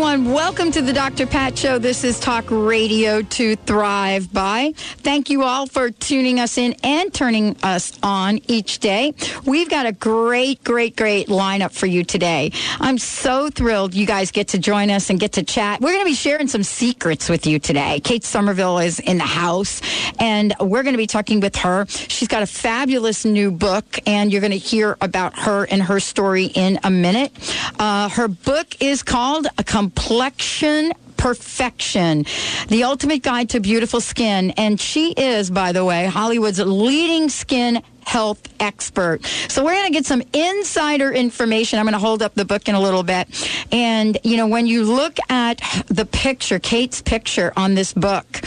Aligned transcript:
everyone. 0.00 0.32
Welcome 0.32 0.70
to 0.70 0.80
the 0.80 0.92
Dr. 0.92 1.26
Pat 1.26 1.58
Show. 1.58 1.80
This 1.80 2.04
is 2.04 2.20
Talk 2.20 2.44
Radio 2.50 3.20
to 3.20 3.56
Thrive 3.56 4.32
by. 4.32 4.72
Thank 4.76 5.28
you 5.28 5.42
all 5.42 5.66
for 5.66 5.90
tuning 5.90 6.38
us 6.38 6.56
in 6.56 6.76
and 6.84 7.12
turning 7.12 7.56
us 7.64 7.98
on 8.00 8.38
each 8.46 8.78
day. 8.78 9.12
We've 9.44 9.68
got 9.68 9.86
a 9.86 9.92
great, 9.92 10.62
great, 10.62 10.94
great 10.94 11.26
lineup 11.26 11.72
for 11.72 11.86
you 11.86 12.04
today. 12.04 12.52
I'm 12.78 12.96
so 12.98 13.50
thrilled 13.50 13.92
you 13.92 14.06
guys 14.06 14.30
get 14.30 14.46
to 14.48 14.58
join 14.58 14.88
us 14.88 15.10
and 15.10 15.18
get 15.18 15.32
to 15.32 15.42
chat. 15.42 15.80
We're 15.80 15.90
going 15.90 16.04
to 16.04 16.10
be 16.10 16.14
sharing 16.14 16.46
some 16.46 16.62
secrets 16.62 17.28
with 17.28 17.44
you 17.44 17.58
today. 17.58 17.98
Kate 17.98 18.22
Somerville 18.22 18.78
is 18.78 19.00
in 19.00 19.18
the 19.18 19.24
house, 19.24 19.80
and 20.20 20.54
we're 20.60 20.84
going 20.84 20.94
to 20.94 20.98
be 20.98 21.08
talking 21.08 21.40
with 21.40 21.56
her. 21.56 21.86
She's 21.88 22.28
got 22.28 22.44
a 22.44 22.46
fabulous 22.46 23.24
new 23.24 23.50
book, 23.50 23.98
and 24.06 24.30
you're 24.30 24.42
going 24.42 24.52
to 24.52 24.58
hear 24.58 24.96
about 25.00 25.36
her 25.40 25.64
and 25.64 25.82
her 25.82 25.98
story 25.98 26.44
in 26.44 26.78
a 26.84 26.90
minute. 26.90 27.32
Uh, 27.80 28.08
her 28.10 28.28
book 28.28 28.80
is 28.80 29.02
called 29.02 29.48
A 29.58 29.64
Complete 29.64 29.87
complexion 29.88 30.92
perfection, 31.16 32.24
the 32.68 32.84
ultimate 32.84 33.22
guide 33.22 33.50
to 33.50 33.58
beautiful 33.60 34.00
skin. 34.00 34.52
And 34.52 34.80
she 34.80 35.12
is, 35.12 35.50
by 35.50 35.72
the 35.72 35.84
way, 35.84 36.06
Hollywood's 36.06 36.60
leading 36.60 37.28
skin 37.28 37.82
health 38.06 38.40
expert. 38.60 39.24
So 39.48 39.64
we're 39.64 39.74
going 39.74 39.86
to 39.86 39.92
get 39.92 40.06
some 40.06 40.22
insider 40.32 41.10
information. 41.10 41.78
I'm 41.78 41.86
going 41.86 41.92
to 41.94 41.98
hold 41.98 42.22
up 42.22 42.34
the 42.34 42.44
book 42.44 42.68
in 42.68 42.74
a 42.74 42.80
little 42.80 43.02
bit. 43.02 43.28
And, 43.72 44.16
you 44.22 44.36
know, 44.36 44.46
when 44.46 44.66
you 44.66 44.84
look 44.84 45.18
at 45.28 45.60
the 45.88 46.06
picture, 46.06 46.58
Kate's 46.58 47.02
picture 47.02 47.52
on 47.56 47.74
this 47.74 47.92
book, 47.92 48.40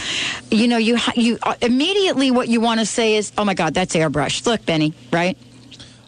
you 0.50 0.67
know, 0.67 0.78
you, 0.78 0.98
you 1.16 1.38
uh, 1.44 1.55
immediately 1.61 2.31
what 2.31 2.48
you 2.48 2.61
want 2.61 2.80
to 2.80 2.86
say 2.86 3.17
is, 3.17 3.33
oh 3.38 3.44
my 3.44 3.53
God, 3.53 3.73
that's 3.73 3.95
airbrush. 3.95 4.45
Look, 4.45 4.66
Benny, 4.66 4.94
right? 5.11 5.38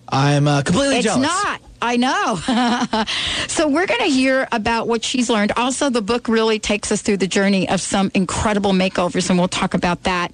I'm 0.07 0.47
uh, 0.47 0.61
completely 0.61 0.97
it's 0.97 1.05
jealous. 1.05 1.27
It's 1.27 1.43
not. 1.43 1.61
I 1.83 1.97
know. 1.97 2.37
so 3.49 3.67
we're 3.67 3.85
going 3.85 3.99
to 3.99 4.09
hear 4.09 4.47
about 4.53 4.87
what 4.87 5.03
she's 5.03 5.29
learned. 5.29 5.51
Also, 5.57 5.89
the 5.89 6.01
book 6.01 6.29
really 6.29 6.57
takes 6.57 6.93
us 6.93 7.01
through 7.01 7.17
the 7.17 7.27
journey 7.27 7.67
of 7.67 7.81
some 7.81 8.09
incredible 8.13 8.71
makeovers, 8.71 9.29
and 9.29 9.37
we'll 9.37 9.49
talk 9.49 9.73
about 9.73 10.03
that. 10.03 10.31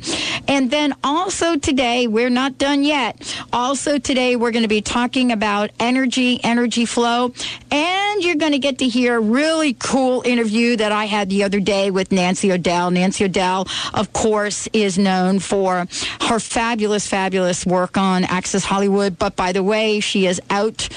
And 0.48 0.70
then 0.70 0.94
also 1.04 1.58
today, 1.58 2.06
we're 2.06 2.30
not 2.30 2.60
done 2.60 2.84
yet. 2.84 3.36
Also 3.52 3.98
today, 3.98 4.36
we're 4.36 4.52
going 4.52 4.62
to 4.62 4.70
be 4.70 4.82
talking 4.82 5.32
about 5.32 5.72
energy, 5.80 6.40
energy 6.44 6.86
flow, 6.86 7.34
and 7.72 8.24
you're 8.24 8.36
going 8.36 8.52
to 8.52 8.60
get 8.60 8.78
to 8.80 8.88
hear 8.88 9.18
a 9.18 9.20
really 9.20 9.74
cool 9.74 10.22
interview 10.22 10.76
that 10.76 10.92
I 10.92 11.06
had 11.06 11.30
the 11.30 11.44
other 11.44 11.60
day 11.60 11.90
with 11.90 12.12
Nancy 12.12 12.52
O'Dell. 12.52 12.92
Nancy 12.92 13.26
O'Dell, 13.26 13.68
of 13.96 14.14
course, 14.14 14.68
is 14.72 15.00
known 15.00 15.40
for 15.40 15.88
her 16.22 16.40
fabulous, 16.40 17.08
fabulous 17.08 17.66
work 17.66 17.98
on 17.98 18.24
Access 18.24 18.64
Hollywood. 18.64 19.18
But 19.18 19.36
by 19.36 19.52
the 19.52 19.64
way, 19.64 20.00
she 20.00 20.28
is 20.28 20.40
out 20.52 20.88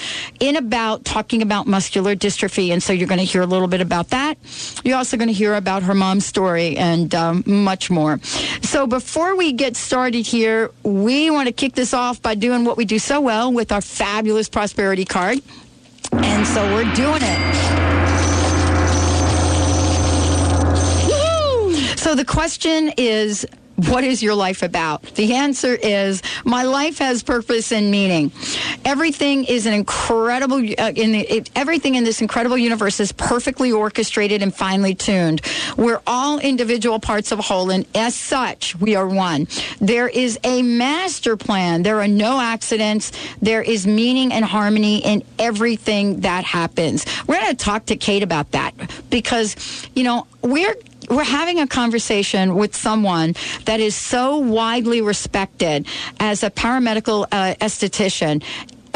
in 0.42 0.56
about 0.56 1.04
talking 1.04 1.40
about 1.40 1.68
muscular 1.68 2.16
dystrophy. 2.16 2.70
And 2.72 2.82
so 2.82 2.92
you're 2.92 3.06
going 3.06 3.20
to 3.20 3.24
hear 3.24 3.42
a 3.42 3.46
little 3.46 3.68
bit 3.68 3.80
about 3.80 4.08
that. 4.08 4.36
You're 4.84 4.96
also 4.96 5.16
going 5.16 5.28
to 5.28 5.32
hear 5.32 5.54
about 5.54 5.84
her 5.84 5.94
mom's 5.94 6.26
story 6.26 6.76
and 6.76 7.14
um, 7.14 7.44
much 7.46 7.90
more. 7.90 8.18
So 8.60 8.88
before 8.88 9.36
we 9.36 9.52
get 9.52 9.76
started 9.76 10.26
here, 10.26 10.72
we 10.82 11.30
want 11.30 11.46
to 11.46 11.52
kick 11.52 11.74
this 11.74 11.94
off 11.94 12.20
by 12.20 12.34
doing 12.34 12.64
what 12.64 12.76
we 12.76 12.84
do 12.84 12.98
so 12.98 13.20
well 13.20 13.52
with 13.52 13.70
our 13.70 13.80
fabulous 13.80 14.48
prosperity 14.48 15.04
card. 15.04 15.40
And 16.10 16.44
so 16.44 16.74
we're 16.74 16.92
doing 16.92 17.20
it. 17.22 17.72
So 22.00 22.16
the 22.16 22.24
question 22.24 22.92
is 22.96 23.46
what 23.76 24.04
is 24.04 24.22
your 24.22 24.34
life 24.34 24.62
about? 24.62 25.02
The 25.14 25.34
answer 25.34 25.74
is 25.74 26.22
my 26.44 26.62
life 26.62 26.98
has 26.98 27.22
purpose 27.22 27.72
and 27.72 27.90
meaning. 27.90 28.32
Everything 28.84 29.44
is 29.44 29.66
an 29.66 29.72
incredible 29.72 30.56
uh, 30.56 30.92
in 30.94 31.12
the, 31.12 31.20
it, 31.20 31.50
everything 31.54 31.94
in 31.94 32.04
this 32.04 32.20
incredible 32.20 32.58
universe 32.58 33.00
is 33.00 33.12
perfectly 33.12 33.72
orchestrated 33.72 34.42
and 34.42 34.54
finely 34.54 34.94
tuned. 34.94 35.40
We're 35.76 36.00
all 36.06 36.38
individual 36.38 36.98
parts 36.98 37.32
of 37.32 37.38
a 37.38 37.42
whole 37.42 37.70
and 37.70 37.86
as 37.94 38.14
such 38.14 38.76
we 38.76 38.94
are 38.94 39.06
one. 39.06 39.48
There 39.80 40.08
is 40.08 40.38
a 40.44 40.62
master 40.62 41.36
plan. 41.36 41.82
There 41.82 42.00
are 42.00 42.08
no 42.08 42.40
accidents. 42.40 43.12
There 43.40 43.62
is 43.62 43.86
meaning 43.86 44.32
and 44.32 44.44
harmony 44.44 44.98
in 44.98 45.22
everything 45.38 46.20
that 46.20 46.44
happens. 46.44 47.04
We're 47.26 47.40
going 47.40 47.56
to 47.56 47.64
talk 47.64 47.86
to 47.86 47.96
Kate 47.96 48.22
about 48.22 48.50
that 48.52 48.74
because 49.10 49.56
you 49.94 50.04
know, 50.04 50.26
we're 50.42 50.76
we're 51.10 51.24
having 51.24 51.60
a 51.60 51.66
conversation 51.66 52.54
with 52.54 52.74
someone 52.74 53.34
that 53.64 53.80
is 53.80 53.94
so 53.94 54.38
widely 54.38 55.00
respected 55.00 55.86
as 56.20 56.42
a 56.42 56.50
paramedical 56.50 57.26
uh, 57.32 57.54
esthetician 57.60 58.42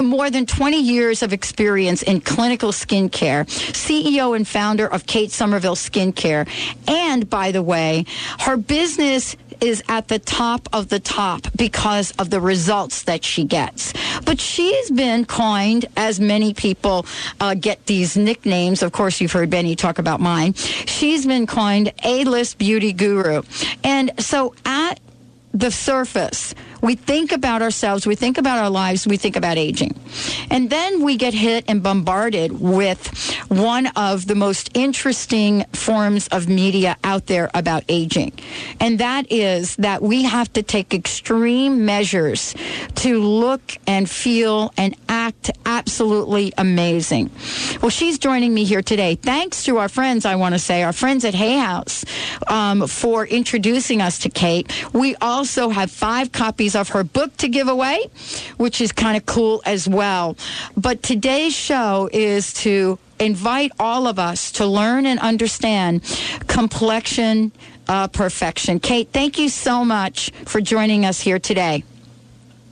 more 0.02 0.30
than 0.30 0.46
20 0.46 0.78
years 0.80 1.22
of 1.22 1.32
experience 1.32 2.02
in 2.02 2.20
clinical 2.20 2.70
skincare, 2.70 3.46
CEO 3.72 4.36
and 4.36 4.46
founder 4.46 4.86
of 4.86 5.06
Kate 5.06 5.30
Somerville 5.30 5.74
Skincare. 5.74 6.48
And 6.86 7.28
by 7.28 7.52
the 7.52 7.62
way, 7.62 8.04
her 8.40 8.56
business 8.56 9.36
is 9.60 9.82
at 9.88 10.08
the 10.08 10.18
top 10.18 10.68
of 10.72 10.88
the 10.88 11.00
top 11.00 11.46
because 11.56 12.10
of 12.12 12.30
the 12.30 12.40
results 12.40 13.02
that 13.04 13.24
she 13.24 13.44
gets. 13.44 13.92
But 14.24 14.40
she's 14.40 14.90
been 14.90 15.24
coined, 15.24 15.86
as 15.96 16.20
many 16.20 16.54
people 16.54 17.06
uh, 17.40 17.54
get 17.54 17.86
these 17.86 18.16
nicknames. 18.16 18.82
Of 18.82 18.92
course, 18.92 19.20
you've 19.20 19.32
heard 19.32 19.50
Benny 19.50 19.76
talk 19.76 19.98
about 19.98 20.20
mine. 20.20 20.54
She's 20.54 21.26
been 21.26 21.46
coined 21.46 21.92
A-list 22.04 22.58
beauty 22.58 22.92
guru. 22.92 23.42
And 23.84 24.12
so 24.18 24.54
at 24.64 25.00
the 25.52 25.70
surface, 25.70 26.54
we 26.86 26.94
think 26.94 27.32
about 27.32 27.62
ourselves, 27.62 28.06
we 28.06 28.14
think 28.14 28.38
about 28.38 28.58
our 28.58 28.70
lives, 28.70 29.06
we 29.06 29.16
think 29.16 29.34
about 29.34 29.58
aging. 29.58 29.98
And 30.50 30.70
then 30.70 31.02
we 31.02 31.16
get 31.16 31.34
hit 31.34 31.64
and 31.66 31.82
bombarded 31.82 32.60
with 32.60 33.08
one 33.48 33.88
of 33.88 34.26
the 34.26 34.36
most 34.36 34.70
interesting 34.74 35.64
forms 35.72 36.28
of 36.28 36.48
media 36.48 36.96
out 37.02 37.26
there 37.26 37.50
about 37.54 37.82
aging. 37.88 38.32
And 38.78 39.00
that 39.00 39.30
is 39.32 39.74
that 39.76 40.00
we 40.00 40.22
have 40.22 40.52
to 40.52 40.62
take 40.62 40.94
extreme 40.94 41.84
measures 41.84 42.54
to 42.96 43.20
look 43.20 43.78
and 43.88 44.08
feel 44.08 44.72
and 44.76 44.96
act 45.08 45.50
absolutely 45.64 46.52
amazing. 46.56 47.30
Well, 47.82 47.90
she's 47.90 48.18
joining 48.18 48.54
me 48.54 48.62
here 48.62 48.82
today. 48.82 49.16
Thanks 49.16 49.64
to 49.64 49.78
our 49.78 49.88
friends, 49.88 50.24
I 50.24 50.36
want 50.36 50.54
to 50.54 50.60
say, 50.60 50.84
our 50.84 50.92
friends 50.92 51.24
at 51.24 51.34
Hay 51.34 51.58
House 51.58 52.04
um, 52.46 52.86
for 52.86 53.26
introducing 53.26 54.00
us 54.00 54.20
to 54.20 54.28
Kate. 54.28 54.72
We 54.92 55.16
also 55.16 55.70
have 55.70 55.90
five 55.90 56.30
copies 56.30 56.75
of 56.76 56.90
her 56.90 57.02
book 57.02 57.36
to 57.38 57.48
give 57.48 57.68
away, 57.68 58.06
which 58.56 58.80
is 58.80 58.92
kind 58.92 59.16
of 59.16 59.26
cool 59.26 59.62
as 59.64 59.88
well. 59.88 60.36
But 60.76 61.02
today's 61.02 61.54
show 61.54 62.08
is 62.12 62.52
to 62.54 62.98
invite 63.18 63.72
all 63.80 64.06
of 64.06 64.18
us 64.18 64.52
to 64.52 64.66
learn 64.66 65.06
and 65.06 65.18
understand 65.20 66.02
complexion 66.46 67.50
uh, 67.88 68.08
perfection. 68.08 68.78
Kate, 68.78 69.08
thank 69.12 69.38
you 69.38 69.48
so 69.48 69.84
much 69.84 70.30
for 70.44 70.60
joining 70.60 71.04
us 71.04 71.20
here 71.20 71.38
today. 71.38 71.82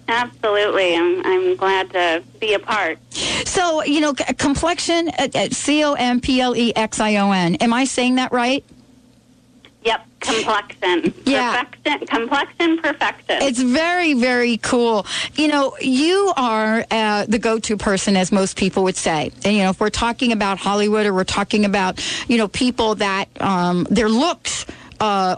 Absolutely. 0.06 0.94
I'm, 0.94 1.24
I'm 1.24 1.56
glad 1.56 1.90
to 1.92 2.22
be 2.38 2.52
a 2.52 2.58
part. 2.58 2.98
So, 3.10 3.82
you 3.84 4.00
know, 4.00 4.12
complexion, 4.12 5.08
uh, 5.08 5.48
C 5.50 5.82
O 5.82 5.94
M 5.94 6.20
P 6.20 6.40
L 6.40 6.54
E 6.54 6.74
X 6.76 7.00
I 7.00 7.16
O 7.16 7.30
N. 7.30 7.54
Am 7.56 7.72
I 7.72 7.84
saying 7.84 8.16
that 8.16 8.32
right? 8.32 8.64
Yep, 9.84 10.06
complexion. 10.20 11.14
Yeah. 11.26 11.62
Perfection, 11.62 12.06
complexion 12.06 12.78
perfection. 12.78 13.42
It's 13.42 13.60
very, 13.60 14.14
very 14.14 14.56
cool. 14.58 15.06
You 15.34 15.48
know, 15.48 15.76
you 15.80 16.32
are 16.36 16.86
uh, 16.90 17.26
the 17.26 17.38
go 17.38 17.58
to 17.58 17.76
person, 17.76 18.16
as 18.16 18.32
most 18.32 18.56
people 18.56 18.82
would 18.84 18.96
say. 18.96 19.30
And, 19.44 19.54
you 19.54 19.62
know, 19.62 19.70
if 19.70 19.80
we're 19.80 19.90
talking 19.90 20.32
about 20.32 20.58
Hollywood 20.58 21.04
or 21.04 21.12
we're 21.12 21.24
talking 21.24 21.66
about, 21.66 22.02
you 22.28 22.38
know, 22.38 22.48
people 22.48 22.94
that 22.96 23.26
um, 23.42 23.86
their 23.90 24.08
looks, 24.08 24.64
uh, 25.00 25.36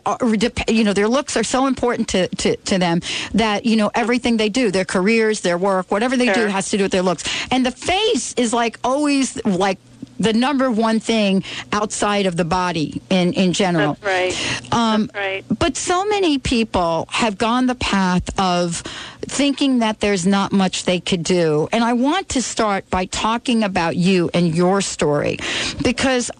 you 0.68 0.84
know, 0.84 0.92
their 0.92 1.08
looks 1.08 1.36
are 1.36 1.42
so 1.42 1.66
important 1.66 2.08
to, 2.08 2.28
to, 2.28 2.56
to, 2.56 2.78
them 2.78 3.00
that, 3.34 3.66
you 3.66 3.74
know, 3.74 3.90
everything 3.94 4.36
they 4.36 4.48
do, 4.48 4.70
their 4.70 4.84
careers, 4.84 5.40
their 5.40 5.58
work, 5.58 5.90
whatever 5.90 6.16
they 6.16 6.26
sure. 6.26 6.34
do 6.34 6.46
has 6.46 6.70
to 6.70 6.76
do 6.76 6.84
with 6.84 6.92
their 6.92 7.02
looks. 7.02 7.24
And 7.50 7.66
the 7.66 7.72
face 7.72 8.32
is 8.34 8.52
like 8.52 8.78
always 8.84 9.44
like 9.44 9.78
the 10.18 10.32
number 10.32 10.70
one 10.70 11.00
thing 11.00 11.44
outside 11.72 12.26
of 12.26 12.36
the 12.36 12.44
body 12.44 13.00
in, 13.10 13.32
in 13.32 13.52
general. 13.52 13.94
That's 14.00 14.36
right. 14.36 14.72
Um, 14.72 15.06
That's 15.06 15.14
right. 15.14 15.44
But 15.58 15.76
so 15.76 16.04
many 16.06 16.38
people 16.38 17.06
have 17.10 17.38
gone 17.38 17.66
the 17.66 17.74
path 17.74 18.28
of 18.38 18.82
thinking 19.22 19.80
that 19.80 20.00
there's 20.00 20.26
not 20.26 20.52
much 20.52 20.84
they 20.84 21.00
could 21.00 21.22
do. 21.22 21.68
And 21.72 21.84
I 21.84 21.92
want 21.92 22.28
to 22.30 22.42
start 22.42 22.88
by 22.90 23.06
talking 23.06 23.64
about 23.64 23.96
you 23.96 24.30
and 24.32 24.54
your 24.54 24.80
story 24.80 25.38
because 25.82 26.30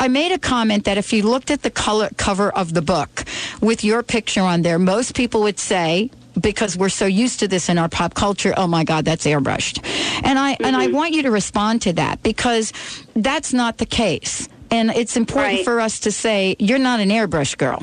I 0.00 0.08
made 0.08 0.32
a 0.32 0.38
comment 0.38 0.84
that 0.84 0.98
if 0.98 1.12
you 1.12 1.22
looked 1.22 1.50
at 1.50 1.62
the 1.62 1.70
color 1.70 2.08
cover 2.16 2.50
of 2.50 2.74
the 2.74 2.82
book 2.82 3.24
with 3.60 3.84
your 3.84 4.02
picture 4.02 4.42
on 4.42 4.62
there, 4.62 4.78
most 4.78 5.14
people 5.14 5.42
would 5.42 5.58
say 5.58 6.10
because 6.40 6.76
we're 6.76 6.88
so 6.88 7.06
used 7.06 7.40
to 7.40 7.48
this 7.48 7.68
in 7.68 7.78
our 7.78 7.88
pop 7.88 8.14
culture. 8.14 8.52
Oh 8.56 8.66
my 8.66 8.84
God, 8.84 9.04
that's 9.04 9.26
airbrushed, 9.26 9.80
and 10.24 10.38
I 10.38 10.56
and 10.60 10.76
I 10.76 10.88
want 10.88 11.12
you 11.12 11.22
to 11.22 11.30
respond 11.30 11.82
to 11.82 11.92
that 11.94 12.22
because 12.22 12.72
that's 13.14 13.52
not 13.52 13.78
the 13.78 13.86
case, 13.86 14.48
and 14.70 14.90
it's 14.90 15.16
important 15.16 15.56
Right. 15.56 15.64
for 15.64 15.80
us 15.80 16.00
to 16.00 16.12
say 16.12 16.56
you're 16.58 16.78
not 16.78 17.00
an 17.00 17.10
airbrush 17.10 17.56
girl. 17.56 17.82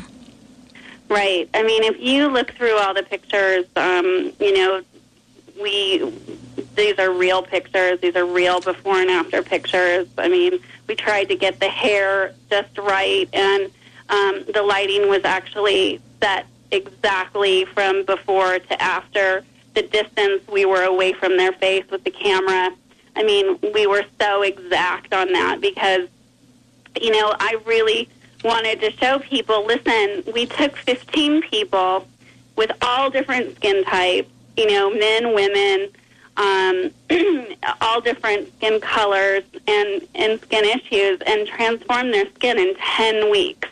Right. 1.09 1.47
I 1.53 1.63
mean, 1.63 1.83
if 1.83 1.99
you 1.99 2.27
look 2.27 2.51
through 2.53 2.77
all 2.77 2.93
the 2.93 3.03
pictures, 3.03 3.65
um, 3.75 4.31
you 4.39 4.53
know, 4.57 4.81
we 5.61 6.11
these 6.75 6.97
are 6.97 7.11
real 7.11 7.43
pictures. 7.43 7.99
These 7.99 8.15
are 8.15 8.25
real 8.25 8.59
before 8.61 8.99
and 8.99 9.09
after 9.11 9.43
pictures. 9.43 10.07
I 10.17 10.27
mean, 10.27 10.59
we 10.87 10.95
tried 10.95 11.25
to 11.25 11.35
get 11.35 11.59
the 11.59 11.69
hair 11.69 12.33
just 12.49 12.75
right, 12.77 13.29
and 13.33 13.65
um, 14.09 14.43
the 14.53 14.63
lighting 14.63 15.07
was 15.07 15.23
actually 15.23 16.01
set 16.21 16.47
exactly 16.73 17.65
from 17.65 18.03
before 18.03 18.59
to 18.59 18.81
after. 18.81 19.43
The 19.73 19.83
distance 19.83 20.47
we 20.47 20.65
were 20.65 20.83
away 20.83 21.13
from 21.13 21.37
their 21.37 21.51
face 21.53 21.83
with 21.89 22.03
the 22.03 22.11
camera. 22.11 22.69
I 23.15 23.23
mean, 23.23 23.57
we 23.73 23.87
were 23.87 24.05
so 24.19 24.43
exact 24.43 25.13
on 25.13 25.31
that 25.33 25.61
because 25.61 26.09
you 27.01 27.11
know, 27.11 27.35
I 27.39 27.57
really 27.65 28.09
wanted 28.43 28.81
to 28.81 28.91
show 28.91 29.19
people, 29.19 29.65
listen, 29.65 30.23
we 30.33 30.45
took 30.45 30.75
15 30.77 31.41
people 31.43 32.07
with 32.55 32.71
all 32.81 33.09
different 33.09 33.55
skin 33.55 33.83
types, 33.83 34.29
you 34.57 34.67
know, 34.67 34.91
men, 34.93 35.33
women, 35.33 35.89
um, 36.37 36.91
all 37.81 38.01
different 38.01 38.53
skin 38.57 38.79
colors 38.79 39.43
and, 39.67 40.07
and 40.15 40.39
skin 40.41 40.65
issues 40.65 41.19
and 41.25 41.47
transformed 41.47 42.13
their 42.13 42.29
skin 42.35 42.59
in 42.59 42.75
10 42.75 43.31
weeks. 43.31 43.69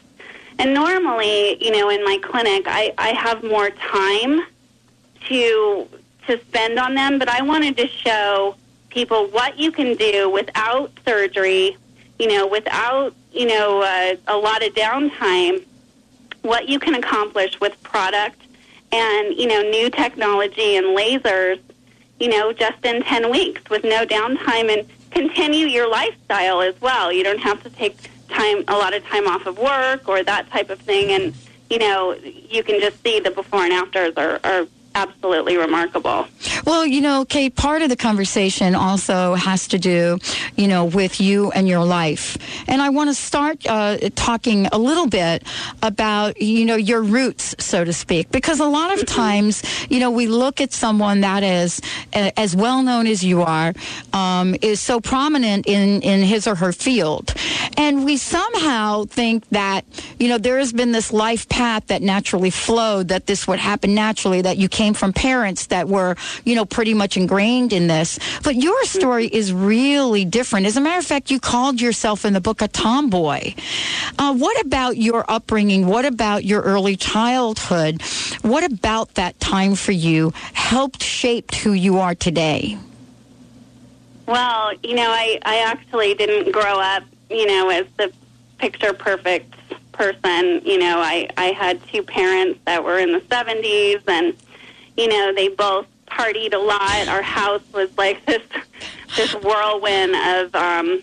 And 0.59 0.73
normally, 0.73 1.63
you 1.63 1.71
know, 1.71 1.89
in 1.89 2.03
my 2.03 2.17
clinic, 2.21 2.65
I, 2.67 2.93
I 2.97 3.09
have 3.09 3.43
more 3.43 3.69
time 3.69 4.41
to 5.27 5.87
to 6.27 6.39
spend 6.39 6.77
on 6.77 6.93
them, 6.93 7.17
but 7.17 7.27
I 7.27 7.41
wanted 7.41 7.75
to 7.77 7.87
show 7.87 8.55
people 8.89 9.27
what 9.27 9.57
you 9.57 9.71
can 9.71 9.95
do 9.95 10.29
without 10.29 10.91
surgery, 11.05 11.77
you 12.19 12.27
know, 12.27 12.45
without 12.45 13.15
you 13.31 13.47
know 13.47 13.81
uh, 13.81 14.15
a 14.27 14.37
lot 14.37 14.65
of 14.65 14.73
downtime, 14.73 15.63
what 16.41 16.69
you 16.69 16.79
can 16.79 16.95
accomplish 16.95 17.59
with 17.59 17.81
product 17.83 18.41
and 18.91 19.35
you 19.35 19.47
know 19.47 19.61
new 19.61 19.89
technology 19.89 20.75
and 20.75 20.87
lasers, 20.97 21.59
you 22.19 22.29
know, 22.29 22.53
just 22.53 22.85
in 22.85 23.01
ten 23.03 23.31
weeks 23.31 23.67
with 23.69 23.83
no 23.83 24.05
downtime 24.05 24.71
and 24.71 24.87
continue 25.11 25.67
your 25.67 25.89
lifestyle 25.89 26.61
as 26.61 26.79
well. 26.81 27.11
You 27.11 27.23
don't 27.23 27.39
have 27.39 27.63
to 27.63 27.69
take 27.69 27.97
time 28.31 28.63
a 28.67 28.77
lot 28.77 28.93
of 28.93 29.05
time 29.05 29.27
off 29.27 29.45
of 29.45 29.57
work 29.57 30.07
or 30.07 30.23
that 30.23 30.49
type 30.49 30.69
of 30.69 30.79
thing. 30.79 31.11
And 31.11 31.35
you 31.69 31.77
know 31.77 32.13
you 32.15 32.63
can 32.63 32.79
just 32.79 33.01
see 33.03 33.19
the 33.19 33.31
before 33.31 33.63
and 33.63 33.73
afters 33.73 34.13
are, 34.17 34.39
are 34.43 34.67
absolutely 34.95 35.57
remarkable 35.57 36.27
Well, 36.65 36.85
you 36.85 37.01
know, 37.01 37.25
Kate, 37.25 37.55
part 37.55 37.81
of 37.81 37.89
the 37.89 37.95
conversation 37.95 38.75
also 38.75 39.35
has 39.35 39.67
to 39.69 39.79
do, 39.79 40.19
you 40.55 40.67
know, 40.67 40.85
with 40.85 41.19
you 41.19 41.51
and 41.51 41.67
your 41.67 41.83
life. 41.83 42.37
And 42.67 42.81
I 42.81 42.89
want 42.89 43.09
to 43.09 43.13
start 43.13 43.65
uh, 43.67 43.97
talking 44.15 44.67
a 44.67 44.77
little 44.77 45.07
bit 45.07 45.43
about, 45.81 46.41
you 46.41 46.65
know, 46.65 46.75
your 46.75 47.01
roots, 47.01 47.55
so 47.59 47.83
to 47.83 47.93
speak, 47.93 48.31
because 48.31 48.59
a 48.59 48.65
lot 48.65 48.93
of 48.93 49.05
times, 49.05 49.63
you 49.89 49.99
know, 49.99 50.11
we 50.11 50.27
look 50.27 50.61
at 50.61 50.71
someone 50.71 51.21
that 51.21 51.43
is 51.43 51.81
uh, 52.13 52.31
as 52.37 52.55
well 52.55 52.83
known 52.83 53.07
as 53.07 53.23
you 53.23 53.41
are, 53.41 53.73
um, 54.13 54.55
is 54.61 54.79
so 54.79 54.99
prominent 54.99 55.65
in, 55.67 56.01
in 56.01 56.21
his 56.21 56.47
or 56.47 56.55
her 56.55 56.71
field. 56.71 57.33
And 57.77 58.05
we 58.05 58.17
somehow 58.17 59.05
think 59.05 59.47
that, 59.49 59.85
you 60.19 60.27
know, 60.29 60.37
there 60.37 60.59
has 60.59 60.73
been 60.73 60.91
this 60.91 61.11
life 61.11 61.49
path 61.49 61.87
that 61.87 62.01
naturally 62.01 62.49
flowed, 62.49 63.07
that 63.07 63.25
this 63.25 63.47
would 63.47 63.59
happen 63.59 63.95
naturally, 63.95 64.41
that 64.41 64.57
you 64.57 64.69
came 64.81 64.93
from 64.95 65.13
parents 65.13 65.67
that 65.67 65.87
were, 65.87 66.15
you 66.43 66.55
know, 66.55 66.65
pretty 66.65 66.95
much 66.95 67.15
ingrained 67.15 67.71
in 67.71 67.85
this. 67.85 68.17
But 68.41 68.55
your 68.55 68.83
story 68.85 69.27
is 69.27 69.53
really 69.53 70.25
different. 70.25 70.65
As 70.65 70.75
a 70.75 70.81
matter 70.81 70.97
of 70.97 71.05
fact, 71.05 71.29
you 71.29 71.39
called 71.39 71.79
yourself 71.79 72.25
in 72.25 72.33
the 72.33 72.41
book 72.41 72.63
a 72.63 72.67
tomboy. 72.67 73.53
Uh, 74.17 74.33
what 74.33 74.59
about 74.65 74.97
your 74.97 75.23
upbringing? 75.29 75.85
What 75.85 76.05
about 76.05 76.45
your 76.45 76.61
early 76.61 76.95
childhood? 76.95 78.01
What 78.41 78.63
about 78.63 79.13
that 79.13 79.39
time 79.39 79.75
for 79.75 79.91
you 79.91 80.33
helped 80.53 81.03
shape 81.03 81.53
who 81.53 81.73
you 81.73 81.99
are 81.99 82.15
today? 82.15 82.79
Well, 84.25 84.73
you 84.81 84.95
know, 84.95 85.11
I, 85.11 85.37
I 85.45 85.59
actually 85.59 86.15
didn't 86.15 86.51
grow 86.51 86.79
up, 86.79 87.03
you 87.29 87.45
know, 87.45 87.69
as 87.69 87.85
the 87.97 88.11
picture 88.57 88.93
perfect 88.93 89.53
person. 89.91 90.65
You 90.65 90.79
know, 90.79 90.99
I, 90.99 91.29
I 91.37 91.51
had 91.51 91.79
two 91.89 92.01
parents 92.01 92.59
that 92.65 92.83
were 92.83 92.97
in 92.97 93.11
the 93.11 93.19
70s, 93.19 94.01
and, 94.07 94.35
you 94.97 95.07
know, 95.07 95.33
they 95.33 95.47
both 95.49 95.87
partied 96.07 96.53
a 96.53 96.57
lot. 96.57 97.07
Our 97.07 97.21
house 97.21 97.61
was 97.73 97.89
like 97.97 98.25
this, 98.25 98.41
this 99.15 99.33
whirlwind 99.35 100.15
of, 100.15 100.55
um, 100.55 101.01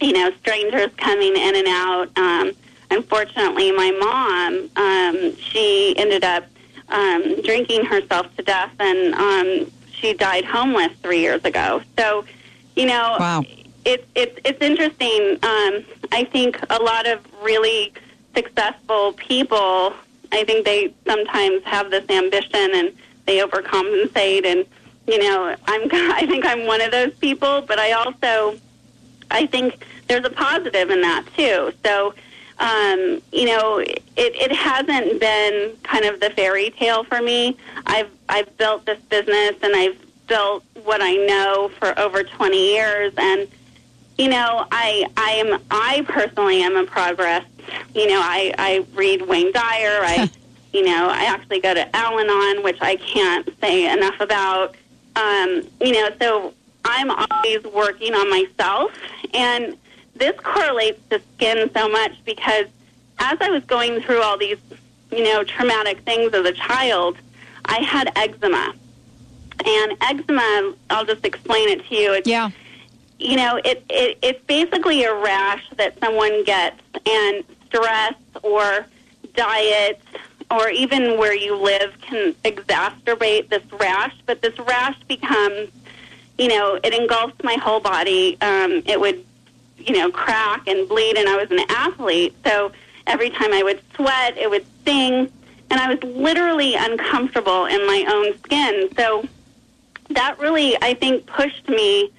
you 0.00 0.12
know, 0.12 0.30
strangers 0.40 0.90
coming 0.96 1.36
in 1.36 1.56
and 1.56 1.66
out. 1.68 2.08
Um, 2.16 2.52
unfortunately, 2.90 3.72
my 3.72 3.90
mom, 3.92 4.70
um, 4.76 5.36
she 5.36 5.94
ended 5.96 6.24
up 6.24 6.44
um, 6.88 7.40
drinking 7.42 7.84
herself 7.86 8.34
to 8.36 8.42
death, 8.42 8.72
and 8.78 9.14
um, 9.14 9.72
she 9.92 10.12
died 10.12 10.44
homeless 10.44 10.92
three 11.02 11.20
years 11.20 11.44
ago. 11.44 11.80
So, 11.98 12.24
you 12.76 12.86
know, 12.86 13.16
Wow. 13.18 13.44
it's 13.84 14.06
it's 14.14 14.38
it's 14.44 14.60
interesting. 14.60 15.38
Um, 15.42 15.84
I 16.12 16.28
think 16.30 16.60
a 16.70 16.82
lot 16.82 17.06
of 17.06 17.20
really 17.42 17.92
successful 18.34 19.12
people, 19.14 19.94
I 20.32 20.44
think 20.44 20.66
they 20.66 20.92
sometimes 21.06 21.62
have 21.64 21.90
this 21.90 22.04
ambition 22.10 22.70
and 22.74 22.92
they 23.26 23.38
overcompensate. 23.38 24.44
And 24.44 24.66
you 25.06 25.18
know, 25.18 25.56
I'm 25.66 25.88
I 25.92 26.26
think 26.26 26.44
I'm 26.44 26.66
one 26.66 26.80
of 26.80 26.90
those 26.90 27.14
people, 27.14 27.62
but 27.62 27.78
I 27.78 27.92
also 27.92 28.58
I 29.30 29.46
think 29.46 29.84
there's 30.08 30.24
a 30.24 30.30
positive 30.30 30.90
in 30.90 31.00
that 31.02 31.24
too. 31.36 31.72
So. 31.84 32.14
Um, 32.56 33.20
you 33.32 33.46
know, 33.46 33.78
it, 33.78 34.04
it 34.16 34.52
hasn't 34.52 35.18
been 35.18 35.76
kind 35.82 36.04
of 36.04 36.20
the 36.20 36.30
fairy 36.30 36.70
tale 36.70 37.02
for 37.02 37.20
me. 37.20 37.56
I've 37.84 38.08
I've 38.28 38.56
built 38.56 38.86
this 38.86 39.00
business 39.10 39.56
and 39.60 39.74
I've 39.74 39.98
built 40.28 40.62
what 40.84 41.00
I 41.02 41.14
know 41.14 41.70
for 41.78 41.98
over 41.98 42.22
20 42.22 42.56
years, 42.56 43.12
and 43.16 43.48
you 44.18 44.28
know, 44.28 44.66
I 44.70 45.06
I 45.16 45.30
am 45.32 45.60
I 45.70 46.04
personally 46.08 46.62
am 46.62 46.76
in 46.76 46.86
progress. 46.86 47.44
You 47.94 48.06
know, 48.06 48.20
I 48.22 48.54
I 48.58 48.86
read 48.94 49.22
Wayne 49.22 49.52
Dyer. 49.52 50.00
I 50.02 50.30
you 50.74 50.82
know 50.84 51.08
I 51.08 51.24
actually 51.24 51.60
go 51.60 51.72
to 51.72 51.96
Al-Anon, 51.96 52.62
which 52.62 52.78
I 52.80 52.96
can't 52.96 53.48
say 53.60 53.90
enough 53.92 54.20
about. 54.20 54.74
Um, 55.16 55.62
you 55.80 55.92
know, 55.92 56.10
so 56.20 56.52
I'm 56.84 57.10
always 57.10 57.62
working 57.72 58.14
on 58.14 58.28
myself, 58.28 58.90
and 59.32 59.76
this 60.16 60.38
correlates 60.40 61.00
to 61.10 61.20
skin 61.36 61.70
so 61.72 61.88
much 61.88 62.12
because 62.24 62.66
as 63.20 63.38
I 63.40 63.48
was 63.50 63.62
going 63.64 64.00
through 64.02 64.22
all 64.22 64.36
these 64.36 64.58
you 65.12 65.22
know 65.22 65.44
traumatic 65.44 66.00
things 66.00 66.34
as 66.34 66.44
a 66.44 66.52
child, 66.52 67.16
I 67.64 67.78
had 67.78 68.10
eczema. 68.16 68.74
And 69.64 69.96
eczema, 70.00 70.74
I'll 70.90 71.04
just 71.06 71.24
explain 71.24 71.68
it 71.68 71.86
to 71.86 71.94
you. 71.94 72.12
It's 72.12 72.28
Yeah. 72.28 72.50
you 73.20 73.36
know, 73.36 73.60
it, 73.64 73.84
it 73.88 74.18
it's 74.20 74.42
basically 74.46 75.04
a 75.04 75.14
rash 75.14 75.64
that 75.76 75.96
someone 76.00 76.42
gets, 76.44 76.80
and 77.06 77.44
stress 77.66 78.14
or 78.42 78.84
diet 79.34 80.00
or 80.50 80.68
even 80.68 81.18
where 81.18 81.34
you 81.34 81.56
live 81.56 82.00
can 82.00 82.34
exacerbate 82.44 83.48
this 83.48 83.62
rash. 83.72 84.14
But 84.26 84.42
this 84.42 84.58
rash 84.58 84.98
becomes, 85.08 85.70
you 86.38 86.48
know, 86.48 86.78
it 86.82 86.94
engulfs 86.94 87.42
my 87.42 87.54
whole 87.54 87.80
body. 87.80 88.36
Um, 88.40 88.82
it 88.86 89.00
would, 89.00 89.24
you 89.78 89.96
know, 89.96 90.10
crack 90.10 90.66
and 90.66 90.88
bleed, 90.88 91.16
and 91.16 91.28
I 91.28 91.36
was 91.36 91.50
an 91.50 91.60
athlete, 91.68 92.34
so 92.44 92.72
every 93.06 93.30
time 93.30 93.52
I 93.52 93.62
would 93.62 93.82
sweat, 93.94 94.38
it 94.38 94.48
would 94.48 94.64
sting, 94.80 95.30
and 95.70 95.80
I 95.80 95.92
was 95.92 96.02
literally 96.02 96.74
uncomfortable 96.74 97.66
in 97.66 97.86
my 97.86 98.04
own 98.08 98.38
skin. 98.38 98.88
So 98.96 99.26
that 100.10 100.38
really, 100.38 100.80
I 100.80 100.94
think, 100.94 101.26
pushed 101.26 101.68
me 101.68 102.10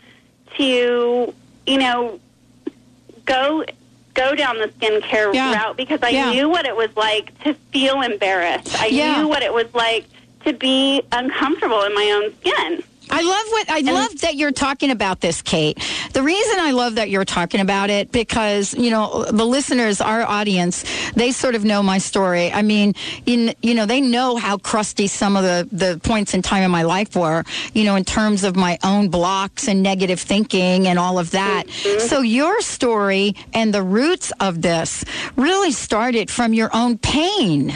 to, 0.58 1.34
you 1.66 1.78
know, 1.78 2.20
go 3.26 3.66
go 4.16 4.34
down 4.34 4.58
the 4.58 4.68
skincare 4.80 5.34
Yeah. 5.34 5.54
route 5.54 5.78
because 5.78 6.00
I 6.02 6.10
Yeah. 6.10 6.32
knew 6.32 6.50
what 6.50 6.66
it 6.66 6.76
was 6.76 6.90
like 6.96 7.38
to 7.44 7.54
feel 7.72 8.02
embarrassed. 8.02 8.82
I 8.82 8.88
Yeah. 8.88 9.18
knew 9.22 9.28
what 9.28 9.44
it 9.44 9.54
was 9.54 9.68
like 9.74 10.06
to 10.46 10.54
be 10.54 11.04
uncomfortable 11.12 11.84
in 11.84 11.94
my 11.94 12.12
own 12.12 12.34
skin. 12.42 12.84
I 13.10 13.22
love 13.22 13.46
what 13.50 13.70
I 13.70 13.80
love 13.92 14.22
that 14.22 14.36
you're 14.36 14.52
talking 14.52 14.92
about 14.92 15.22
this, 15.22 15.42
Kate. 15.42 15.78
The 16.14 16.24
reason 16.24 16.60
I 16.60 16.72
love 16.72 16.96
that 16.96 17.10
you're 17.10 17.26
talking 17.26 17.62
about 17.62 17.90
it 17.90 18.12
because 18.12 18.74
you 18.74 18.90
know 18.90 19.26
the 19.26 19.46
listeners, 19.46 20.02
our 20.02 20.24
audience, 20.24 20.84
they 21.14 21.32
sort 21.32 21.56
of 21.56 21.64
know 21.64 21.84
my 21.84 21.98
story. 21.98 22.52
I 22.52 22.62
mean, 22.62 22.94
in 23.26 23.54
you 23.62 23.74
know 23.74 23.86
they 23.86 24.02
know 24.02 24.38
how 24.38 24.58
crusty 24.58 25.08
some 25.08 25.36
of 25.36 25.44
the 25.44 25.68
the 25.72 26.00
points 26.04 26.34
in 26.34 26.42
time 26.42 26.64
in 26.64 26.72
my 26.72 26.84
life 26.84 27.16
were. 27.16 27.44
You 27.74 27.84
know, 27.84 27.96
in 27.96 28.04
terms 28.04 28.44
of 28.44 28.56
my 28.56 28.78
own 28.84 29.10
blocks 29.10 29.68
and 29.68 29.84
negative 29.84 30.20
thinking 30.20 30.88
and 30.88 30.98
all 30.98 31.20
of 31.20 31.32
that. 31.32 31.68
Mm-hmm. 31.68 32.08
So 32.08 32.22
your 32.22 32.62
story 32.62 33.36
and 33.54 33.74
the 33.74 33.84
roots 33.84 34.32
of 34.40 34.62
this 34.62 35.06
really 35.36 35.72
started 35.72 36.30
from 36.30 36.54
your 36.54 36.70
own 36.74 36.98
pain. 36.98 37.74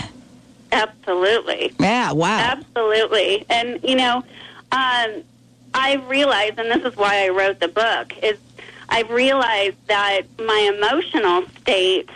Absolutely. 0.71 1.73
Yeah, 1.79 2.11
wow. 2.11 2.39
Absolutely. 2.39 3.45
And, 3.49 3.79
you 3.83 3.95
know, 3.95 4.23
um, 4.71 5.23
I 5.73 6.03
realized, 6.07 6.59
and 6.59 6.69
this 6.69 6.91
is 6.91 6.97
why 6.97 7.25
I 7.25 7.29
wrote 7.29 7.59
the 7.59 7.67
book, 7.67 8.17
is 8.23 8.37
I've 8.89 9.09
realized 9.09 9.77
that 9.87 10.21
my 10.39 10.71
emotional 10.75 11.43
state 11.61 12.09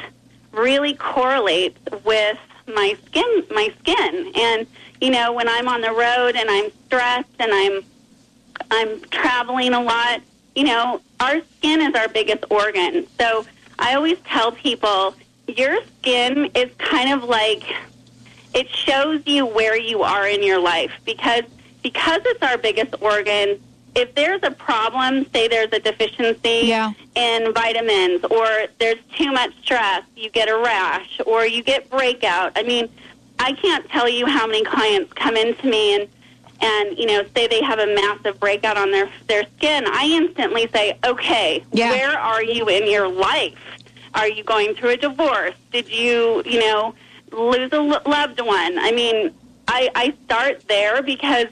really 0.51 0.95
correlates 0.95 1.79
with 2.03 2.37
my 2.67 2.95
skin, 3.05 3.43
my 3.51 3.73
skin. 3.79 4.31
And, 4.35 4.67
you 5.01 5.09
know, 5.11 5.33
when 5.33 5.47
I'm 5.47 5.67
on 5.67 5.81
the 5.81 5.91
road 5.91 6.35
and 6.35 6.49
I'm 6.49 6.71
stressed 6.85 7.29
and 7.39 7.53
I'm, 7.53 7.83
I'm 8.71 9.01
traveling 9.09 9.73
a 9.73 9.81
lot, 9.81 10.21
you 10.55 10.63
know, 10.63 11.01
our 11.19 11.41
skin 11.57 11.81
is 11.81 11.95
our 11.95 12.07
biggest 12.07 12.45
organ. 12.49 13.07
So 13.19 13.45
I 13.79 13.95
always 13.95 14.19
tell 14.25 14.51
people, 14.51 15.15
your 15.47 15.83
skin 15.99 16.49
is 16.55 16.71
kind 16.77 17.11
of 17.11 17.23
like 17.27 17.63
it 18.53 18.69
shows 18.69 19.21
you 19.25 19.45
where 19.45 19.75
you 19.77 20.03
are 20.03 20.27
in 20.27 20.43
your 20.43 20.59
life 20.59 20.91
because 21.05 21.43
because 21.83 22.21
it's 22.25 22.41
our 22.41 22.57
biggest 22.57 22.95
organ 23.01 23.59
if 23.95 24.15
there's 24.15 24.41
a 24.41 24.49
problem 24.49 25.23
say 25.31 25.47
there's 25.47 25.71
a 25.71 25.79
deficiency 25.79 26.61
Yeah. 26.63 26.93
in 27.15 27.53
vitamins 27.53 28.23
or 28.31 28.47
there's 28.79 28.97
too 29.15 29.31
much 29.31 29.51
stress 29.61 30.03
you 30.15 30.31
get 30.31 30.49
a 30.49 30.57
rash 30.57 31.19
or 31.27 31.45
you 31.45 31.61
get 31.61 31.89
breakout 31.91 32.53
i 32.55 32.63
mean 32.63 32.89
i 33.37 33.53
can't 33.53 33.87
tell 33.89 34.09
you 34.09 34.25
how 34.25 34.47
many 34.47 34.63
clients 34.63 35.13
come 35.13 35.35
into 35.37 35.67
me 35.67 35.95
and 35.95 36.07
and 36.61 36.97
you 36.97 37.05
know 37.05 37.23
say 37.35 37.45
they 37.47 37.61
have 37.61 37.79
a 37.79 37.87
massive 37.93 38.39
breakout 38.39 38.77
on 38.77 38.89
their 38.91 39.09
their 39.27 39.43
skin 39.57 39.83
i 39.87 40.05
instantly 40.07 40.67
say 40.73 40.97
okay 41.05 41.63
Yeah. 41.71 41.89
where 41.91 42.17
are 42.17 42.43
you 42.43 42.69
in 42.69 42.89
your 42.89 43.07
life 43.07 43.59
are 44.15 44.27
you 44.27 44.43
going 44.43 44.73
through 44.75 44.91
a 44.91 44.97
divorce 44.97 45.55
did 45.71 45.87
you 45.89 46.41
you 46.45 46.59
know 46.61 46.95
lose 47.31 47.71
a 47.73 47.79
loved 47.81 48.39
one 48.41 48.79
i 48.79 48.91
mean 48.91 49.31
i 49.67 49.89
i 49.95 50.13
start 50.25 50.67
there 50.67 51.01
because 51.03 51.47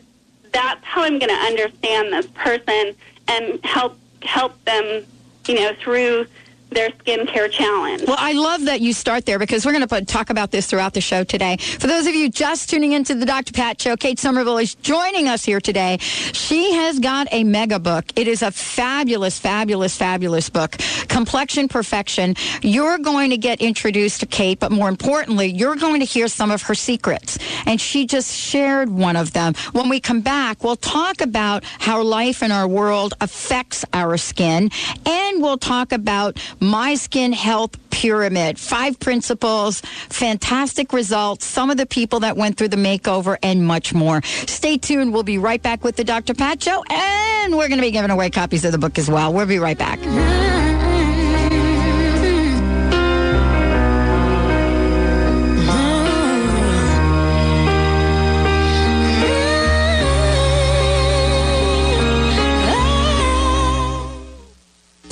that's 0.51 0.83
how 0.83 1.03
i'm 1.03 1.19
going 1.19 1.29
to 1.29 1.45
understand 1.45 2.11
this 2.11 2.27
person 2.27 2.93
and 3.27 3.63
help 3.63 3.97
help 4.21 4.63
them 4.65 5.05
you 5.47 5.55
know 5.55 5.73
through 5.79 6.25
their 6.71 6.89
skincare 6.89 7.51
challenge 7.51 8.03
Well, 8.07 8.15
I 8.17 8.33
love 8.33 8.65
that 8.65 8.81
you 8.81 8.93
start 8.93 9.25
there 9.25 9.37
because 9.37 9.65
we're 9.65 9.73
going 9.73 9.87
to 9.87 10.05
talk 10.05 10.29
about 10.29 10.51
this 10.51 10.67
throughout 10.67 10.93
the 10.93 11.01
show 11.01 11.23
today. 11.23 11.57
For 11.57 11.87
those 11.87 12.07
of 12.07 12.15
you 12.15 12.29
just 12.29 12.69
tuning 12.69 12.93
into 12.93 13.13
the 13.13 13.25
Dr. 13.25 13.51
Pat 13.51 13.79
Show, 13.81 13.97
Kate 13.97 14.17
Somerville 14.17 14.57
is 14.57 14.75
joining 14.75 15.27
us 15.27 15.43
here 15.43 15.59
today. 15.59 15.97
She 15.99 16.73
has 16.73 16.99
got 16.99 17.27
a 17.31 17.43
mega 17.43 17.77
book. 17.77 18.05
It 18.15 18.27
is 18.27 18.41
a 18.41 18.51
fabulous, 18.51 19.37
fabulous, 19.37 19.97
fabulous 19.97 20.49
book, 20.49 20.77
Complexion 21.09 21.67
Perfection. 21.67 22.35
You're 22.61 22.97
going 22.97 23.31
to 23.31 23.37
get 23.37 23.61
introduced 23.61 24.21
to 24.21 24.25
Kate, 24.25 24.59
but 24.59 24.71
more 24.71 24.87
importantly, 24.87 25.47
you're 25.47 25.75
going 25.75 25.99
to 25.99 26.05
hear 26.05 26.27
some 26.29 26.51
of 26.51 26.61
her 26.63 26.75
secrets. 26.75 27.37
And 27.65 27.81
she 27.81 28.05
just 28.05 28.33
shared 28.33 28.89
one 28.89 29.17
of 29.17 29.33
them. 29.33 29.53
When 29.73 29.89
we 29.89 29.99
come 29.99 30.21
back, 30.21 30.63
we'll 30.63 30.77
talk 30.77 31.21
about 31.21 31.63
how 31.65 32.01
life 32.01 32.41
in 32.41 32.51
our 32.51 32.67
world 32.67 33.13
affects 33.19 33.83
our 33.93 34.17
skin, 34.17 34.69
and 35.05 35.41
we'll 35.41 35.57
talk 35.57 35.91
about 35.91 36.39
my 36.61 36.95
Skin 36.95 37.33
Health 37.33 37.77
Pyramid. 37.89 38.57
Five 38.57 38.99
principles, 38.99 39.81
fantastic 40.09 40.93
results, 40.93 41.45
some 41.45 41.69
of 41.69 41.77
the 41.77 41.85
people 41.85 42.21
that 42.21 42.37
went 42.37 42.57
through 42.57 42.69
the 42.69 42.77
makeover, 42.77 43.37
and 43.43 43.65
much 43.65 43.93
more. 43.93 44.21
Stay 44.23 44.77
tuned. 44.77 45.13
We'll 45.13 45.23
be 45.23 45.37
right 45.37 45.61
back 45.61 45.83
with 45.83 45.97
the 45.97 46.03
Dr. 46.03 46.33
Pat 46.33 46.63
Show, 46.63 46.83
and 46.89 47.57
we're 47.57 47.67
going 47.67 47.79
to 47.79 47.85
be 47.85 47.91
giving 47.91 48.11
away 48.11 48.29
copies 48.29 48.63
of 48.63 48.71
the 48.71 48.77
book 48.77 48.97
as 48.97 49.09
well. 49.09 49.33
We'll 49.33 49.45
be 49.45 49.59
right 49.59 49.77
back. 49.77 50.50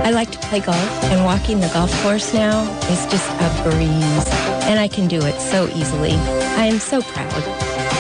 I 0.02 0.12
like 0.12 0.32
to 0.32 0.40
play 0.40 0.62
golf, 0.62 1.04
and 1.06 1.26
walking 1.26 1.60
the 1.60 1.68
golf 1.70 1.92
course 2.04 2.34
now 2.34 2.64
is 2.90 3.06
just 3.08 3.30
a 3.30 3.64
breeze. 3.64 4.28
And 4.64 4.80
I 4.80 4.88
can 4.88 5.08
do 5.08 5.20
it 5.26 5.40
so 5.40 5.68
easily. 5.76 6.14
I 6.14 6.66
am 6.66 6.80
so 6.80 7.02
proud. 7.02 7.44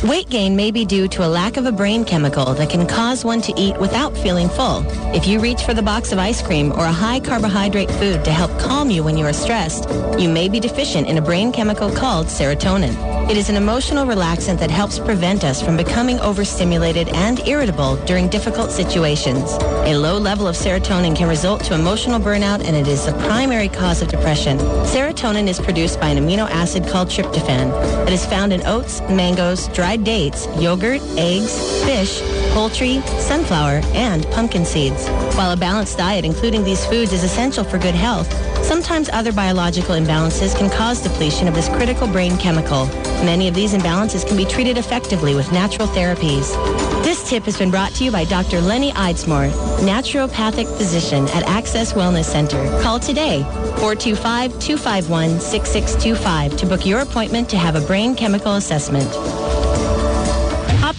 Weight 0.07 0.29
gain 0.29 0.55
may 0.55 0.69
be 0.69 0.83
due 0.83 1.07
to 1.07 1.25
a 1.25 1.29
lack 1.29 1.55
of 1.55 1.65
a 1.65 1.71
brain 1.71 2.03
chemical 2.03 2.53
that 2.55 2.69
can 2.69 2.85
cause 2.85 3.23
one 3.23 3.41
to 3.41 3.53
eat 3.55 3.79
without 3.79 4.17
feeling 4.17 4.49
full. 4.49 4.83
If 5.15 5.25
you 5.25 5.39
reach 5.39 5.63
for 5.63 5.73
the 5.73 5.81
box 5.81 6.11
of 6.11 6.19
ice 6.19 6.41
cream 6.41 6.73
or 6.73 6.83
a 6.83 6.91
high 6.91 7.21
carbohydrate 7.21 7.89
food 7.91 8.25
to 8.25 8.31
help 8.31 8.51
calm 8.59 8.91
you 8.91 9.01
when 9.01 9.17
you 9.17 9.25
are 9.25 9.31
stressed, 9.31 9.89
you 10.19 10.27
may 10.27 10.49
be 10.49 10.59
deficient 10.59 11.07
in 11.07 11.17
a 11.17 11.21
brain 11.21 11.53
chemical 11.53 11.89
called 11.89 12.27
serotonin. 12.27 13.12
It 13.29 13.37
is 13.37 13.49
an 13.49 13.55
emotional 13.55 14.05
relaxant 14.05 14.59
that 14.59 14.69
helps 14.69 14.99
prevent 14.99 15.43
us 15.43 15.61
from 15.61 15.77
becoming 15.77 16.19
overstimulated 16.19 17.07
and 17.09 17.39
irritable 17.47 17.95
during 18.05 18.27
difficult 18.27 18.69
situations. 18.69 19.53
A 19.85 19.95
low 19.95 20.17
level 20.17 20.47
of 20.47 20.55
serotonin 20.55 21.15
can 21.15 21.27
result 21.27 21.63
to 21.63 21.73
emotional 21.73 22.19
burnout 22.19 22.63
and 22.63 22.75
it 22.75 22.87
is 22.87 23.05
the 23.05 23.13
primary 23.13 23.69
cause 23.69 24.01
of 24.01 24.09
depression. 24.09 24.57
Serotonin 24.85 25.47
is 25.47 25.59
produced 25.59 25.99
by 25.99 26.09
an 26.09 26.17
amino 26.17 26.49
acid 26.49 26.85
called 26.85 27.07
tryptophan 27.07 27.71
that 28.05 28.11
is 28.11 28.25
found 28.25 28.53
in 28.53 28.61
oats, 28.67 29.01
mangoes, 29.09 29.67
dried 29.69 30.03
dates, 30.03 30.47
yogurt, 30.57 31.01
eggs, 31.17 31.83
fish, 31.85 32.21
poultry, 32.53 33.01
sunflower, 33.19 33.81
and 33.93 34.29
pumpkin 34.31 34.65
seeds. 34.65 35.07
While 35.35 35.51
a 35.51 35.57
balanced 35.57 35.97
diet 35.97 36.25
including 36.25 36.63
these 36.63 36.85
foods 36.85 37.13
is 37.13 37.23
essential 37.23 37.63
for 37.63 37.79
good 37.79 37.95
health, 37.95 38.29
sometimes 38.63 39.09
other 39.09 39.31
biological 39.31 39.95
imbalances 39.95 40.57
can 40.57 40.69
cause 40.69 41.01
depletion 41.01 41.47
of 41.47 41.53
this 41.53 41.69
critical 41.69 42.07
brain 42.07 42.35
chemical. 42.37 42.87
Many 43.23 43.47
of 43.47 43.55
these 43.55 43.73
imbalances 43.73 44.27
can 44.27 44.37
be 44.37 44.45
treated 44.45 44.77
effectively 44.77 45.35
with 45.35 45.51
natural 45.51 45.87
therapies. 45.87 46.53
This 47.03 47.27
tip 47.29 47.43
has 47.43 47.57
been 47.57 47.71
brought 47.71 47.93
to 47.95 48.03
you 48.03 48.11
by 48.11 48.25
Dr. 48.25 48.61
Lenny 48.61 48.91
Eidsmore, 48.93 49.51
naturopathic 49.79 50.67
physician 50.77 51.27
at 51.29 51.43
Access 51.43 51.93
Wellness 51.93 52.25
Center. 52.25 52.61
Call 52.81 52.99
today, 52.99 53.43
425-251-6625 53.77 56.57
to 56.57 56.65
book 56.65 56.85
your 56.85 56.99
appointment 57.01 57.49
to 57.49 57.57
have 57.57 57.75
a 57.75 57.81
brain 57.81 58.15
chemical 58.15 58.55
assessment. 58.55 59.09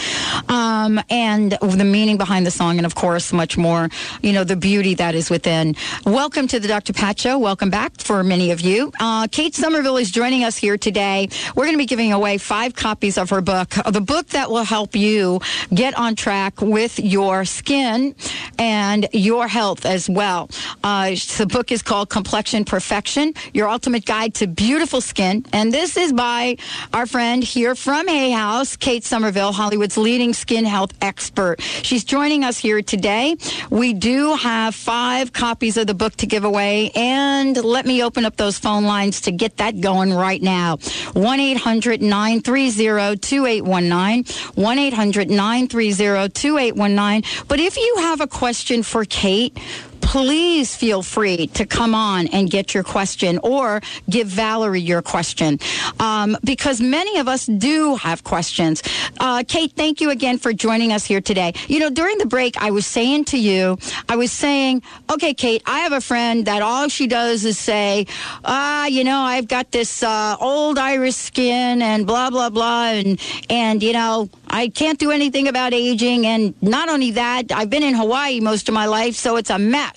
Um, 0.48 1.02
and 1.10 1.54
the 1.54 1.84
meaning 1.84 2.18
behind 2.18 2.46
the 2.46 2.52
song, 2.52 2.78
and 2.78 2.86
of 2.86 2.94
course, 2.94 3.34
much 3.34 3.58
more, 3.58 3.90
you 4.22 4.32
know, 4.32 4.44
the 4.44 4.56
beauty 4.56 4.94
that 4.94 5.16
is 5.16 5.32
within. 5.32 5.76
Welcome 6.06 6.48
to 6.50 6.60
the 6.60 6.68
Dr. 6.68 6.94
Pat 6.94 7.20
Show. 7.20 7.40
Welcome 7.40 7.72
back 7.72 8.00
for 8.00 8.24
many 8.24 8.52
of 8.52 8.62
you. 8.62 8.92
Uh, 9.00 9.28
Kate 9.32 9.56
Somerville 9.56 9.98
is 9.98 10.12
joining 10.12 10.44
us 10.44 10.56
here 10.56 10.78
today. 10.78 11.30
We're 11.56 11.66
going 11.66 11.74
to 11.74 11.80
be 11.80 11.88
giving 11.88 12.14
away 12.14 12.38
five 12.38 12.76
copies 12.76 13.18
of 13.18 13.32
her 13.32 13.42
book, 13.42 13.70
the 13.92 14.02
book 14.02 14.28
that 14.28 14.52
will 14.52 14.66
help 14.66 14.96
you 14.96 15.42
get 15.74 15.98
on 15.98 16.16
track 16.16 16.62
with 16.62 17.00
your 17.00 17.44
skin 17.44 18.14
and 18.60 19.08
your 19.14 19.48
health 19.48 19.84
as 19.84 20.08
well. 20.08 20.48
Uh, 20.84 21.16
the 21.40 21.48
book 21.50 21.72
is 21.72 21.82
called 21.82 22.10
Complexion 22.10 22.51
Perfection, 22.66 23.34
Your 23.54 23.70
Ultimate 23.70 24.06
Guide 24.06 24.34
to 24.36 24.48
Beautiful 24.48 25.00
Skin. 25.00 25.46
And 25.54 25.74
this 25.74 25.96
is 25.96 26.12
by 26.12 26.58
our 26.94 27.06
friend 27.06 27.44
here 27.44 27.76
from 27.76 28.08
Hay 28.08 28.32
House, 28.32 28.76
Kate 28.76 29.04
Somerville, 29.04 29.54
Hollywood's 29.54 29.98
leading 29.98 30.34
skin 30.34 30.66
health 30.66 30.92
expert. 31.02 31.62
She's 31.62 32.04
joining 32.04 32.44
us 32.44 32.58
here 32.58 32.82
today. 32.82 33.38
We 33.70 33.94
do 33.94 34.36
have 34.36 34.76
five 34.76 35.32
copies 35.32 35.78
of 35.78 35.88
the 35.88 35.94
book 35.94 36.16
to 36.18 36.28
give 36.28 36.44
away. 36.44 36.92
And 36.94 37.56
let 37.64 37.86
me 37.86 38.04
open 38.04 38.26
up 38.26 38.36
those 38.36 38.60
phone 38.60 38.84
lines 38.84 39.22
to 39.22 39.32
get 39.32 39.58
that 39.58 39.80
going 39.80 40.14
right 40.14 40.42
now. 40.42 40.78
1 41.14 41.40
800 41.40 42.02
930 42.02 43.18
2819. 43.18 44.26
1 44.56 44.80
800 44.80 45.30
930 45.30 46.30
2819. 46.30 47.46
But 47.48 47.60
if 47.60 47.78
you 47.78 47.96
have 48.00 48.22
a 48.22 48.28
question 48.28 48.84
for 48.84 49.06
Kate, 49.06 49.58
please 50.02 50.76
feel 50.76 51.02
free 51.02 51.48
to 51.48 51.66
come 51.66 51.96
on 51.96 52.28
and 52.28 52.50
get 52.50 52.74
your 52.74 52.84
question 52.84 53.40
or 53.44 53.82
give 54.10 54.28
Valerie 54.28 54.82
your 54.82 55.02
question 55.02 55.60
um, 56.00 56.38
because 56.44 56.82
many 56.82 57.20
of 57.20 57.28
us 57.28 57.46
do 57.46 57.96
have 57.96 58.24
questions. 58.24 58.84
Uh, 59.20 59.44
Kate, 59.48 59.72
thank 59.74 60.02
you 60.02 60.10
again 60.10 60.38
for 60.38 60.54
joining 60.54 60.92
us 60.92 61.06
here 61.06 61.22
today. 61.22 61.54
You 61.68 61.80
know, 61.80 61.90
during 61.90 62.18
the 62.18 62.26
break, 62.26 62.62
I 62.62 62.72
was 62.72 62.86
saying 62.86 63.26
to 63.26 63.38
you, 63.38 63.78
I 64.10 64.16
was 64.16 64.32
saying, 64.32 64.82
okay, 65.10 65.34
Kate, 65.34 65.62
I 65.66 65.80
have 65.80 65.94
a 65.94 66.02
friend 66.02 66.46
that 66.46 66.62
all 66.62 66.90
she 66.90 67.08
does 67.08 67.46
is 67.46 67.58
say, 67.58 68.08
ah, 68.44 68.88
you 68.88 69.04
know, 69.04 69.20
I've 69.22 69.48
got 69.48 69.72
this 69.72 70.04
uh, 70.04 70.36
old 70.40 70.78
Irish 70.78 71.16
skin 71.16 71.82
and 71.82 72.06
blah, 72.06 72.30
blah, 72.30 72.50
blah. 72.50 72.92
And, 72.92 73.20
and, 73.50 73.84
you 73.84 73.94
know, 73.94 74.30
I 74.48 74.68
can't 74.68 75.00
do 75.00 75.12
anything 75.12 75.48
about 75.48 75.74
aging. 75.74 76.26
And 76.26 76.54
not 76.62 76.90
only 76.90 77.12
that, 77.12 77.52
I've 77.52 77.70
been 77.70 77.84
in 77.84 77.94
Hawaii 77.94 78.40
most 78.40 78.68
of 78.68 78.74
my 78.74 78.86
life, 78.86 79.16
so 79.16 79.38
it's 79.38 79.50
a 79.50 79.60
mess. 79.60 79.91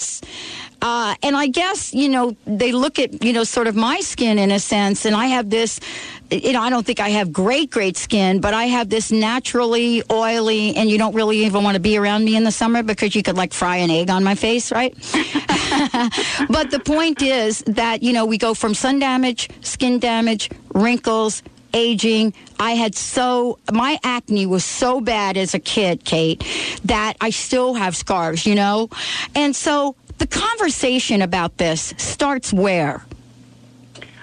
Uh, 0.82 1.14
and 1.22 1.34
I 1.36 1.46
guess, 1.46 1.94
you 1.94 2.08
know, 2.08 2.36
they 2.46 2.72
look 2.72 2.98
at, 2.98 3.24
you 3.24 3.32
know, 3.32 3.44
sort 3.44 3.66
of 3.66 3.74
my 3.74 4.00
skin 4.00 4.38
in 4.38 4.50
a 4.50 4.58
sense, 4.58 5.06
and 5.06 5.16
I 5.16 5.26
have 5.26 5.48
this, 5.48 5.80
you 6.30 6.52
know, 6.52 6.60
I 6.60 6.68
don't 6.68 6.84
think 6.84 7.00
I 7.00 7.08
have 7.10 7.32
great, 7.32 7.70
great 7.70 7.96
skin, 7.96 8.40
but 8.40 8.52
I 8.52 8.64
have 8.64 8.90
this 8.90 9.10
naturally 9.10 10.02
oily, 10.12 10.76
and 10.76 10.90
you 10.90 10.98
don't 10.98 11.14
really 11.14 11.44
even 11.46 11.64
want 11.64 11.76
to 11.76 11.80
be 11.80 11.96
around 11.96 12.24
me 12.24 12.36
in 12.36 12.44
the 12.44 12.52
summer 12.52 12.82
because 12.82 13.14
you 13.14 13.22
could 13.22 13.36
like 13.36 13.54
fry 13.54 13.76
an 13.76 13.90
egg 13.90 14.10
on 14.10 14.24
my 14.24 14.34
face, 14.34 14.70
right? 14.72 14.92
but 16.50 16.70
the 16.70 16.82
point 16.84 17.22
is 17.22 17.60
that, 17.66 18.02
you 18.02 18.12
know, 18.12 18.26
we 18.26 18.36
go 18.36 18.52
from 18.52 18.74
sun 18.74 18.98
damage, 18.98 19.48
skin 19.62 19.98
damage, 19.98 20.50
wrinkles, 20.74 21.42
aging. 21.74 22.32
I 22.58 22.72
had 22.72 22.94
so, 22.94 23.58
my 23.72 23.98
acne 24.02 24.46
was 24.46 24.64
so 24.64 25.00
bad 25.00 25.36
as 25.36 25.52
a 25.54 25.58
kid, 25.58 26.04
Kate, 26.04 26.42
that 26.84 27.14
I 27.20 27.30
still 27.30 27.74
have 27.74 27.94
scars, 27.96 28.46
you 28.46 28.54
know? 28.54 28.88
And 29.34 29.54
so 29.54 29.96
the 30.18 30.26
conversation 30.26 31.20
about 31.20 31.58
this 31.58 31.92
starts 31.98 32.52
where? 32.52 33.04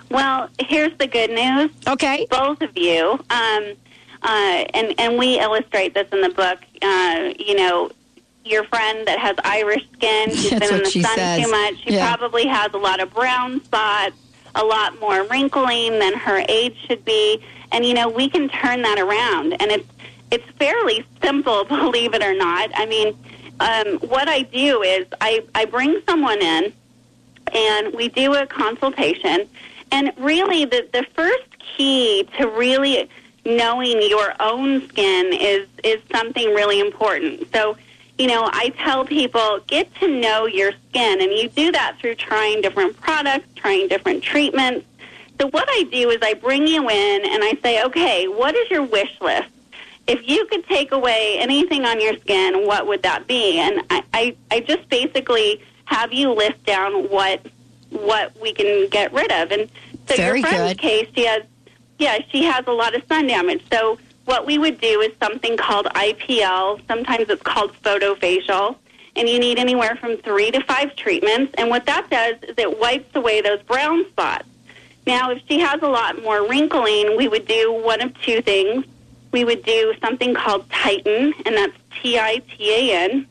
Well, 0.10 0.50
here's 0.60 0.98
the 0.98 1.08
good 1.08 1.30
news. 1.30 1.72
Okay. 1.88 2.26
Both 2.30 2.62
of 2.62 2.76
you, 2.78 3.12
um, 3.30 3.74
uh, 4.24 4.66
and 4.74 4.94
and 5.00 5.18
we 5.18 5.40
illustrate 5.40 5.94
this 5.94 6.08
in 6.12 6.20
the 6.22 6.30
book. 6.30 6.60
Uh, 6.82 7.34
you 7.40 7.56
know, 7.56 7.90
your 8.44 8.66
friend 8.66 9.08
that 9.08 9.20
has 9.20 9.36
Irish 9.46 9.84
skin, 9.94 10.32
she's 10.32 10.50
That's 10.50 10.68
been 10.70 10.78
in 10.80 10.84
the 10.84 10.90
sun 10.90 11.16
says. 11.16 11.44
too 11.46 11.50
much. 11.52 11.76
She 11.86 11.94
Yeah. 11.94 12.14
probably 12.16 12.46
has 12.46 12.74
a 12.74 12.78
lot 12.78 13.00
of 13.00 13.14
brown 13.14 13.64
spots, 13.64 14.16
a 14.56 14.64
lot 14.64 15.00
more 15.00 15.24
wrinkling 15.24 16.00
than 16.00 16.14
her 16.14 16.44
age 16.48 16.78
should 16.88 17.04
be. 17.06 17.44
And 17.72 17.86
you 17.86 17.94
know, 17.94 18.10
we 18.10 18.30
can 18.30 18.50
turn 18.50 18.82
that 18.82 19.00
around, 19.00 19.54
and 19.62 19.72
it's 19.72 19.88
it's 20.30 20.50
fairly 20.58 21.06
simple, 21.22 21.64
believe 21.66 22.14
it 22.14 22.24
or 22.24 22.34
not. 22.34 22.72
I 22.76 22.86
mean, 22.86 23.18
um, 23.60 23.98
what 24.10 24.28
I 24.28 24.44
do 24.44 24.82
is 24.82 25.06
I 25.20 25.44
I 25.56 25.66
bring 25.66 26.02
someone 26.06 26.42
in 26.42 26.74
and 27.54 27.94
we 27.94 28.08
do 28.08 28.34
a 28.36 28.46
consultation. 28.46 29.48
And 29.92 30.14
really, 30.18 30.66
the, 30.66 30.88
the 30.94 31.06
first 31.16 31.46
key 31.60 32.28
to 32.38 32.48
really 32.48 33.10
knowing 33.46 34.02
your 34.02 34.34
own 34.40 34.88
skin 34.90 35.34
is, 35.34 35.68
is 35.84 36.00
something 36.12 36.54
really 36.54 36.80
important. 36.80 37.48
So, 37.54 37.76
you 38.22 38.28
know, 38.28 38.48
I 38.54 38.70
tell 38.78 39.04
people 39.04 39.62
get 39.66 39.94
to 39.96 40.08
know 40.08 40.46
your 40.46 40.74
skin, 40.90 41.22
and 41.24 41.32
you 41.32 41.50
do 41.50 41.72
that 41.72 41.98
through 42.00 42.14
trying 42.14 42.62
different 42.62 42.96
products, 43.02 43.48
trying 43.56 43.88
different 43.88 44.22
treatments. 44.24 44.86
So, 45.40 45.48
what 45.48 45.66
I 45.68 45.88
do 45.92 46.12
is 46.12 46.20
I 46.22 46.36
bring 46.36 46.68
you 46.68 46.88
in 46.88 47.26
and 47.26 47.44
I 47.44 47.58
say, 47.64 47.84
okay, 47.84 48.28
what 48.28 48.56
is 48.56 48.70
your 48.70 48.84
wish 48.84 49.10
list? 49.22 49.50
If 50.06 50.30
you 50.30 50.46
could 50.46 50.68
take 50.68 50.92
away 50.92 51.38
anything 51.40 51.84
on 51.84 52.00
your 52.00 52.16
skin, 52.18 52.68
what 52.68 52.86
would 52.86 53.02
that 53.02 53.26
be? 53.26 53.58
And 53.58 53.82
I, 53.90 54.04
I, 54.14 54.36
I 54.52 54.60
just 54.60 54.88
basically 54.88 55.60
have 55.86 56.14
you 56.14 56.32
list 56.32 56.64
down 56.64 57.10
what 57.10 57.44
what 57.90 58.40
we 58.40 58.54
can 58.54 58.88
get 58.90 59.12
rid 59.14 59.32
of. 59.32 59.52
And 59.52 59.68
so 60.08 60.16
Very 60.16 60.42
your 60.42 60.48
friend's 60.48 60.74
good. 60.74 60.78
case, 60.80 61.10
she 61.16 61.26
has, 61.26 61.42
yeah, 61.98 62.20
she 62.30 62.44
has 62.44 62.66
a 62.68 62.72
lot 62.72 62.94
of 62.94 63.04
sun 63.08 63.26
damage. 63.26 63.64
So 63.72 63.98
what 64.26 64.46
we 64.46 64.58
would 64.58 64.80
do 64.80 65.02
is 65.02 65.12
something 65.20 65.58
called 65.58 65.88
IPL. 65.88 66.82
Sometimes 66.88 67.30
it's 67.30 67.42
called 67.42 67.74
photofacial. 67.84 68.76
And 69.16 69.28
you 69.28 69.40
need 69.40 69.60
anywhere 69.60 69.98
from 69.98 70.18
three 70.18 70.52
to 70.52 70.64
five 70.64 70.96
treatments. 70.96 71.54
And 71.58 71.70
what 71.70 71.86
that 71.86 72.10
does 72.10 72.36
is 72.50 72.56
it 72.58 72.80
wipes 72.80 73.14
away 73.16 73.42
those 73.42 73.62
brown 73.64 74.06
spots. 74.10 74.46
Now, 75.06 75.32
if 75.32 75.42
she 75.48 75.60
has 75.60 75.82
a 75.82 75.88
lot 75.88 76.22
more 76.22 76.48
wrinkling, 76.48 77.18
we 77.18 77.28
would 77.28 77.48
do 77.48 77.74
one 77.74 78.02
of 78.02 78.18
two 78.22 78.42
things. 78.42 78.86
We 79.32 79.44
would 79.44 79.64
do 79.64 79.94
something 80.02 80.34
called 80.34 80.70
Titan, 80.70 81.34
and 81.46 81.56
that's 81.56 81.74
T 82.02 82.20
I 82.20 82.42
T 82.50 82.92
A 82.92 83.06
N, 83.06 83.28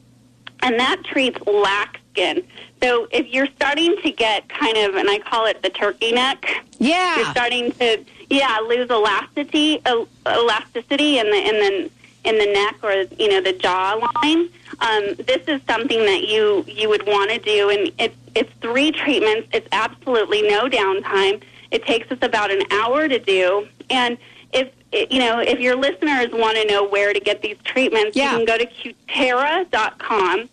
and 0.62 0.78
that 0.80 1.04
treats 1.04 1.38
lax 1.46 1.99
skin. 2.12 2.42
So 2.82 3.08
if 3.10 3.26
you're 3.28 3.48
starting 3.56 3.96
to 4.02 4.10
get 4.10 4.48
kind 4.48 4.76
of, 4.76 4.94
and 4.96 5.08
I 5.08 5.18
call 5.18 5.46
it 5.46 5.62
the 5.62 5.70
turkey 5.70 6.12
neck, 6.12 6.44
Yeah. 6.78 7.16
you're 7.16 7.30
starting 7.30 7.72
to, 7.72 8.04
yeah, 8.30 8.58
lose 8.66 8.90
elasticity, 8.90 9.80
elasticity 10.26 11.18
in 11.18 11.30
the 11.30 11.36
in 11.48 11.54
the 11.58 11.90
in 12.22 12.38
the 12.38 12.46
neck 12.52 12.76
or 12.82 12.92
you 13.18 13.28
know 13.28 13.40
the 13.40 13.52
jawline. 13.54 14.50
Um, 14.80 15.14
this 15.26 15.42
is 15.48 15.60
something 15.68 15.98
that 16.06 16.28
you 16.28 16.64
you 16.66 16.88
would 16.88 17.06
want 17.06 17.30
to 17.30 17.38
do, 17.38 17.70
and 17.70 17.90
it's 17.98 18.16
it's 18.34 18.52
three 18.60 18.92
treatments. 18.92 19.48
It's 19.52 19.68
absolutely 19.72 20.42
no 20.42 20.68
downtime. 20.68 21.42
It 21.70 21.84
takes 21.84 22.10
us 22.10 22.18
about 22.22 22.50
an 22.50 22.62
hour 22.70 23.08
to 23.08 23.18
do, 23.18 23.66
and 23.90 24.16
if 24.52 24.68
you 24.92 25.18
know 25.18 25.40
if 25.40 25.60
your 25.60 25.76
listeners 25.76 26.28
want 26.32 26.56
to 26.56 26.64
know 26.66 26.84
where 26.86 27.12
to 27.12 27.20
get 27.20 27.42
these 27.42 27.56
treatments, 27.64 28.16
Yeah. 28.16 28.32
you 28.32 28.44
can 28.44 28.46
go 28.46 28.58
to 28.58 28.66
Cutera.com, 28.66 30.48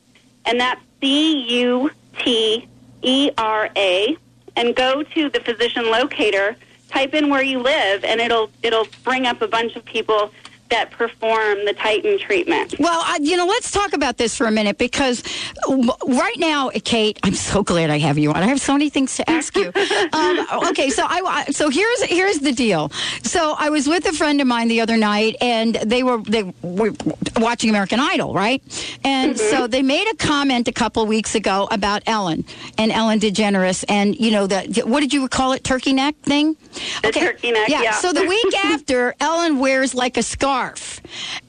and 0.45 0.59
that's 0.59 0.81
C 1.01 1.59
U 1.61 1.91
T 2.19 2.67
E 3.01 3.31
R 3.37 3.69
A, 3.75 4.17
and 4.55 4.75
go 4.75 5.03
to 5.03 5.29
the 5.29 5.39
physician 5.39 5.89
locator. 5.91 6.55
Type 6.89 7.13
in 7.13 7.29
where 7.29 7.43
you 7.43 7.59
live, 7.59 8.03
and 8.03 8.21
it'll 8.21 8.49
it'll 8.63 8.87
bring 9.03 9.25
up 9.25 9.41
a 9.41 9.47
bunch 9.47 9.75
of 9.75 9.83
people 9.85 10.31
that 10.69 10.91
perform 10.91 11.65
the 11.65 11.73
Titan 11.73 12.19
treatment. 12.19 12.75
Well, 12.79 13.01
I, 13.03 13.19
you 13.21 13.37
know, 13.37 13.45
let's 13.45 13.71
talk 13.71 13.93
about 13.93 14.17
this 14.17 14.35
for 14.35 14.47
a 14.47 14.51
minute 14.51 14.77
because 14.77 15.23
right 15.67 16.37
now, 16.37 16.69
Kate, 16.83 17.19
I'm 17.23 17.33
so 17.33 17.63
glad 17.63 17.89
I 17.89 17.97
have 17.99 18.17
you 18.17 18.31
on. 18.31 18.37
I 18.37 18.47
have 18.47 18.61
so 18.61 18.73
many 18.73 18.89
things 18.89 19.15
to 19.17 19.29
ask 19.29 19.55
you. 19.55 19.71
um, 20.13 20.47
okay, 20.69 20.89
so 20.89 21.03
I 21.07 21.45
so 21.51 21.69
here's 21.69 22.03
here's 22.03 22.39
the 22.39 22.51
deal. 22.51 22.89
So 23.23 23.55
I 23.57 23.69
was 23.69 23.87
with 23.87 24.05
a 24.05 24.13
friend 24.13 24.41
of 24.41 24.47
mine 24.47 24.67
the 24.67 24.81
other 24.81 24.97
night, 24.97 25.35
and 25.41 25.75
they 25.75 26.03
were 26.03 26.21
they 26.21 26.43
were 26.61 26.93
watching 27.37 27.69
American 27.69 27.99
Idol, 27.99 28.33
right? 28.33 28.61
And 29.03 29.37
so 29.37 29.67
they 29.67 29.81
made 29.81 30.07
a 30.11 30.15
comment 30.15 30.67
a 30.67 30.73
couple 30.73 31.05
weeks 31.05 31.35
ago 31.35 31.67
about 31.71 32.03
Ellen 32.05 32.45
and 32.77 32.91
Ellen 32.91 33.19
DeGeneres, 33.19 33.85
and 33.87 34.19
you 34.19 34.31
know 34.31 34.47
the 34.47 34.83
what 34.85 34.99
did 34.99 35.13
you 35.13 35.27
call 35.27 35.53
it, 35.53 35.63
turkey 35.63 35.93
neck 35.93 36.15
thing? 36.23 36.55
The 37.03 37.11
turkey 37.11 37.51
neck, 37.51 37.69
yeah. 37.69 37.91
So 37.91 38.13
the 38.13 38.25
week 38.25 38.55
after, 38.65 39.15
Ellen 39.19 39.59
wears 39.59 39.95
like 39.95 40.17
a 40.17 40.23
scarf. 40.23 40.56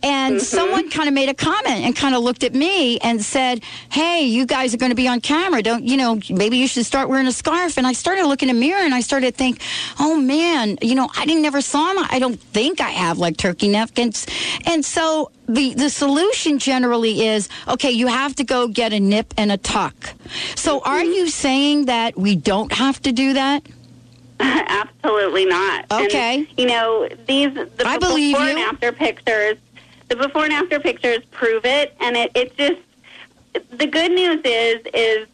And 0.02 0.36
mm-hmm. 0.36 0.38
someone 0.38 0.90
kind 0.90 1.08
of 1.08 1.14
made 1.14 1.28
a 1.28 1.34
comment 1.34 1.84
and 1.84 1.94
kind 1.94 2.14
of 2.14 2.22
looked 2.22 2.44
at 2.44 2.54
me 2.54 2.98
and 2.98 3.22
said, 3.22 3.62
Hey, 3.90 4.22
you 4.22 4.46
guys 4.46 4.74
are 4.74 4.76
going 4.76 4.90
to 4.90 4.96
be 4.96 5.08
on 5.08 5.20
camera. 5.20 5.62
Don't, 5.62 5.84
you 5.84 5.96
know, 5.96 6.20
maybe 6.30 6.58
you 6.58 6.68
should 6.68 6.86
start 6.86 7.08
wearing 7.08 7.26
a 7.26 7.32
scarf. 7.32 7.78
And 7.78 7.86
I 7.86 7.92
started 7.92 8.26
looking 8.26 8.48
in 8.48 8.56
the 8.56 8.60
mirror 8.60 8.82
and 8.82 8.94
I 8.94 9.00
started 9.00 9.32
to 9.32 9.36
think, 9.36 9.60
Oh 9.98 10.16
man, 10.16 10.78
you 10.82 10.94
know, 10.94 11.08
I 11.16 11.24
didn't 11.24 11.42
never 11.42 11.60
saw 11.60 11.90
him. 11.90 12.06
I 12.10 12.18
don't 12.18 12.40
think 12.40 12.80
I 12.80 12.90
have 12.90 13.18
like 13.18 13.36
turkey 13.36 13.68
napkins. 13.68 14.26
And 14.66 14.84
so 14.84 15.30
the, 15.48 15.74
the 15.74 15.90
solution 15.90 16.58
generally 16.58 17.26
is, 17.26 17.48
okay, 17.66 17.90
you 17.90 18.06
have 18.06 18.34
to 18.36 18.44
go 18.44 18.68
get 18.68 18.92
a 18.92 19.00
nip 19.00 19.32
and 19.36 19.50
a 19.50 19.56
tuck. 19.56 20.14
So 20.54 20.80
are 20.80 21.00
mm-hmm. 21.00 21.12
you 21.12 21.28
saying 21.28 21.86
that 21.86 22.16
we 22.16 22.36
don't 22.36 22.72
have 22.72 23.00
to 23.02 23.12
do 23.12 23.32
that? 23.32 23.66
Absolutely 24.40 25.44
not. 25.46 25.86
Okay. 25.90 26.38
And, 26.38 26.58
you 26.58 26.66
know, 26.66 27.08
these 27.26 27.52
the 27.54 27.82
I 27.86 27.98
before 27.98 28.18
you. 28.18 28.36
and 28.36 28.58
after 28.58 28.92
pictures, 28.92 29.56
the 30.08 30.16
before 30.16 30.44
and 30.44 30.52
after 30.52 30.78
pictures 30.80 31.24
prove 31.30 31.64
it, 31.64 31.94
and 32.00 32.16
it, 32.16 32.30
it 32.34 32.56
just 32.56 32.80
the 33.70 33.86
good 33.86 34.12
news 34.12 34.40
is 34.44 34.80
is 34.94 35.26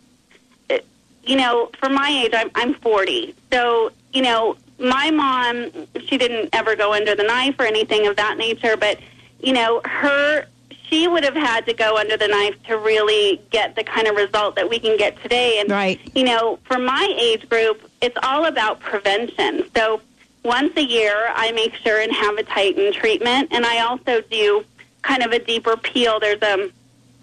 it- 0.69 0.87
you 1.25 1.37
know, 1.37 1.71
for 1.79 1.89
my 1.89 2.09
age, 2.09 2.33
I'm 2.35 2.51
I'm 2.55 2.75
40, 2.75 3.35
so 3.53 3.91
you 4.13 4.23
know, 4.23 4.57
my 4.79 5.11
mom, 5.11 5.71
she 6.07 6.17
didn't 6.19 6.51
ever 6.53 6.77
go 6.77 6.93
under 6.93 7.15
the 7.15 7.25
knife 7.25 7.57
or 7.59 7.65
anything 7.65 8.07
of 8.07 8.17
that 8.17 8.37
nature, 8.39 8.77
but 8.77 8.99
you 9.41 9.53
know, 9.53 9.81
her 9.85 10.47
she 10.95 11.09
would 11.09 11.25
have 11.25 11.35
had 11.35 11.67
to 11.67 11.75
go 11.75 11.97
under 11.97 12.17
the 12.17 12.29
knife 12.29 12.55
to 12.69 12.79
really 12.79 13.43
get 13.51 13.75
the 13.75 13.83
kind 13.83 14.07
of 14.07 14.15
result 14.15 14.55
that 14.55 14.69
we 14.71 14.79
can 14.79 14.97
get 14.97 15.21
today. 15.23 15.59
And 15.59 15.69
Right. 15.69 16.01
you 16.15 16.23
know, 16.23 16.61
for 16.65 16.79
my 16.79 17.13
age 17.19 17.49
group, 17.49 17.91
it's 18.01 18.17
all 18.23 18.47
about 18.47 18.79
prevention. 18.79 19.69
So 19.75 20.01
once 20.45 20.73
a 20.77 20.85
year, 20.85 21.33
I 21.35 21.51
make 21.51 21.75
sure 21.75 22.01
and 22.01 22.13
have 22.13 22.37
a 22.37 22.45
Titan 22.45 22.93
treatment, 22.93 23.49
and 23.51 23.67
I 23.67 23.81
also 23.81 24.21
do 24.31 24.65
kind 25.03 25.25
of 25.25 25.33
a 25.33 25.41
deeper 25.41 25.77
peel. 25.77 26.21
There's 26.21 26.43
a, 26.43 26.71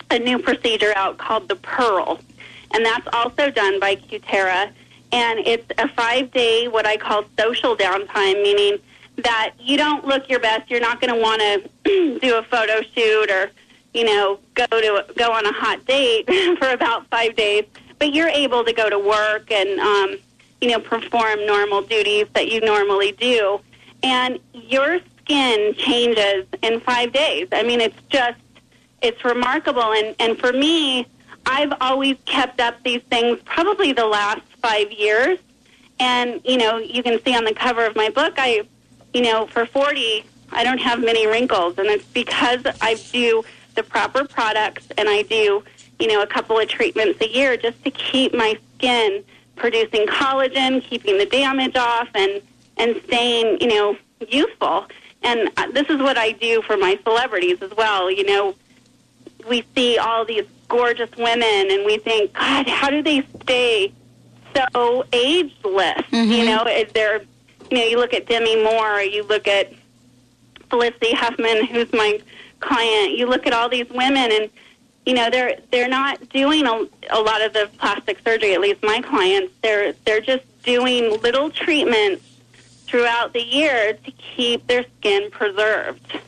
a 0.10 0.20
new 0.20 0.38
procedure 0.38 0.92
out 0.98 1.18
called 1.18 1.48
the 1.48 1.56
Pearl, 1.56 2.20
and 2.74 2.86
that's 2.86 3.08
also 3.14 3.52
done 3.52 3.80
by 3.80 3.96
Cutera, 3.96 4.70
and 5.14 5.40
it's 5.40 5.72
a 5.78 5.88
five-day 5.88 6.68
what 6.68 6.86
I 6.86 6.98
call 6.98 7.24
social 7.40 7.78
downtime, 7.78 8.44
meaning 8.44 8.80
that 9.18 9.54
you 9.60 9.78
don't 9.78 10.06
look 10.06 10.30
your 10.30 10.40
best. 10.40 10.70
You're 10.70 10.82
not 10.82 11.00
going 11.00 11.14
to 11.14 11.22
want 11.22 11.42
to 11.42 12.20
do 12.20 12.36
a 12.36 12.44
photo 12.44 12.82
shoot 12.94 13.30
or 13.32 13.52
you 13.94 14.06
know 14.06 14.40
go 14.54 14.66
to 14.68 15.06
go 15.16 15.32
on 15.32 15.46
a 15.46 15.52
hot 15.52 15.86
date 15.86 16.26
for 16.60 16.70
about 16.70 17.08
five 17.08 17.36
days, 17.36 17.66
but 18.00 18.14
you're 18.14 18.30
able 18.30 18.64
to 18.64 18.74
go 18.74 18.90
to 18.90 19.00
work 19.00 19.52
and 19.52 19.80
um, 19.80 20.18
you 20.62 20.70
know 20.70 20.80
perform 20.80 21.46
normal 21.46 21.82
duties 21.82 22.28
that 22.34 22.52
you 22.52 22.62
normally 22.62 23.12
do, 23.14 23.60
and 24.04 24.40
your 24.54 25.00
skin 25.20 25.74
changes 25.76 26.46
in 26.62 26.80
five 26.80 27.14
days. 27.14 27.48
I 27.52 27.64
mean, 27.64 27.82
it's 27.82 27.98
just 28.10 28.40
it's 29.02 29.24
remarkable, 29.26 29.94
and 29.94 30.16
and 30.20 30.38
for 30.40 30.54
me, 30.54 31.08
I've 31.46 31.74
always 31.82 32.18
kept 32.26 32.60
up 32.60 32.82
these 32.84 33.02
things 33.04 33.40
probably 33.46 33.92
the 33.92 34.06
last 34.06 34.42
five 34.62 34.92
years, 34.92 35.40
and 36.00 36.42
you 36.46 36.58
know 36.58 36.78
you 36.78 37.04
can 37.04 37.22
see 37.24 37.36
on 37.36 37.44
the 37.44 37.54
cover 37.54 37.86
of 37.86 37.96
my 37.96 38.10
book, 38.10 38.36
I 38.38 38.64
you 39.14 39.22
know 39.22 39.48
for 39.48 39.66
forty. 39.66 40.26
I 40.54 40.66
don't 40.66 40.80
have 40.80 41.00
many 41.00 41.28
wrinkles, 41.28 41.78
and 41.78 41.88
it's 41.88 42.04
because 42.04 42.66
I 42.82 42.96
do 43.14 43.42
the 43.82 43.90
proper 43.90 44.26
products 44.26 44.88
and 44.98 45.10
I 45.10 45.24
do, 45.24 45.64
you 46.00 46.08
know, 46.08 46.22
a 46.22 46.28
couple 46.28 46.58
of 46.60 46.68
treatments 46.68 47.20
a 47.22 47.28
year 47.28 47.58
just 47.58 47.84
to 47.84 47.92
keep 47.92 48.34
my 48.34 48.58
skin 48.76 49.24
producing 49.56 50.06
collagen, 50.08 50.84
keeping 50.84 51.18
the 51.18 51.26
damage 51.26 51.76
off, 51.76 52.10
and 52.14 52.42
and 52.78 53.02
staying, 53.06 53.60
you 53.62 53.68
know, 53.68 53.98
youthful. 54.28 54.88
And 55.24 55.50
uh, 55.58 55.72
this 55.72 55.88
is 55.90 56.00
what 56.00 56.18
I 56.18 56.32
do 56.32 56.62
for 56.64 56.78
my 56.78 56.98
celebrities 57.04 57.62
as 57.62 57.72
well. 57.76 58.10
You 58.10 58.26
know, 58.26 58.56
we 59.48 59.64
see 59.76 59.98
all 59.98 60.26
these 60.26 60.46
gorgeous 60.68 61.12
women, 61.18 61.72
and 61.72 61.86
we 61.86 61.98
think, 61.98 62.34
God, 62.34 62.68
how 62.68 62.90
do 62.90 63.04
they 63.04 63.24
stay 63.42 63.94
so 64.56 65.06
ageless? 65.12 66.04
You 66.12 66.46
know, 66.46 66.64
is 66.66 66.92
there, 66.94 67.22
you 67.70 67.78
know, 67.78 67.84
you 67.84 67.98
look 67.98 68.14
at 68.14 68.28
Demi 68.28 68.64
Moore, 68.64 69.02
you 69.02 69.24
look 69.24 69.48
at 69.48 69.74
Felicity 70.70 71.14
Huffman, 71.14 71.66
who's 71.66 71.92
my 71.94 72.20
client. 72.62 73.18
You 73.18 73.28
look 73.28 73.46
at 73.46 73.54
all 73.54 73.68
these 73.68 73.90
women, 73.90 74.32
and 74.32 74.50
you 75.06 75.14
know 75.14 75.30
they're 75.30 75.60
they're 75.72 75.90
not 75.90 76.30
doing 76.30 76.66
a, 76.66 76.88
a 77.10 77.20
lot 77.20 77.42
of 77.42 77.54
the 77.54 77.70
plastic 77.78 78.20
surgery. 78.24 78.54
At 78.54 78.62
least 78.62 78.82
my 78.84 79.02
clients, 79.02 79.54
they're 79.62 79.94
they're 80.06 80.22
just 80.22 80.44
doing 80.64 81.20
little 81.22 81.50
treatments 81.50 82.24
throughout 82.86 83.34
the 83.34 83.42
year 83.42 83.94
to 83.94 84.12
keep 84.12 84.68
their 84.68 84.86
skin 85.00 85.32
preserved. 85.32 86.20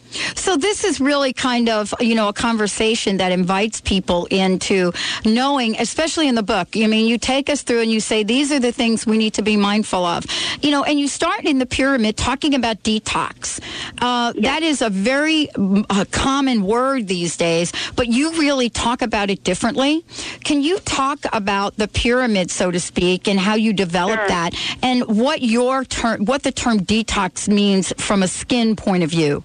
So 0.44 0.58
this 0.58 0.84
is 0.84 1.00
really 1.00 1.32
kind 1.32 1.70
of 1.70 1.94
you 2.02 2.16
know 2.16 2.28
a 2.28 2.34
conversation 2.34 3.18
that 3.18 3.32
invites 3.32 3.80
people 3.80 4.26
into 4.30 4.92
knowing, 5.24 5.72
especially 5.80 6.28
in 6.28 6.36
the 6.36 6.44
book. 6.44 6.68
I 6.76 6.88
mean, 6.88 7.08
you 7.08 7.18
take 7.18 7.50
us 7.50 7.62
through 7.64 7.82
and 7.86 7.92
you 7.96 8.02
say 8.02 8.24
these 8.24 8.52
are 8.52 8.60
the 8.60 8.74
things 8.74 9.06
we 9.06 9.18
need 9.18 9.34
to 9.36 9.42
be 9.42 9.56
mindful 9.56 10.04
of, 10.06 10.26
you 10.62 10.70
know, 10.70 10.84
and 10.84 11.00
you 11.00 11.08
start 11.08 11.46
in 11.46 11.60
the 11.60 11.66
pyramid 11.66 12.18
talking 12.18 12.54
about 12.56 12.84
detox. 12.84 13.62
Uh, 14.02 14.34
That 14.50 14.64
is 14.64 14.82
a 14.82 14.90
very 14.90 15.50
uh, 15.56 16.04
common 16.12 16.58
word 16.76 17.08
these 17.08 17.38
days, 17.38 17.72
but 17.96 18.08
you 18.08 18.26
really 18.46 18.70
talk 18.70 19.02
about 19.02 19.30
it 19.30 19.44
differently. 19.46 20.04
Can 20.44 20.62
you 20.62 20.76
talk 20.80 21.20
about 21.32 21.78
the 21.78 21.88
pyramid, 21.88 22.52
so 22.52 22.70
to 22.70 22.82
speak, 22.82 23.30
and 23.30 23.40
how 23.40 23.56
you 23.56 23.72
develop 23.72 24.20
Sure. 24.20 24.28
that, 24.36 24.52
and 24.84 25.04
what 25.08 25.42
your 25.42 25.86
term, 25.86 26.26
what 26.26 26.44
the 26.44 26.52
term 26.52 26.78
detox 26.82 27.48
means 27.48 27.94
from 27.98 28.22
a 28.24 28.28
skin 28.28 28.76
point 28.76 29.04
of 29.04 29.10
view? 29.10 29.42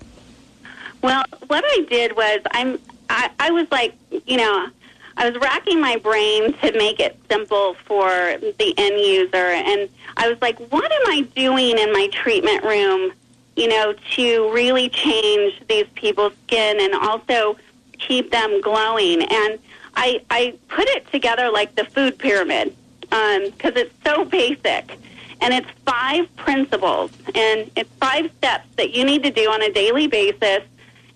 Well, 1.02 1.24
what 1.46 1.64
I 1.66 1.87
did 1.88 2.16
was 2.16 2.40
I'm 2.50 2.78
I, 3.11 3.30
I 3.38 3.50
was 3.50 3.66
like, 3.70 3.94
you 4.26 4.37
know, 4.37 4.68
I 5.16 5.28
was 5.28 5.40
racking 5.40 5.80
my 5.80 5.96
brain 5.96 6.52
to 6.58 6.72
make 6.72 7.00
it 7.00 7.18
simple 7.30 7.74
for 7.87 8.08
the 8.08 8.74
end 8.76 9.00
user 9.00 9.37
and 9.37 9.88
I 10.16 10.28
was 10.28 10.40
like, 10.42 10.58
what 10.70 10.90
am 10.90 11.02
I 11.06 11.22
doing 11.34 11.78
in 11.78 11.92
my 11.92 12.08
treatment 12.08 12.64
room, 12.64 13.12
you 13.56 13.68
know, 13.68 13.94
to 14.16 14.52
really 14.52 14.88
change 14.88 15.61
these 15.68 15.87
people's 15.94 16.34
skin 16.46 16.80
and 16.80 16.94
also 16.94 17.56
keep 17.98 18.30
them 18.30 18.61
glowing? 18.61 19.22
And 19.22 19.58
I 19.96 20.20
I 20.30 20.54
put 20.68 20.87
it 20.88 21.11
together 21.11 21.50
like 21.50 21.74
the 21.74 21.84
food 21.84 22.18
pyramid 22.18 22.76
um, 23.12 23.50
because 23.50 23.74
it's 23.76 23.94
so 24.04 24.24
basic. 24.24 24.98
And 25.40 25.54
it's 25.54 25.70
five 25.87 26.34
principles 26.34 27.12
and 27.26 27.70
it's 27.76 27.90
five 28.00 28.28
steps 28.38 28.66
that 28.76 28.90
you 28.94 29.04
need 29.04 29.22
to 29.22 29.30
do 29.30 29.48
on 29.48 29.62
a 29.62 29.72
daily 29.72 30.08
basis. 30.08 30.62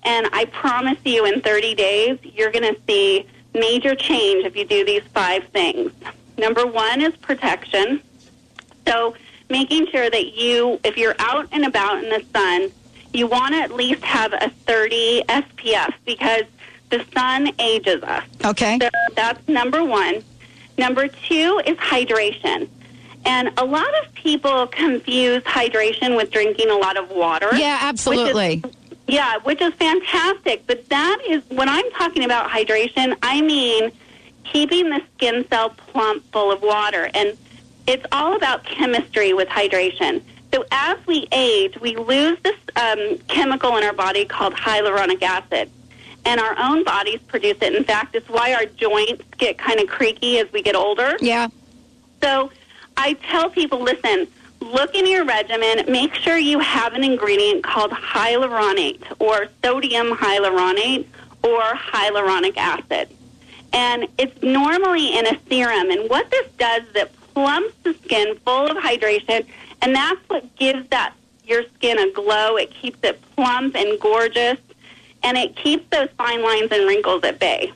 And 0.04 0.28
I 0.32 0.46
promise 0.46 0.98
you, 1.04 1.24
in 1.26 1.40
30 1.40 1.74
days, 1.74 2.18
you're 2.22 2.50
going 2.50 2.74
to 2.74 2.80
see 2.86 3.26
major 3.54 3.94
change 3.94 4.44
if 4.44 4.56
you 4.56 4.64
do 4.64 4.84
these 4.84 5.02
five 5.14 5.44
things. 5.48 5.92
Number 6.38 6.66
one 6.66 7.00
is 7.00 7.14
protection. 7.16 8.02
So, 8.86 9.14
making 9.48 9.86
sure 9.88 10.10
that 10.10 10.34
you, 10.34 10.80
if 10.82 10.96
you're 10.96 11.14
out 11.18 11.46
and 11.52 11.64
about 11.64 12.02
in 12.02 12.10
the 12.10 12.24
sun, 12.32 12.72
you 13.12 13.26
want 13.26 13.54
to 13.54 13.60
at 13.60 13.72
least 13.72 14.02
have 14.02 14.32
a 14.32 14.50
30 14.66 15.24
SPF 15.28 15.92
because 16.04 16.44
the 16.90 17.04
sun 17.14 17.52
ages 17.58 18.02
us. 18.02 18.24
Okay. 18.44 18.78
So 18.80 18.88
that's 19.14 19.46
number 19.48 19.84
one. 19.84 20.22
Number 20.78 21.08
two 21.08 21.60
is 21.66 21.76
hydration. 21.76 22.68
And 23.24 23.52
a 23.56 23.64
lot 23.64 23.88
of 24.02 24.12
people 24.14 24.66
confuse 24.66 25.42
hydration 25.44 26.16
with 26.16 26.30
drinking 26.30 26.70
a 26.70 26.76
lot 26.76 26.96
of 26.96 27.10
water. 27.10 27.50
Yeah, 27.54 27.78
absolutely. 27.82 28.62
Yeah, 29.08 29.38
which 29.38 29.60
is 29.60 29.72
fantastic. 29.74 30.66
But 30.66 30.88
that 30.88 31.18
is 31.26 31.42
when 31.50 31.68
I'm 31.68 31.90
talking 31.92 32.24
about 32.24 32.48
hydration, 32.50 33.16
I 33.22 33.40
mean 33.40 33.92
keeping 34.44 34.90
the 34.90 35.02
skin 35.14 35.46
cell 35.48 35.70
plump 35.70 36.24
full 36.32 36.50
of 36.52 36.62
water. 36.62 37.10
And 37.14 37.36
it's 37.86 38.04
all 38.12 38.36
about 38.36 38.64
chemistry 38.64 39.32
with 39.32 39.48
hydration. 39.48 40.22
So 40.52 40.64
as 40.70 40.98
we 41.06 41.26
age, 41.32 41.80
we 41.80 41.96
lose 41.96 42.38
this 42.42 42.56
um, 42.76 43.18
chemical 43.28 43.76
in 43.76 43.84
our 43.84 43.92
body 43.92 44.24
called 44.24 44.54
hyaluronic 44.54 45.22
acid. 45.22 45.70
And 46.24 46.40
our 46.40 46.56
own 46.58 46.84
bodies 46.84 47.20
produce 47.26 47.56
it. 47.62 47.74
In 47.74 47.82
fact, 47.82 48.14
it's 48.14 48.28
why 48.28 48.54
our 48.54 48.66
joints 48.66 49.24
get 49.38 49.58
kind 49.58 49.80
of 49.80 49.88
creaky 49.88 50.38
as 50.38 50.52
we 50.52 50.62
get 50.62 50.76
older. 50.76 51.16
Yeah. 51.20 51.48
So 52.22 52.52
I 52.96 53.14
tell 53.14 53.50
people, 53.50 53.80
listen, 53.80 54.28
look 54.62 54.94
in 54.94 55.06
your 55.06 55.24
regimen, 55.24 55.90
make 55.90 56.14
sure 56.14 56.36
you 56.36 56.58
have 56.60 56.94
an 56.94 57.04
ingredient 57.04 57.64
called 57.64 57.90
hyaluronate 57.90 59.02
or 59.18 59.48
sodium 59.62 60.10
hyaluronate 60.10 61.06
or 61.42 61.60
hyaluronic 61.60 62.56
acid. 62.56 63.08
And 63.72 64.06
it's 64.18 64.42
normally 64.42 65.16
in 65.16 65.26
a 65.26 65.38
serum. 65.48 65.90
And 65.90 66.08
what 66.08 66.30
this 66.30 66.46
does 66.58 66.82
is 66.82 66.94
it 66.94 67.12
plumps 67.34 67.74
the 67.82 67.94
skin 68.04 68.36
full 68.44 68.70
of 68.70 68.76
hydration, 68.76 69.46
and 69.80 69.94
that's 69.94 70.20
what 70.28 70.54
gives 70.56 70.88
that 70.90 71.14
your 71.44 71.64
skin 71.74 71.98
a 71.98 72.10
glow. 72.12 72.56
It 72.56 72.72
keeps 72.72 72.98
it 73.02 73.20
plump 73.34 73.74
and 73.74 73.98
gorgeous, 73.98 74.58
and 75.22 75.38
it 75.38 75.56
keeps 75.56 75.88
those 75.90 76.08
fine 76.18 76.42
lines 76.42 76.68
and 76.70 76.86
wrinkles 76.86 77.24
at 77.24 77.38
bay. 77.38 77.72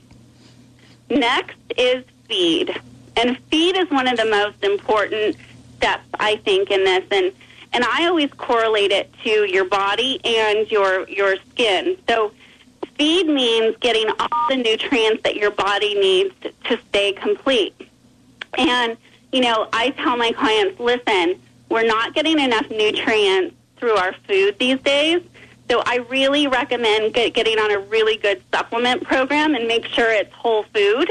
Next 1.09 1.57
is 1.77 2.05
feed. 2.29 2.79
And 3.17 3.39
feed 3.51 3.77
is 3.77 3.91
one 3.91 4.07
of 4.09 4.19
the 4.19 4.27
most 4.27 4.63
important 4.63 5.37
steps, 5.77 6.07
I 6.19 6.37
think, 6.37 6.71
in 6.71 6.85
this. 6.85 7.05
And, 7.11 7.33
and 7.73 7.85
I 7.85 8.07
always 8.07 8.31
correlate 8.33 8.91
it 8.91 9.13
to 9.25 9.51
your 9.51 9.65
body 9.65 10.21
and 10.25 10.71
your, 10.71 11.09
your 11.09 11.37
skin. 11.51 11.97
So 12.09 12.33
feed 12.97 13.27
means 13.27 13.77
getting 13.81 14.09
all 14.19 14.49
the 14.49 14.57
nutrients 14.57 15.23
that 15.23 15.37
your 15.37 15.51
body 15.51 15.95
needs 15.95 16.35
to, 16.43 16.53
to 16.65 16.83
stay 16.89 17.13
complete. 17.13 17.75
And, 18.57 18.97
you 19.33 19.41
know, 19.41 19.69
I 19.73 19.91
tell 19.91 20.17
my 20.17 20.33
clients, 20.33 20.81
listen, 20.81 21.41
we're 21.69 21.87
not 21.87 22.15
getting 22.15 22.39
enough 22.39 22.71
nutrients 22.71 23.55
through 23.77 23.97
our 23.97 24.15
food 24.27 24.59
these 24.59 24.81
days. 24.81 25.23
So 25.69 25.83
I 25.85 25.97
really 26.09 26.47
recommend 26.47 27.13
get, 27.13 27.35
getting 27.35 27.59
on 27.59 27.71
a 27.73 27.79
really 27.79 28.17
good 28.17 28.43
supplement 28.55 29.03
program 29.05 29.55
and 29.55 29.67
make 29.67 29.85
sure 29.87 30.11
it's 30.11 30.33
whole 30.33 30.65
food 30.75 31.11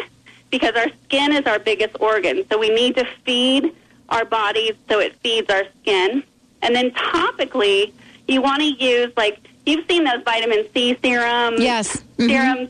because 0.50 0.76
our 0.76 0.88
skin 1.04 1.34
is 1.34 1.46
our 1.46 1.60
biggest 1.60 1.98
organ. 2.00 2.46
So 2.50 2.58
we 2.58 2.70
need 2.70 2.96
to 2.96 3.06
feed 3.26 3.76
our 4.10 4.26
bodies 4.26 4.74
so 4.90 5.00
it 5.00 5.16
feeds 5.22 5.50
our 5.50 5.64
skin. 5.82 6.24
And 6.62 6.76
then 6.76 6.92
topically, 6.92 7.92
you 8.28 8.42
want 8.42 8.62
to 8.62 8.68
use 8.68 9.12
like 9.18 9.40
you've 9.66 9.86
seen 9.90 10.04
those 10.04 10.24
vitamin 10.24 10.66
C 10.74 10.98
serums, 11.04 11.60
Yes. 11.62 12.02
Mhm. 12.18 12.28
serums, 12.30 12.70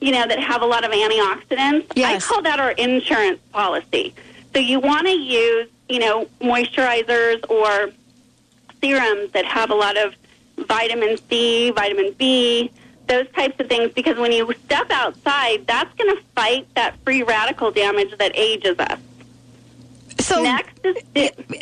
you 0.00 0.10
know 0.12 0.26
that 0.26 0.38
have 0.40 0.62
a 0.62 0.66
lot 0.66 0.84
of 0.84 0.90
antioxidants. 0.90 1.86
Yes. 1.94 2.24
I 2.24 2.26
call 2.34 2.42
that 2.42 2.58
our 2.60 2.72
insurance 2.72 3.38
policy. 3.52 4.14
So 4.54 4.60
you 4.60 4.80
want 4.80 5.06
to 5.06 5.12
use, 5.12 5.68
you 5.88 5.98
know, 5.98 6.26
moisturizers 6.40 7.48
or 7.48 7.90
serums 8.82 9.30
that 9.32 9.44
have 9.44 9.70
a 9.70 9.74
lot 9.74 9.96
of 9.96 10.14
vitamin 10.66 11.16
C, 11.30 11.70
vitamin 11.70 12.12
B, 12.18 12.70
those 13.08 13.26
types 13.34 13.58
of 13.60 13.68
things 13.68 13.92
because 13.92 14.16
when 14.18 14.32
you 14.32 14.52
step 14.64 14.90
outside, 14.90 15.66
that's 15.66 15.92
going 15.96 16.14
to 16.16 16.22
fight 16.34 16.66
that 16.74 16.94
free 17.04 17.22
radical 17.22 17.70
damage 17.70 18.16
that 18.18 18.32
ages 18.34 18.78
us. 18.78 18.98
So 20.20 20.42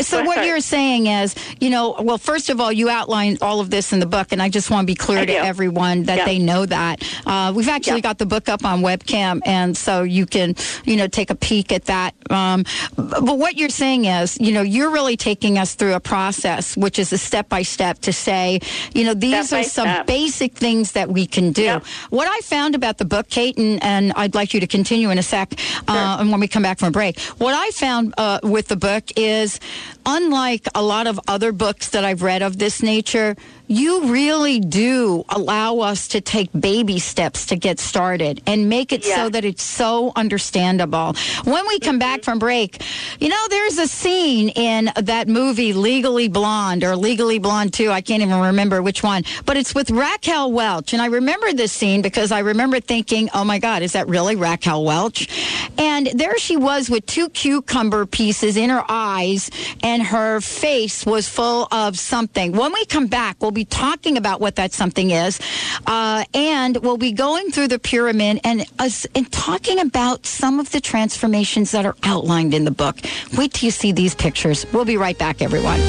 So 0.01 0.25
what 0.25 0.45
you're 0.47 0.61
saying 0.61 1.07
is, 1.07 1.35
you 1.61 1.71
know, 1.71 1.97
well, 2.01 2.19
first 2.19 2.49
of 2.51 2.61
all, 2.61 2.73
you 2.73 2.89
outlined 2.89 3.39
all 3.43 3.61
of 3.61 3.71
this 3.71 3.93
in 3.93 4.01
the 4.01 4.07
book, 4.07 4.33
and 4.33 4.43
I 4.43 4.49
just 4.49 4.71
want 4.71 4.85
to 4.85 4.87
be 4.87 4.95
clear 4.95 5.25
to 5.27 5.33
everyone 5.33 6.05
that 6.05 6.19
Yeah. 6.19 6.25
they 6.25 6.39
know 6.39 6.67
that. 6.67 7.03
Uh, 7.27 7.53
we've 7.55 7.69
actually 7.69 7.97
Yeah. 7.97 8.01
got 8.11 8.19
the 8.19 8.27
book 8.27 8.49
up 8.49 8.65
on 8.65 8.81
webcam, 8.83 9.41
and 9.45 9.77
so 9.77 10.03
you 10.03 10.27
can, 10.27 10.57
you 10.85 10.97
know, 10.97 11.07
take 11.07 11.31
a 11.31 11.35
peek 11.35 11.71
at 11.73 11.85
that. 11.87 12.15
Um, 12.31 12.65
but 12.97 13.39
what 13.39 13.57
you're 13.57 13.69
saying 13.69 14.07
is, 14.07 14.39
you 14.41 14.53
know, 14.53 14.63
you're 14.63 14.91
really 14.91 15.17
taking 15.17 15.59
us 15.59 15.75
through 15.75 15.95
a 15.95 16.01
process, 16.01 16.77
which 16.77 16.99
is 16.99 17.13
a 17.13 17.19
step 17.19 17.49
by 17.49 17.63
step 17.63 17.99
to 18.01 18.13
say, 18.13 18.61
you 18.95 19.05
know, 19.05 19.15
these 19.15 19.49
Step 19.49 19.61
are 19.61 19.65
some 19.65 19.89
step. 19.89 20.07
basic 20.07 20.55
things 20.55 20.93
that 20.93 21.11
we 21.11 21.27
can 21.27 21.53
do. 21.53 21.81
What 22.11 22.29
I 22.31 22.41
found 22.41 22.75
about 22.75 22.99
the 22.99 23.05
book, 23.05 23.29
Kate, 23.29 23.57
and, 23.59 23.83
and 23.83 24.13
I'd 24.17 24.35
like 24.35 24.55
you 24.55 24.61
to 24.61 24.67
continue 24.67 25.11
in 25.11 25.19
a 25.19 25.23
sec, 25.23 25.55
uh, 25.89 26.17
and 26.21 26.31
when 26.31 26.41
we 26.41 26.49
come 26.49 26.63
back 26.63 26.79
from 26.79 26.89
a 26.89 26.93
break, 26.93 27.19
what 27.39 27.55
I 27.55 27.71
found 27.71 28.15
uh, 28.17 28.40
with 28.43 28.69
the 28.69 28.77
book 28.77 29.05
is, 29.17 29.61
unlike 30.07 30.67
a 30.75 30.83
lot 30.83 31.07
of 31.07 31.21
other 31.29 31.53
books 31.53 31.91
that 31.91 32.05
I've 32.05 32.23
read 32.23 32.43
of 32.43 32.59
this 32.59 32.83
nature, 32.83 33.37
you 33.71 34.13
really 34.13 34.59
do 34.59 35.25
allow 35.29 35.79
us 35.79 36.09
to 36.09 36.21
take 36.21 36.51
baby 36.59 36.99
steps 36.99 37.47
to 37.47 37.57
get 37.57 37.79
started 37.79 38.43
and 38.45 38.69
make 38.69 38.93
it 38.93 39.05
so 39.05 39.29
that 39.29 39.45
it's 39.45 39.63
so 39.63 40.13
understandable. 40.17 41.15
When 41.45 41.65
we 41.69 41.79
come 41.79 42.01
back 42.01 42.21
mm-hmm. 42.21 42.31
from 42.33 42.39
break, 42.41 42.83
you 43.21 43.29
know, 43.29 43.47
there's 43.49 43.79
a 43.79 43.87
scene 43.87 44.49
in 44.49 44.91
that 44.97 45.29
movie 45.29 45.73
Legally 45.73 46.27
Blonde 46.27 46.83
or 46.83 46.97
Legally 46.97 47.39
Blonde 47.39 47.73
2. 47.73 47.93
I 47.93 48.01
can't 48.01 48.23
even 48.23 48.41
remember 48.41 48.83
which 48.83 49.05
one, 49.05 49.23
but 49.47 49.57
it's 49.57 49.73
with 49.73 49.93
Raquel 49.93 50.51
Welch. 50.51 50.93
And 50.93 51.01
I 51.01 51.07
remember 51.07 51.53
this 51.53 51.71
scene 51.71 52.03
because 52.03 52.33
I 52.33 52.41
remember 52.41 52.81
thinking, 52.81 53.29
oh 53.35 53.45
my 53.45 53.61
God, 53.61 53.83
is 53.83 53.93
that 53.93 54.09
really 54.09 54.35
Raquel 54.35 54.85
Welch? 54.85 55.29
And 55.79 56.09
there 56.09 56.37
she 56.39 56.57
was 56.57 56.91
with 56.91 57.07
two 57.07 57.29
cucumber 57.29 58.05
pieces 58.05 58.57
in 58.57 58.71
her 58.71 58.83
eyes 58.89 59.49
and 59.85 60.03
her 60.03 60.41
face 60.41 61.07
was 61.07 61.29
full 61.29 61.69
of 61.71 61.97
something. 61.97 62.51
When 62.51 62.73
we 62.73 62.85
come 62.87 63.07
back, 63.07 63.37
we'll 63.41 63.53
be 63.53 63.60
talking 63.65 64.17
about 64.17 64.41
what 64.41 64.57
that 64.57 64.73
something 64.73 65.11
is. 65.11 65.41
Uh, 65.87 66.25
and 66.35 66.77
we'll 66.79 66.97
be 66.97 67.13
going 67.13 67.51
through 67.51 67.69
the 67.69 67.79
pyramid 67.79 68.41
and, 68.45 68.65
us 68.79 69.07
and 69.15 69.31
talking 69.33 69.79
about 69.79 70.27
some 70.27 70.61
of 70.61 70.71
the 70.73 70.81
transformations 70.81 71.71
that 71.73 71.85
are 71.85 71.97
outlined 72.05 72.55
in 72.55 72.65
the 72.65 72.71
book. 72.71 72.97
Wait 73.37 73.55
till 73.55 73.67
you 73.67 73.71
see 73.71 73.93
these 73.93 74.15
pictures. 74.15 74.67
We'll 74.73 74.85
be 74.85 74.97
right 74.97 75.19
back, 75.19 75.43
everyone. 75.43 75.81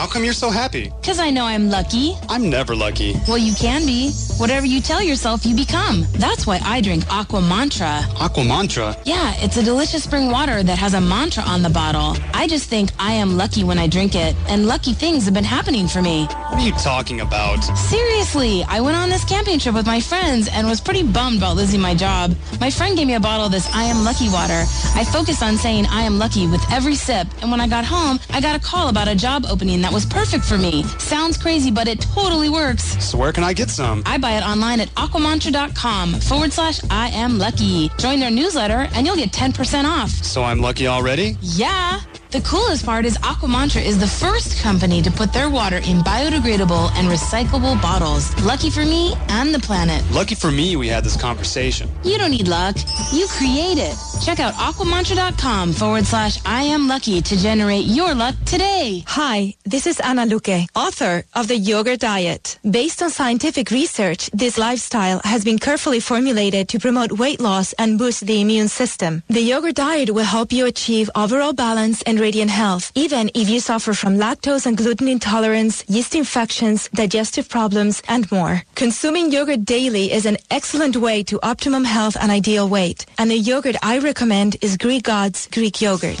How 0.00 0.06
come 0.06 0.24
you're 0.24 0.32
so 0.32 0.48
happy? 0.48 0.84
Because 0.98 1.18
I 1.18 1.28
know 1.28 1.44
I'm 1.44 1.68
lucky. 1.68 2.14
I'm 2.30 2.48
never 2.48 2.74
lucky. 2.74 3.16
Well, 3.28 3.36
you 3.36 3.54
can 3.54 3.84
be. 3.84 4.12
Whatever 4.38 4.64
you 4.64 4.80
tell 4.80 5.02
yourself, 5.02 5.44
you 5.44 5.54
become. 5.54 6.06
That's 6.12 6.46
why 6.46 6.58
I 6.64 6.80
drink 6.80 7.06
Aqua 7.12 7.42
Mantra. 7.42 8.00
Aqua 8.18 8.42
Mantra. 8.42 8.96
Yeah, 9.04 9.34
it's 9.36 9.58
a 9.58 9.62
delicious 9.62 10.02
spring 10.04 10.30
water 10.30 10.62
that 10.62 10.78
has 10.78 10.94
a 10.94 11.00
mantra 11.02 11.42
on 11.42 11.60
the 11.60 11.68
bottle. 11.68 12.16
I 12.32 12.46
just 12.46 12.70
think 12.70 12.88
I 12.98 13.12
am 13.12 13.36
lucky 13.36 13.62
when 13.62 13.78
I 13.78 13.88
drink 13.88 14.14
it, 14.14 14.34
and 14.48 14.66
lucky 14.66 14.94
things 14.94 15.26
have 15.26 15.34
been 15.34 15.44
happening 15.44 15.86
for 15.86 16.00
me. 16.00 16.24
What 16.24 16.54
are 16.54 16.66
you 16.66 16.72
talking 16.72 17.20
about? 17.20 17.62
Seriously, 17.76 18.64
I 18.66 18.80
went 18.80 18.96
on 18.96 19.10
this 19.10 19.24
camping 19.26 19.58
trip 19.58 19.74
with 19.74 19.86
my 19.86 20.00
friends 20.00 20.48
and 20.50 20.66
was 20.66 20.80
pretty 20.80 21.02
bummed 21.02 21.36
about 21.36 21.56
losing 21.56 21.80
my 21.82 21.94
job. 21.94 22.34
My 22.58 22.70
friend 22.70 22.96
gave 22.96 23.06
me 23.06 23.16
a 23.16 23.20
bottle 23.20 23.44
of 23.44 23.52
this 23.52 23.68
I 23.74 23.84
Am 23.84 24.02
Lucky 24.02 24.30
water. 24.30 24.64
I 24.96 25.04
focused 25.12 25.42
on 25.42 25.58
saying 25.58 25.84
I 25.90 26.04
am 26.04 26.18
lucky 26.18 26.46
with 26.46 26.64
every 26.72 26.94
sip, 26.94 27.26
and 27.42 27.50
when 27.50 27.60
I 27.60 27.68
got 27.68 27.84
home, 27.84 28.18
I 28.30 28.40
got 28.40 28.56
a 28.56 28.60
call 28.60 28.88
about 28.88 29.06
a 29.06 29.14
job 29.14 29.44
opening 29.44 29.82
that 29.82 29.89
was 29.92 30.06
perfect 30.06 30.44
for 30.44 30.58
me. 30.58 30.84
Sounds 30.98 31.36
crazy, 31.36 31.70
but 31.70 31.88
it 31.88 32.00
totally 32.00 32.48
works. 32.48 32.84
So 33.04 33.18
where 33.18 33.32
can 33.32 33.44
I 33.44 33.52
get 33.52 33.70
some? 33.70 34.02
I 34.06 34.18
buy 34.18 34.32
it 34.32 34.42
online 34.42 34.80
at 34.80 34.88
aquamantra.com 34.94 36.14
forward 36.20 36.52
slash 36.52 36.82
I 36.90 37.08
am 37.10 37.38
lucky. 37.38 37.88
Join 37.98 38.20
their 38.20 38.30
newsletter 38.30 38.88
and 38.94 39.06
you'll 39.06 39.16
get 39.16 39.32
10% 39.32 39.84
off. 39.84 40.10
So 40.10 40.42
I'm 40.42 40.60
lucky 40.60 40.86
already? 40.86 41.36
Yeah. 41.40 42.00
The 42.30 42.40
coolest 42.42 42.86
part 42.86 43.06
is 43.06 43.18
Aquamantra 43.18 43.84
is 43.84 43.98
the 43.98 44.06
first 44.06 44.62
company 44.62 45.02
to 45.02 45.10
put 45.10 45.32
their 45.32 45.50
water 45.50 45.78
in 45.78 45.98
biodegradable 45.98 46.92
and 46.92 47.08
recyclable 47.08 47.82
bottles. 47.82 48.32
Lucky 48.44 48.70
for 48.70 48.84
me 48.84 49.14
and 49.30 49.52
the 49.52 49.58
planet. 49.58 50.08
Lucky 50.12 50.36
for 50.36 50.52
me 50.52 50.76
we 50.76 50.86
had 50.86 51.02
this 51.02 51.16
conversation. 51.16 51.90
You 52.04 52.18
don't 52.18 52.30
need 52.30 52.46
luck. 52.46 52.76
You 53.12 53.26
create 53.26 53.78
it. 53.78 53.96
Check 54.22 54.38
out 54.38 54.54
aquamantra.com 54.54 55.72
forward 55.72 56.04
slash 56.06 56.38
I 56.46 56.62
am 56.62 56.86
lucky 56.86 57.20
to 57.20 57.36
generate 57.36 57.86
your 57.86 58.14
luck 58.14 58.36
today. 58.44 59.02
Hi, 59.08 59.54
this 59.64 59.88
is 59.88 59.98
Anna 59.98 60.24
Luque, 60.24 60.68
author 60.76 61.24
of 61.34 61.48
The 61.48 61.56
Yogurt 61.56 61.98
Diet. 61.98 62.58
Based 62.70 63.02
on 63.02 63.10
scientific 63.10 63.72
research, 63.72 64.30
this 64.32 64.56
lifestyle 64.56 65.20
has 65.24 65.42
been 65.42 65.58
carefully 65.58 65.98
formulated 65.98 66.68
to 66.68 66.78
promote 66.78 67.18
weight 67.18 67.40
loss 67.40 67.72
and 67.72 67.98
boost 67.98 68.26
the 68.26 68.40
immune 68.40 68.68
system. 68.68 69.24
The 69.28 69.40
yogurt 69.40 69.74
diet 69.74 70.10
will 70.10 70.24
help 70.24 70.52
you 70.52 70.66
achieve 70.66 71.10
overall 71.16 71.54
balance 71.54 72.02
and 72.02 72.19
radiant 72.20 72.50
health, 72.50 72.92
even 72.94 73.30
if 73.34 73.48
you 73.48 73.60
suffer 73.60 73.94
from 73.94 74.16
lactose 74.16 74.66
and 74.66 74.76
gluten 74.76 75.08
intolerance, 75.08 75.84
yeast 75.88 76.14
infections, 76.14 76.88
digestive 76.92 77.48
problems, 77.48 78.02
and 78.08 78.30
more. 78.30 78.62
Consuming 78.74 79.32
yogurt 79.32 79.64
daily 79.64 80.12
is 80.12 80.26
an 80.26 80.36
excellent 80.50 80.96
way 80.96 81.22
to 81.24 81.40
optimum 81.42 81.84
health 81.84 82.16
and 82.20 82.30
ideal 82.30 82.68
weight. 82.68 83.06
And 83.18 83.30
the 83.30 83.38
yogurt 83.38 83.76
I 83.82 83.98
recommend 83.98 84.56
is 84.60 84.76
Greek 84.76 85.04
Gods 85.04 85.48
Greek 85.50 85.80
yogurt 85.80 86.20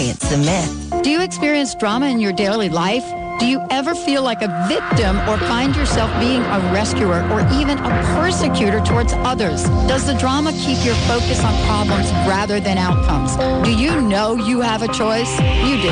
experience 0.09 0.29
the 0.29 0.37
myth. 0.37 1.03
Do 1.03 1.11
you 1.11 1.21
experience 1.21 1.75
drama 1.75 2.07
in 2.07 2.19
your 2.19 2.33
daily 2.33 2.69
life? 2.69 3.20
Do 3.41 3.47
you 3.47 3.65
ever 3.71 3.95
feel 3.95 4.21
like 4.21 4.43
a 4.43 4.67
victim 4.67 5.17
or 5.27 5.35
find 5.35 5.75
yourself 5.75 6.11
being 6.19 6.43
a 6.43 6.59
rescuer 6.71 7.27
or 7.31 7.41
even 7.59 7.79
a 7.79 7.89
persecutor 8.13 8.79
towards 8.81 9.13
others? 9.13 9.63
Does 9.89 10.05
the 10.05 10.13
drama 10.13 10.51
keep 10.51 10.85
your 10.85 10.93
focus 11.09 11.43
on 11.43 11.51
problems 11.65 12.11
rather 12.29 12.59
than 12.59 12.77
outcomes? 12.77 13.35
Do 13.65 13.73
you 13.75 13.99
know 13.99 14.35
you 14.35 14.61
have 14.61 14.83
a 14.83 14.87
choice? 14.89 15.31
You 15.39 15.81
do. 15.81 15.91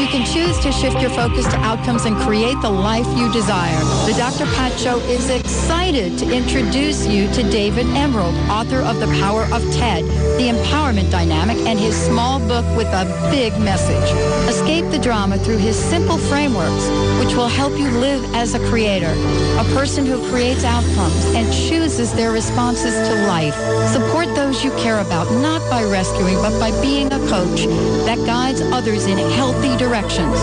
You 0.00 0.08
can 0.08 0.26
choose 0.26 0.58
to 0.58 0.72
shift 0.72 1.00
your 1.00 1.10
focus 1.10 1.46
to 1.46 1.56
outcomes 1.58 2.04
and 2.04 2.16
create 2.16 2.60
the 2.62 2.70
life 2.70 3.06
you 3.16 3.32
desire. 3.32 3.78
The 4.04 4.14
Dr. 4.18 4.46
Pat 4.56 4.76
Show 4.76 4.98
is 5.06 5.30
excited 5.30 6.18
to 6.18 6.32
introduce 6.34 7.06
you 7.06 7.30
to 7.32 7.48
David 7.48 7.86
Emerald, 7.94 8.34
author 8.50 8.80
of 8.80 8.98
The 8.98 9.06
Power 9.20 9.44
of 9.52 9.62
TED, 9.72 10.04
The 10.36 10.48
Empowerment 10.50 11.12
Dynamic, 11.12 11.58
and 11.58 11.78
his 11.78 11.96
small 11.96 12.40
book 12.40 12.64
with 12.76 12.88
a 12.88 13.04
big 13.30 13.56
message. 13.60 14.10
Escape 14.48 14.90
the 14.90 14.98
drama 14.98 15.38
through 15.38 15.58
his 15.58 15.76
simple 15.76 16.18
frameworks, 16.18 16.87
which 17.18 17.34
will 17.34 17.48
help 17.48 17.72
you 17.78 17.90
live 17.90 18.24
as 18.34 18.54
a 18.54 18.58
creator, 18.70 19.12
a 19.58 19.64
person 19.74 20.06
who 20.06 20.18
creates 20.30 20.64
outcomes 20.64 21.24
and 21.34 21.52
chooses 21.52 22.12
their 22.12 22.32
responses 22.32 22.94
to 23.08 23.14
life. 23.26 23.54
Support 23.92 24.34
those 24.34 24.64
you 24.64 24.70
care 24.72 25.00
about, 25.00 25.30
not 25.42 25.60
by 25.70 25.82
rescuing, 25.84 26.36
but 26.36 26.58
by 26.58 26.70
being 26.80 27.06
a 27.12 27.18
coach 27.28 27.66
that 28.06 28.18
guides 28.26 28.60
others 28.60 29.06
in 29.06 29.18
healthy 29.32 29.76
directions, 29.76 30.38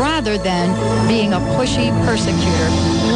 rather 0.00 0.38
than 0.38 0.68
being 1.08 1.32
a 1.32 1.40
pushy 1.56 1.90
persecutor. 2.04 2.68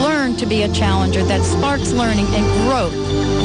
Learn 0.03 0.37
to 0.37 0.47
be 0.47 0.63
a 0.63 0.73
challenger 0.73 1.23
that 1.25 1.43
sparks 1.43 1.93
learning 1.93 2.27
and 2.35 2.45
growth. 2.69 2.95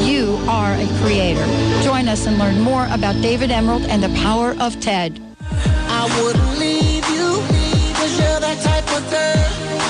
You 0.06 0.36
are 0.48 0.72
a 0.72 0.86
creator. 1.02 1.44
Join 1.82 2.08
us 2.08 2.26
and 2.26 2.38
learn 2.38 2.60
more 2.60 2.86
about 2.90 3.20
David 3.20 3.50
Emerald 3.50 3.82
and 3.82 4.02
the 4.02 4.08
power 4.20 4.54
of 4.60 4.80
TED. 4.80 5.20
I 5.90 6.22
wouldn't 6.22 6.58
leave 6.58 6.77
cause 8.08 8.18
you're 8.20 8.40
that 8.40 8.58
type 8.62 8.88
of 8.96 9.10
girl 9.10 9.87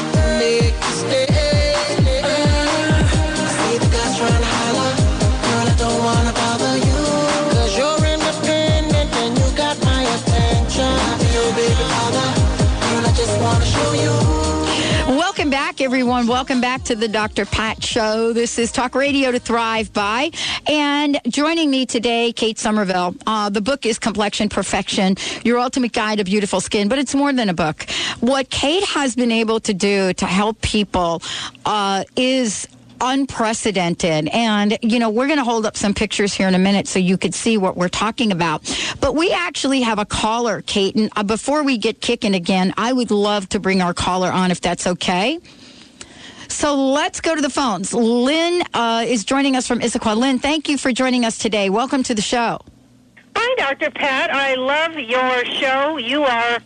everyone. 15.89 16.27
Welcome 16.27 16.61
back 16.61 16.83
to 16.83 16.95
the 16.95 17.09
Dr. 17.09 17.47
Pat 17.47 17.83
Show. 17.83 18.35
This 18.35 18.59
is 18.59 18.71
Talk 18.71 18.95
Radio 18.95 19.33
to 19.33 19.39
Thrive 19.39 19.91
By. 19.91 20.33
And 20.67 21.19
joining 21.27 21.71
me 21.71 21.87
today, 21.87 22.31
Kate 22.31 22.59
Somerville. 22.59 23.17
Uh, 23.27 23.49
the 23.49 23.63
book 23.63 23.87
is 23.87 23.99
Complexion 23.99 24.51
Perfection, 24.51 25.17
Your 25.45 25.59
Ultimate 25.59 25.95
Guide 25.95 26.19
to 26.19 26.25
Beautiful 26.25 26.61
Skin, 26.61 26.89
but 26.89 26.99
it's 26.99 27.15
more 27.15 27.33
than 27.33 27.49
a 27.49 27.55
book. 27.55 27.87
What 28.21 28.51
Kate 28.51 28.85
has 28.85 29.17
been 29.17 29.33
able 29.33 29.61
to 29.61 29.73
do 29.73 30.13
to 30.13 30.27
help 30.27 30.61
people 30.61 31.23
uh, 31.65 32.05
is 32.17 32.69
unprecedented. 33.01 34.29
And, 34.29 34.77
you 34.83 34.99
know, 34.99 35.09
we're 35.09 35.27
going 35.27 35.39
to 35.39 35.45
hold 35.45 35.65
up 35.65 35.75
some 35.75 35.95
pictures 35.95 36.35
here 36.35 36.49
in 36.49 36.55
a 36.55 36.59
minute 36.59 36.87
so 36.87 36.99
you 36.99 37.17
could 37.17 37.35
see 37.35 37.57
what 37.57 37.79
we're 37.79 37.89
talking 37.89 38.31
about. 38.31 38.63
But 39.01 39.15
we 39.15 39.33
actually 39.33 39.81
have 39.83 39.99
a 39.99 40.05
caller, 40.05 40.61
Kate. 40.63 40.97
And 40.97 41.11
uh, 41.17 41.23
before 41.23 41.63
we 41.63 41.79
get 41.79 42.03
kicking 42.03 42.35
again, 42.35 42.75
I 42.77 42.93
would 42.93 43.11
love 43.11 43.49
to 43.51 43.61
bring 43.61 43.81
our 43.81 43.95
caller 43.95 44.31
on 44.31 44.51
if 44.51 44.61
that's 44.61 44.87
okay. 44.87 45.41
So 46.49 46.75
let's 46.75 47.21
go 47.21 47.35
to 47.35 47.41
the 47.41 47.51
phones. 47.51 47.93
Lynn 47.95 48.63
uh, 48.75 49.05
is 49.07 49.25
joining 49.25 49.55
us 49.55 49.67
from 49.67 49.81
Issaquah. 49.81 50.17
Lynn, 50.17 50.39
thank 50.39 50.69
you 50.69 50.79
for 50.79 50.93
joining 50.93 51.25
us 51.25 51.39
today. 51.39 51.71
Welcome 51.71 52.03
to 52.05 52.15
the 52.15 52.23
show. 52.23 52.59
Hi, 53.37 53.55
Dr. 53.57 53.91
Pat. 53.91 54.33
I 54.33 54.55
love 54.55 54.99
your 54.99 55.45
show. 55.45 55.97
You 55.99 56.25
are 56.25 56.59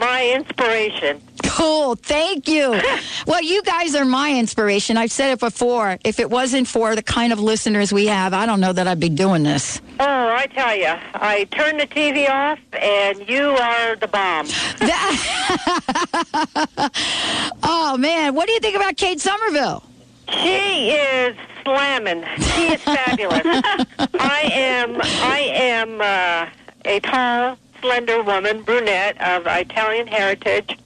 my 0.00 0.32
inspiration. 0.34 1.22
Cool. 1.44 1.94
Thank 1.94 2.48
you. 2.48 2.70
well, 3.26 3.42
you 3.42 3.62
guys 3.62 3.94
are 3.94 4.04
my 4.04 4.36
inspiration. 4.36 4.96
I've 4.96 5.12
said 5.12 5.32
it 5.32 5.40
before. 5.40 5.98
If 6.04 6.18
it 6.18 6.30
wasn't 6.30 6.66
for 6.66 6.96
the 6.96 7.02
kind 7.02 7.32
of 7.32 7.40
listeners 7.40 7.92
we 7.92 8.06
have, 8.06 8.32
I 8.32 8.46
don't 8.46 8.60
know 8.60 8.72
that 8.72 8.88
I'd 8.88 9.00
be 9.00 9.10
doing 9.10 9.42
this. 9.42 9.80
Oh, 10.00 10.34
I 10.34 10.46
tell 10.46 10.74
you, 10.74 10.94
I 11.14 11.44
turn 11.50 11.76
the 11.76 11.86
TV 11.86 12.28
off, 12.28 12.58
and 12.72 13.28
you 13.28 13.50
are 13.50 13.96
the 13.96 14.08
bomb. 14.08 14.46
oh, 17.62 17.96
man. 17.98 18.34
What 18.34 18.46
do 18.46 18.52
you 18.52 18.60
think 18.60 18.76
about 18.76 18.96
Kate 18.96 19.20
Somerville? 19.20 19.82
She 20.28 20.90
is 20.90 21.36
slamming. 21.64 22.24
She 22.38 22.72
is 22.72 22.82
fabulous. 22.82 23.42
I 23.44 24.48
am. 24.52 24.96
I 25.02 25.38
am 25.52 26.00
uh, 26.00 26.48
a 26.84 27.00
tall, 27.00 27.58
slender 27.80 28.22
woman, 28.22 28.62
brunette 28.62 29.20
of 29.20 29.46
Italian 29.46 30.06
heritage. 30.06 30.76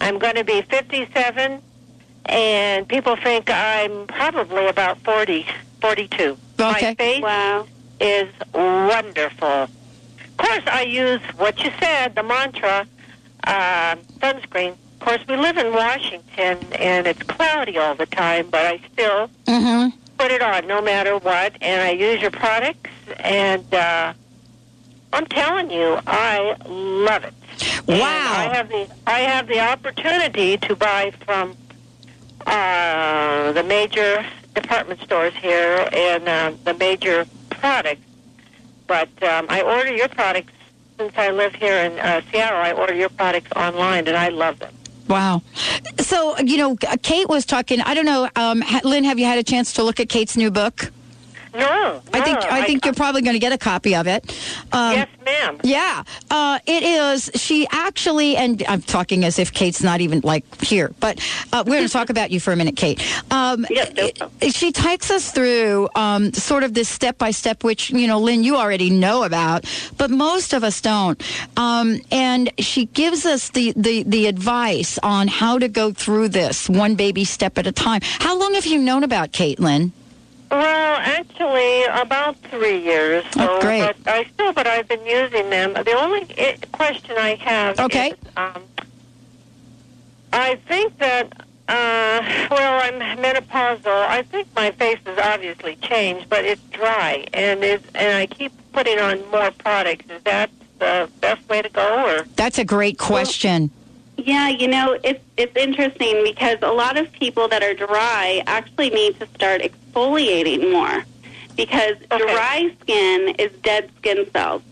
I'm 0.00 0.18
going 0.18 0.34
to 0.36 0.44
be 0.44 0.62
57, 0.62 1.60
and 2.26 2.88
people 2.88 3.16
think 3.16 3.50
I'm 3.50 4.06
probably 4.06 4.66
about 4.66 4.98
40, 5.00 5.46
42. 5.80 6.22
Okay. 6.24 6.36
My 6.58 6.94
face 6.94 7.22
Wow. 7.22 7.66
is 8.00 8.28
wonderful. 8.54 9.48
Of 9.48 10.36
course, 10.36 10.62
I 10.66 10.82
use 10.82 11.20
what 11.36 11.62
you 11.64 11.70
said, 11.80 12.14
the 12.14 12.22
mantra, 12.22 12.86
uh, 13.44 13.96
sunscreen. 14.20 14.72
Of 14.72 15.00
course, 15.00 15.20
we 15.28 15.36
live 15.36 15.56
in 15.56 15.72
Washington, 15.72 16.58
and 16.78 17.06
it's 17.06 17.22
cloudy 17.24 17.76
all 17.78 17.94
the 17.94 18.06
time, 18.06 18.48
but 18.50 18.64
I 18.66 18.80
still 18.92 19.30
Mm-hmm. 19.46 19.96
put 20.18 20.30
it 20.30 20.42
on 20.42 20.66
no 20.66 20.80
matter 20.82 21.16
what, 21.18 21.54
and 21.60 21.80
I 21.82 21.90
use 21.92 22.20
your 22.20 22.30
products, 22.30 22.90
and 23.18 23.72
uh, 23.74 24.12
I'm 25.12 25.26
telling 25.26 25.70
you, 25.70 25.98
I 26.06 26.56
love 26.66 27.24
it. 27.24 27.34
And 27.88 28.00
Wow. 28.00 28.04
I 28.04 28.50
have 28.54 28.68
the 28.68 28.88
I 29.06 29.20
have 29.20 29.46
the 29.46 29.60
opportunity 29.60 30.56
to 30.58 30.76
buy 30.76 31.12
from 31.24 31.56
uh, 32.46 33.52
the 33.52 33.62
major 33.62 34.24
department 34.54 35.00
stores 35.00 35.34
here 35.34 35.88
and 35.92 36.28
uh, 36.28 36.52
the 36.64 36.74
major 36.74 37.26
products, 37.50 38.02
but 38.86 39.08
um, 39.22 39.46
I 39.48 39.62
order 39.62 39.92
your 39.94 40.08
products 40.08 40.52
since 40.98 41.12
I 41.16 41.30
live 41.30 41.54
here 41.54 41.76
in 41.76 41.98
uh, 41.98 42.20
Seattle. 42.30 42.58
I 42.58 42.72
order 42.72 42.94
your 42.94 43.08
products 43.08 43.50
online, 43.56 44.06
and 44.08 44.16
I 44.16 44.28
love 44.28 44.58
them. 44.58 44.74
Wow. 45.08 45.42
So, 46.00 46.38
you 46.38 46.58
know, 46.58 46.76
Kate 47.02 47.28
was 47.28 47.46
talking. 47.46 47.80
I 47.80 47.94
don't 47.94 48.04
know, 48.04 48.28
um, 48.36 48.62
Lynn, 48.84 49.04
have 49.04 49.18
you 49.18 49.24
had 49.24 49.38
a 49.38 49.42
chance 49.42 49.72
to 49.74 49.82
look 49.82 50.00
at 50.00 50.08
Kate's 50.08 50.36
new 50.36 50.50
book? 50.50 50.92
No, 51.54 52.02
I 52.12 52.20
think 52.20 52.40
no, 52.40 52.46
I 52.50 52.62
think 52.64 52.84
you're 52.84 52.94
probably 52.94 53.22
going 53.22 53.34
to 53.34 53.38
get 53.40 53.52
a 53.52 53.58
copy 53.58 53.94
of 53.94 54.06
it. 54.06 54.24
Um, 54.72 54.92
yes, 54.94 55.08
ma'am. 55.24 55.60
Yeah, 55.64 56.02
uh, 56.30 56.58
it 56.66 56.82
is. 56.82 57.30
She 57.34 57.66
actually, 57.70 58.36
and 58.36 58.62
I'm 58.68 58.82
talking 58.82 59.24
as 59.24 59.38
if 59.38 59.52
Kate's 59.52 59.82
not 59.82 60.00
even 60.00 60.20
like 60.22 60.44
here, 60.62 60.92
but 61.00 61.18
uh, 61.52 61.64
we're 61.66 61.76
going 61.76 61.86
to 61.86 61.92
talk 61.92 62.10
about 62.10 62.30
you 62.30 62.40
for 62.40 62.52
a 62.52 62.56
minute, 62.56 62.76
Kate. 62.76 63.00
Um, 63.32 63.66
it- 63.70 64.54
she 64.54 64.72
takes 64.72 65.10
us 65.10 65.30
through 65.32 65.88
um, 65.94 66.32
sort 66.32 66.62
of 66.64 66.74
this 66.74 66.88
step 66.88 67.18
by 67.18 67.30
step, 67.30 67.64
which 67.64 67.90
you 67.90 68.06
know, 68.06 68.18
Lynn, 68.20 68.44
you 68.44 68.56
already 68.56 68.90
know 68.90 69.22
about, 69.24 69.64
but 69.96 70.10
most 70.10 70.52
of 70.52 70.62
us 70.64 70.80
don't. 70.80 71.20
Um, 71.56 72.00
and 72.10 72.50
she 72.58 72.86
gives 72.86 73.26
us 73.26 73.50
the, 73.50 73.72
the 73.76 74.02
the 74.04 74.26
advice 74.26 74.98
on 75.02 75.28
how 75.28 75.58
to 75.58 75.68
go 75.68 75.92
through 75.92 76.28
this 76.28 76.68
one 76.68 76.94
baby 76.94 77.24
step 77.24 77.58
at 77.58 77.66
a 77.66 77.72
time. 77.72 78.00
How 78.02 78.38
long 78.38 78.54
have 78.54 78.66
you 78.66 78.78
known 78.78 79.02
about 79.04 79.32
Caitlin? 79.32 79.92
Well, 80.50 80.96
actually, 81.00 81.84
about 81.84 82.36
three 82.50 82.82
years. 82.82 83.24
So, 83.32 83.56
Oh, 83.56 83.60
great. 83.60 83.80
But 83.80 83.96
I 84.12 84.24
still, 84.32 84.52
but 84.52 84.66
I've 84.66 84.88
been 84.88 85.04
using 85.04 85.50
them. 85.50 85.74
The 85.74 85.92
only 85.92 86.24
question 86.72 87.16
I 87.18 87.34
have 87.36 87.78
Okay. 87.80 88.10
is, 88.10 88.16
um, 88.36 88.62
I 90.32 90.56
think 90.66 90.96
that, 90.98 91.26
uh, 91.68 92.22
well, 92.50 92.80
I'm 92.82 93.18
menopausal. 93.18 94.06
I 94.08 94.22
think 94.22 94.48
my 94.56 94.70
face 94.70 94.98
has 95.04 95.18
obviously 95.18 95.76
changed, 95.76 96.28
but 96.30 96.44
it's 96.44 96.62
dry, 96.70 97.26
and 97.34 97.62
it's, 97.62 97.84
and 97.94 98.16
I 98.16 98.26
keep 98.26 98.52
putting 98.72 98.98
on 98.98 99.22
more 99.30 99.50
products. 99.50 100.06
Is 100.10 100.22
that 100.24 100.50
the 100.78 101.10
best 101.20 101.46
way 101.48 101.60
to 101.60 101.68
go, 101.68 102.06
or? 102.06 102.24
That's 102.36 102.58
a 102.58 102.64
great 102.64 102.98
question. 102.98 103.70
Yeah, 104.16 104.48
you 104.48 104.66
know, 104.66 104.98
it's 105.04 105.22
it's 105.36 105.56
interesting 105.56 106.24
because 106.24 106.58
a 106.62 106.72
lot 106.72 106.96
of 106.96 107.10
people 107.12 107.46
that 107.48 107.62
are 107.62 107.74
dry 107.74 108.42
actually 108.48 108.90
need 108.90 109.18
to 109.20 109.26
start 109.34 109.60
exfoliating 109.92 110.70
more 110.70 111.04
because 111.56 111.96
dry 112.08 112.74
skin 112.80 113.34
is 113.38 113.52
dead 113.62 113.90
skin 113.98 114.30
cells. 114.32 114.62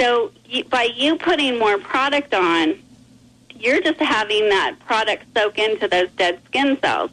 So 0.00 0.32
you, 0.46 0.64
by 0.64 0.84
you 0.84 1.16
putting 1.16 1.58
more 1.58 1.78
product 1.78 2.34
on, 2.34 2.78
you're 3.54 3.80
just 3.80 4.00
having 4.00 4.48
that 4.50 4.76
product 4.86 5.24
soak 5.34 5.58
into 5.58 5.88
those 5.88 6.10
dead 6.12 6.40
skin 6.46 6.78
cells. 6.80 7.10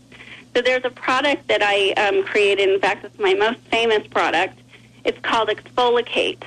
So 0.53 0.61
there's 0.61 0.83
a 0.83 0.89
product 0.89 1.47
that 1.47 1.61
I 1.63 1.91
um, 1.91 2.25
created. 2.25 2.69
In 2.69 2.79
fact, 2.79 3.05
it's 3.05 3.17
my 3.19 3.33
most 3.33 3.59
famous 3.71 4.05
product. 4.07 4.59
It's 5.05 5.19
called 5.19 5.49
ExfoliKate, 5.49 6.43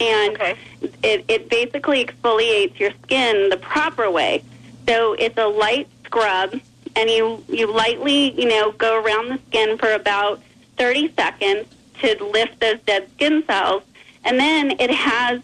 and 0.00 0.56
it, 1.02 1.24
it 1.28 1.50
basically 1.50 2.04
exfoliates 2.04 2.78
your 2.78 2.92
skin 3.02 3.50
the 3.50 3.58
proper 3.58 4.10
way. 4.10 4.42
So 4.88 5.12
it's 5.12 5.36
a 5.38 5.46
light 5.46 5.88
scrub, 6.04 6.58
and 6.96 7.10
you 7.10 7.44
you 7.48 7.72
lightly 7.72 8.38
you 8.40 8.48
know 8.48 8.72
go 8.72 9.02
around 9.02 9.28
the 9.28 9.38
skin 9.48 9.78
for 9.78 9.92
about 9.92 10.40
30 10.78 11.12
seconds 11.14 11.66
to 12.00 12.24
lift 12.24 12.60
those 12.60 12.80
dead 12.80 13.08
skin 13.14 13.44
cells, 13.46 13.82
and 14.24 14.38
then 14.38 14.72
it 14.80 14.90
has 14.90 15.40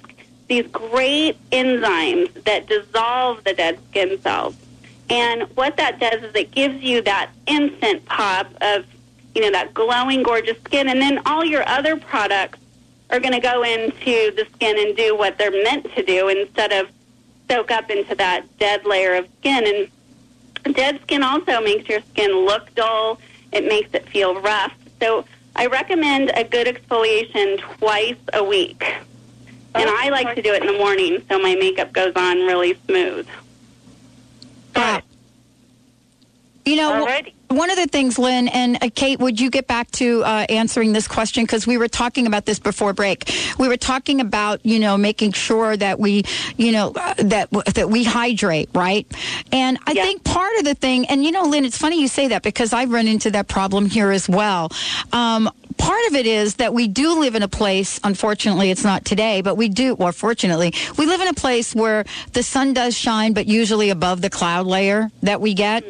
these 0.49 0.67
great 0.69 1.37
enzymes 1.51 2.33
that 2.45 2.67
dissolve 2.67 3.45
the 3.45 3.53
dead 3.53 3.79
skin 3.91 4.21
cells. 4.23 4.57
And 5.11 5.43
what 5.57 5.77
that 5.77 6.01
does 6.01 6.23
is 6.23 6.35
it 6.35 6.51
gives 6.51 6.83
you 6.83 7.03
that 7.03 7.31
instant 7.47 8.05
pop 8.07 8.51
of, 8.61 8.85
you 9.35 9.43
know, 9.43 9.51
that 9.51 9.73
glowing, 9.75 10.23
gorgeous 10.23 10.59
skin. 10.61 10.89
And 10.89 11.01
then 11.01 11.21
all 11.27 11.45
your 11.45 11.67
other 11.69 11.97
products 11.97 12.59
are 13.11 13.21
going 13.21 13.33
to 13.33 13.41
go 13.41 13.63
into 13.63 14.33
the 14.35 14.47
skin 14.55 14.79
and 14.79 14.97
do 14.97 15.17
what 15.17 15.39
they're 15.39 15.51
meant 15.51 15.93
to 15.95 16.03
do 16.03 16.29
instead 16.29 16.73
of 16.73 16.89
soak 17.49 17.71
up 17.71 17.91
into 17.91 18.15
that 18.17 18.45
dead 18.59 18.85
layer 18.85 19.15
of 19.15 19.27
skin. 19.41 19.67
And 19.67 19.89
dead 20.75 21.01
skin 21.03 21.23
also 21.23 21.61
makes 21.61 21.89
your 21.89 22.01
skin 22.01 22.45
look 22.45 22.75
dull. 22.75 23.21
It 23.53 23.65
makes 23.67 23.91
it 23.95 24.09
feel 24.09 24.41
rough. 24.41 24.73
So 25.01 25.25
I 25.57 25.67
recommend 25.67 26.31
a 26.35 26.45
good 26.45 26.67
exfoliation 26.67 27.61
twice 27.79 28.17
a 28.33 28.45
week. 28.45 28.85
And 29.75 29.89
I 29.89 30.09
like 30.09 30.35
to 30.35 30.43
do 30.43 30.53
it 30.53 30.63
in 30.63 30.67
the 30.67 30.79
morning 30.79 31.23
so 31.29 31.39
my 31.39 31.55
makeup 31.55 31.93
goes 31.93 32.13
on 32.17 32.39
really 32.39 32.79
smooth. 32.87 33.29
Wow. 34.75 35.03
You 36.65 36.77
know, 36.77 37.07
Alrighty. 37.07 37.33
One 37.49 37.71
of 37.71 37.77
the 37.77 37.87
things, 37.87 38.19
Lynn 38.19 38.49
and 38.49 38.83
uh, 38.83 38.91
Kate, 38.95 39.19
would 39.19 39.41
you 39.41 39.51
get 39.51 39.67
back 39.67 39.91
to 39.93 40.23
uh, 40.25 40.47
answering 40.49 40.93
this 40.93 41.09
question? 41.09 41.45
Because 41.45 41.67
we 41.67 41.79
were 41.79 41.89
talking 41.89 42.27
about 42.27 42.45
this 42.45 42.59
before 42.59 42.93
break. 42.93 43.31
We 43.59 43.69
were 43.69 43.77
talking 43.77 44.21
about, 44.21 44.65
you 44.65 44.79
know, 44.79 44.97
making 44.97 45.33
sure 45.33 45.77
that 45.77 45.99
we, 45.99 46.25
you 46.57 46.73
know, 46.73 46.93
uh, 46.95 47.15
that 47.19 47.51
that 47.75 47.89
we 47.91 48.05
hydrate, 48.05 48.71
right? 48.75 49.07
And 49.53 49.79
I 49.87 49.95
think 49.95 50.25
part 50.25 50.57
of 50.59 50.65
the 50.65 50.75
thing, 50.75 51.07
and 51.07 51.25
you 51.25 51.33
know, 51.33 51.45
Lynn, 51.45 51.65
it's 51.65 51.79
funny 51.79 52.01
you 52.01 52.09
say 52.09 52.29
that 52.29 52.43
because 52.43 52.73
I've 52.73 52.91
run 52.91 53.09
into 53.09 53.31
that 53.33 53.49
problem 53.49 53.87
here 53.87 54.11
as 54.11 54.29
well. 54.29 54.71
Um, 55.13 55.51
part 55.79 56.05
of 56.09 56.15
it 56.15 56.27
is 56.27 56.57
that 56.57 56.75
we 56.75 56.89
do 56.89 57.21
live 57.21 57.35
in 57.35 57.43
a 57.43 57.49
place, 57.49 58.01
unfortunately, 58.05 58.71
it's 58.71 58.85
not 58.85 59.05
today, 59.05 59.41
but 59.41 59.57
we 59.57 59.69
do, 59.69 59.95
or 59.95 60.13
fortunately, 60.13 60.73
we 60.99 61.07
live 61.07 61.21
in 61.21 61.29
a 61.29 61.35
place 61.35 61.75
where 61.75 62.05
the 62.33 62.43
sun 62.43 62.75
does 62.75 62.97
shine, 62.97 63.33
but 63.33 63.47
usually 63.47 63.91
above 63.91 64.21
the 64.21 64.31
cloud 64.31 64.67
layer 64.67 65.11
that 65.23 65.41
we 65.41 65.55
get. 65.55 65.85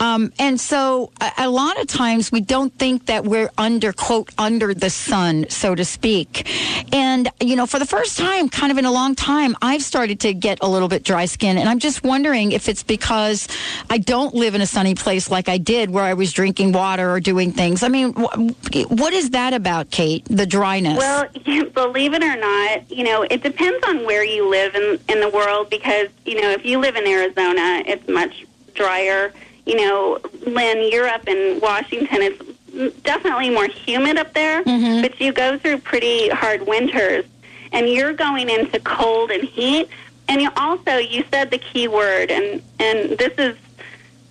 Um, 0.00 0.32
and 0.38 0.60
so 0.60 1.12
a, 1.20 1.32
a 1.38 1.50
lot 1.50 1.80
of 1.80 1.86
times 1.86 2.32
we 2.32 2.40
don't 2.40 2.72
think 2.78 3.06
that 3.06 3.24
we're 3.24 3.50
under, 3.58 3.92
quote, 3.92 4.30
under 4.38 4.74
the 4.74 4.90
sun, 4.90 5.46
so 5.50 5.74
to 5.74 5.84
speak. 5.84 6.48
And, 6.94 7.28
you 7.40 7.56
know, 7.56 7.66
for 7.66 7.78
the 7.78 7.86
first 7.86 8.18
time, 8.18 8.48
kind 8.48 8.70
of 8.70 8.78
in 8.78 8.84
a 8.84 8.92
long 8.92 9.14
time, 9.14 9.56
I've 9.60 9.82
started 9.82 10.20
to 10.20 10.34
get 10.34 10.58
a 10.60 10.68
little 10.68 10.88
bit 10.88 11.02
dry 11.02 11.26
skin. 11.26 11.58
And 11.58 11.68
I'm 11.68 11.78
just 11.78 12.02
wondering 12.04 12.52
if 12.52 12.68
it's 12.68 12.82
because 12.82 13.48
I 13.90 13.98
don't 13.98 14.34
live 14.34 14.54
in 14.54 14.60
a 14.60 14.66
sunny 14.66 14.94
place 14.94 15.30
like 15.30 15.48
I 15.48 15.58
did 15.58 15.90
where 15.90 16.04
I 16.04 16.14
was 16.14 16.32
drinking 16.32 16.72
water 16.72 17.10
or 17.10 17.20
doing 17.20 17.52
things. 17.52 17.82
I 17.82 17.88
mean, 17.88 18.12
wh- 18.12 18.90
what 18.90 19.12
is 19.12 19.30
that 19.32 19.52
about, 19.52 19.90
Kate? 19.90 20.24
The 20.26 20.46
dryness? 20.46 20.96
Well, 20.96 21.28
believe 21.74 22.14
it 22.14 22.22
or 22.22 22.36
not, 22.36 22.90
you 22.90 23.04
know, 23.04 23.22
it 23.22 23.42
depends 23.42 23.84
on 23.86 24.04
where 24.04 24.24
you 24.24 24.48
live 24.48 24.74
in, 24.74 24.98
in 25.08 25.20
the 25.20 25.28
world 25.28 25.70
because, 25.70 26.08
you 26.24 26.40
know, 26.40 26.50
if 26.50 26.64
you 26.64 26.78
live 26.78 26.96
in 26.96 27.06
Arizona, 27.06 27.82
it's 27.86 28.08
much 28.08 28.46
drier. 28.74 29.32
You 29.66 29.76
know, 29.76 30.18
Lynn, 30.46 30.90
you're 30.90 31.08
up 31.08 31.28
in 31.28 31.60
Washington. 31.60 32.22
It's 32.22 32.96
definitely 33.02 33.50
more 33.50 33.66
humid 33.66 34.16
up 34.16 34.32
there, 34.32 34.62
mm-hmm. 34.64 35.02
but 35.02 35.20
you 35.20 35.32
go 35.32 35.58
through 35.58 35.78
pretty 35.78 36.28
hard 36.30 36.66
winters 36.66 37.24
and 37.72 37.88
you're 37.88 38.12
going 38.12 38.48
into 38.48 38.78
cold 38.80 39.30
and 39.30 39.44
heat. 39.44 39.88
And 40.28 40.40
you 40.40 40.50
also, 40.56 40.96
you 40.96 41.24
said 41.30 41.50
the 41.50 41.58
key 41.58 41.88
word, 41.88 42.30
and, 42.30 42.62
and 42.78 43.18
this 43.18 43.32
is 43.38 43.56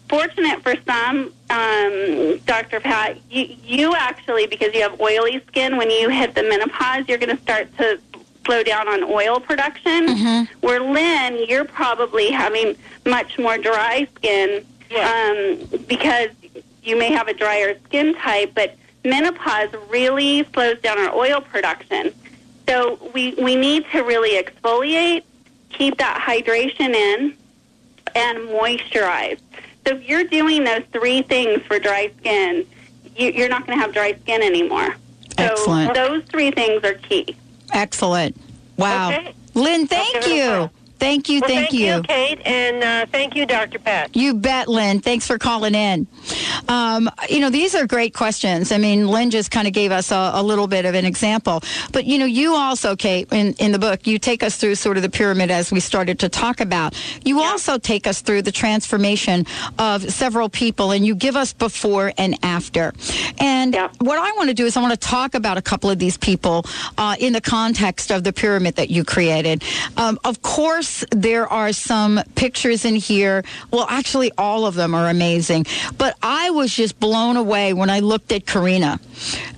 fortunate 0.09 0.61
for 0.61 0.75
some, 0.85 1.33
um, 1.51 2.37
Dr. 2.45 2.79
Pat, 2.79 3.17
you, 3.29 3.55
you 3.63 3.95
actually, 3.95 4.47
because 4.47 4.73
you 4.73 4.81
have 4.81 4.99
oily 5.01 5.43
skin, 5.47 5.77
when 5.77 5.91
you 5.91 6.09
hit 6.09 6.33
the 6.33 6.43
menopause, 6.43 7.07
you're 7.07 7.17
going 7.17 7.35
to 7.35 7.41
start 7.43 7.75
to 7.77 7.99
slow 8.45 8.63
down 8.63 8.87
on 8.87 9.03
oil 9.03 9.39
production. 9.39 10.07
Where 10.61 10.79
Lynn, 10.79 11.45
you're 11.47 11.65
probably 11.65 12.31
having 12.31 12.75
much 13.05 13.37
more 13.37 13.57
dry 13.57 14.07
skin 14.15 14.65
um, 14.99 15.59
because 15.87 16.29
you 16.83 16.97
may 16.97 17.11
have 17.11 17.27
a 17.27 17.33
drier 17.33 17.77
skin 17.85 18.15
type, 18.15 18.53
but 18.55 18.77
menopause 19.03 19.69
really 19.89 20.47
slows 20.53 20.79
down 20.79 20.97
our 20.99 21.13
oil 21.13 21.41
production. 21.41 22.13
So 22.67 23.11
we, 23.13 23.33
we 23.35 23.55
need 23.55 23.85
to 23.91 24.01
really 24.01 24.41
exfoliate, 24.41 25.23
keep 25.69 25.97
that 25.97 26.21
hydration 26.25 26.93
in, 26.93 27.35
and 28.15 28.37
moisturize. 28.39 29.39
So 29.85 29.95
if 29.95 30.07
you're 30.07 30.25
doing 30.25 30.63
those 30.63 30.83
three 30.91 31.21
things 31.23 31.61
for 31.63 31.79
dry 31.79 32.11
skin, 32.19 32.65
you, 33.15 33.31
you're 33.31 33.49
not 33.49 33.65
going 33.65 33.77
to 33.77 33.81
have 33.81 33.93
dry 33.93 34.13
skin 34.21 34.41
anymore. 34.41 34.95
So 35.37 35.45
Excellent. 35.45 35.93
those 35.95 36.23
three 36.25 36.51
things 36.51 36.83
are 36.83 36.93
key. 36.93 37.35
Excellent. 37.73 38.39
Wow. 38.77 39.09
Okay. 39.09 39.33
Lynn, 39.53 39.87
thank 39.87 40.27
you. 40.27 40.69
Thank 41.01 41.29
you. 41.29 41.41
Well, 41.41 41.49
thank, 41.49 41.73
you, 41.73 42.03
Kate, 42.03 42.39
and 42.45 42.83
uh, 42.83 43.07
thank 43.11 43.35
you, 43.35 43.47
Dr. 43.47 43.79
Pat. 43.79 44.15
You 44.15 44.35
bet, 44.35 44.67
Lynn. 44.67 44.99
Thanks 44.99 45.25
for 45.25 45.39
calling 45.39 45.73
in. 45.73 46.05
Um, 46.67 47.09
you 47.27 47.39
know, 47.39 47.49
these 47.49 47.73
are 47.73 47.87
great 47.87 48.13
questions. 48.13 48.71
I 48.71 48.77
mean, 48.77 49.07
Lynn 49.07 49.31
just 49.31 49.49
kind 49.49 49.67
of 49.67 49.73
gave 49.73 49.91
us 49.91 50.11
a, 50.11 50.31
a 50.35 50.43
little 50.43 50.67
bit 50.67 50.85
of 50.85 50.93
an 50.93 51.03
example. 51.05 51.63
But, 51.91 52.05
you 52.05 52.19
know, 52.19 52.25
you 52.25 52.53
also, 52.53 52.95
Kate, 52.95 53.27
in, 53.33 53.53
in 53.53 53.71
the 53.71 53.79
book, 53.79 54.05
you 54.05 54.19
take 54.19 54.43
us 54.43 54.57
through 54.57 54.75
sort 54.75 54.95
of 54.95 55.01
the 55.01 55.09
pyramid 55.09 55.49
as 55.49 55.71
we 55.71 55.79
started 55.79 56.19
to 56.19 56.29
talk 56.29 56.61
about. 56.61 56.93
You 57.25 57.41
also 57.41 57.79
take 57.79 58.05
us 58.05 58.21
through 58.21 58.43
the 58.43 58.51
transformation 58.51 59.47
of 59.79 60.03
several 60.03 60.49
people, 60.49 60.91
and 60.91 61.03
you 61.03 61.15
give 61.15 61.35
us 61.35 61.51
before 61.51 62.13
and 62.19 62.37
after. 62.43 62.93
And 63.39 63.73
what 63.97 64.19
I 64.19 64.31
want 64.33 64.49
to 64.49 64.53
do 64.53 64.67
is 64.67 64.77
I 64.77 64.81
want 64.81 64.93
to 64.93 65.07
talk 65.07 65.33
about 65.33 65.57
a 65.57 65.63
couple 65.63 65.89
of 65.89 65.97
these 65.97 66.17
people 66.17 66.63
uh, 66.99 67.15
in 67.19 67.33
the 67.33 67.41
context 67.41 68.11
of 68.11 68.23
the 68.23 68.31
pyramid 68.31 68.75
that 68.75 68.91
you 68.91 69.03
created. 69.03 69.63
Um, 69.97 70.19
of 70.23 70.43
course, 70.43 70.90
there 71.11 71.47
are 71.47 71.73
some 71.73 72.21
pictures 72.35 72.85
in 72.85 72.95
here. 72.95 73.43
Well, 73.71 73.85
actually, 73.89 74.31
all 74.37 74.65
of 74.65 74.75
them 74.75 74.93
are 74.95 75.09
amazing. 75.09 75.65
But 75.97 76.17
I 76.21 76.49
was 76.51 76.75
just 76.75 76.99
blown 76.99 77.37
away 77.37 77.73
when 77.73 77.89
I 77.89 77.99
looked 77.99 78.31
at 78.31 78.45
Karina. 78.45 78.99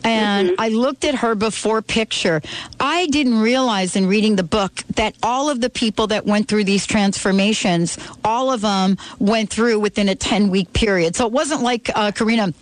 And 0.03 0.55
I 0.57 0.69
looked 0.69 1.05
at 1.05 1.15
her 1.15 1.35
before 1.35 1.81
picture. 1.81 2.41
I 2.79 3.07
didn't 3.07 3.39
realize 3.39 3.95
in 3.95 4.07
reading 4.07 4.35
the 4.35 4.43
book 4.43 4.83
that 4.95 5.15
all 5.23 5.49
of 5.49 5.61
the 5.61 5.69
people 5.69 6.07
that 6.07 6.25
went 6.25 6.47
through 6.47 6.65
these 6.65 6.85
transformations, 6.85 7.97
all 8.23 8.51
of 8.51 8.61
them 8.61 8.97
went 9.19 9.49
through 9.49 9.79
within 9.79 10.09
a 10.09 10.15
10 10.15 10.49
week 10.49 10.73
period. 10.73 11.15
So 11.15 11.25
it 11.25 11.31
wasn't 11.31 11.61
like 11.61 11.89
uh, 11.95 12.11
Karina 12.11 12.53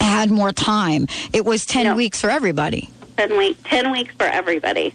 had 0.00 0.30
more 0.30 0.52
time. 0.52 1.06
It 1.32 1.44
was 1.44 1.64
10 1.64 1.96
weeks 1.96 2.20
for 2.20 2.28
everybody. 2.28 2.90
Ten 3.16 3.36
weeks, 3.36 3.60
ten 3.64 3.92
weeks 3.92 4.14
for 4.16 4.24
everybody, 4.24 4.94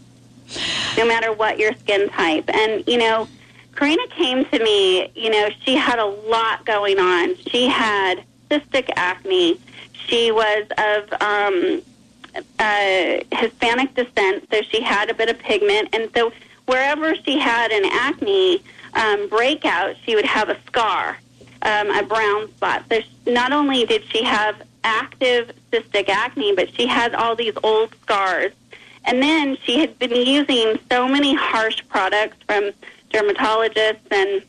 no 0.97 1.05
matter 1.05 1.31
what 1.33 1.59
your 1.59 1.73
skin 1.73 2.09
type. 2.09 2.49
And 2.53 2.83
you 2.87 2.97
know, 2.97 3.27
Karina 3.75 4.07
came 4.09 4.45
to 4.45 4.63
me. 4.63 5.11
You 5.15 5.29
know, 5.29 5.49
she 5.63 5.75
had 5.75 5.99
a 5.99 6.05
lot 6.05 6.65
going 6.65 6.99
on. 6.99 7.35
She 7.37 7.67
had 7.67 8.23
cystic 8.49 8.89
acne. 8.95 9.59
She 9.93 10.31
was 10.31 10.65
of 10.77 11.21
um, 11.21 11.81
uh, 12.59 13.17
Hispanic 13.31 13.93
descent, 13.93 14.47
so 14.51 14.61
she 14.61 14.81
had 14.81 15.09
a 15.09 15.13
bit 15.13 15.29
of 15.29 15.37
pigment, 15.39 15.89
and 15.93 16.09
so 16.15 16.31
wherever 16.65 17.15
she 17.15 17.39
had 17.39 17.71
an 17.71 17.83
acne 17.91 18.61
um, 18.93 19.27
breakout, 19.27 19.95
she 20.03 20.15
would 20.15 20.25
have 20.25 20.49
a 20.49 20.57
scar, 20.67 21.17
um, 21.63 21.89
a 21.89 22.03
brown 22.03 22.47
spot. 22.55 22.83
So 22.89 23.01
sh- 23.01 23.07
not 23.25 23.51
only 23.51 23.85
did 23.85 24.03
she 24.05 24.23
have 24.23 24.61
active 24.83 25.51
cystic 25.71 26.09
acne, 26.09 26.53
but 26.55 26.73
she 26.73 26.87
had 26.87 27.13
all 27.15 27.35
these 27.35 27.53
old 27.63 27.93
scars. 28.01 28.53
And 29.07 29.23
then 29.23 29.57
she 29.63 29.79
had 29.79 29.97
been 29.97 30.15
using 30.15 30.77
so 30.91 31.07
many 31.07 31.33
harsh 31.33 31.81
products 31.89 32.37
from 32.45 32.71
dermatologists 33.11 33.99
and 34.11 34.43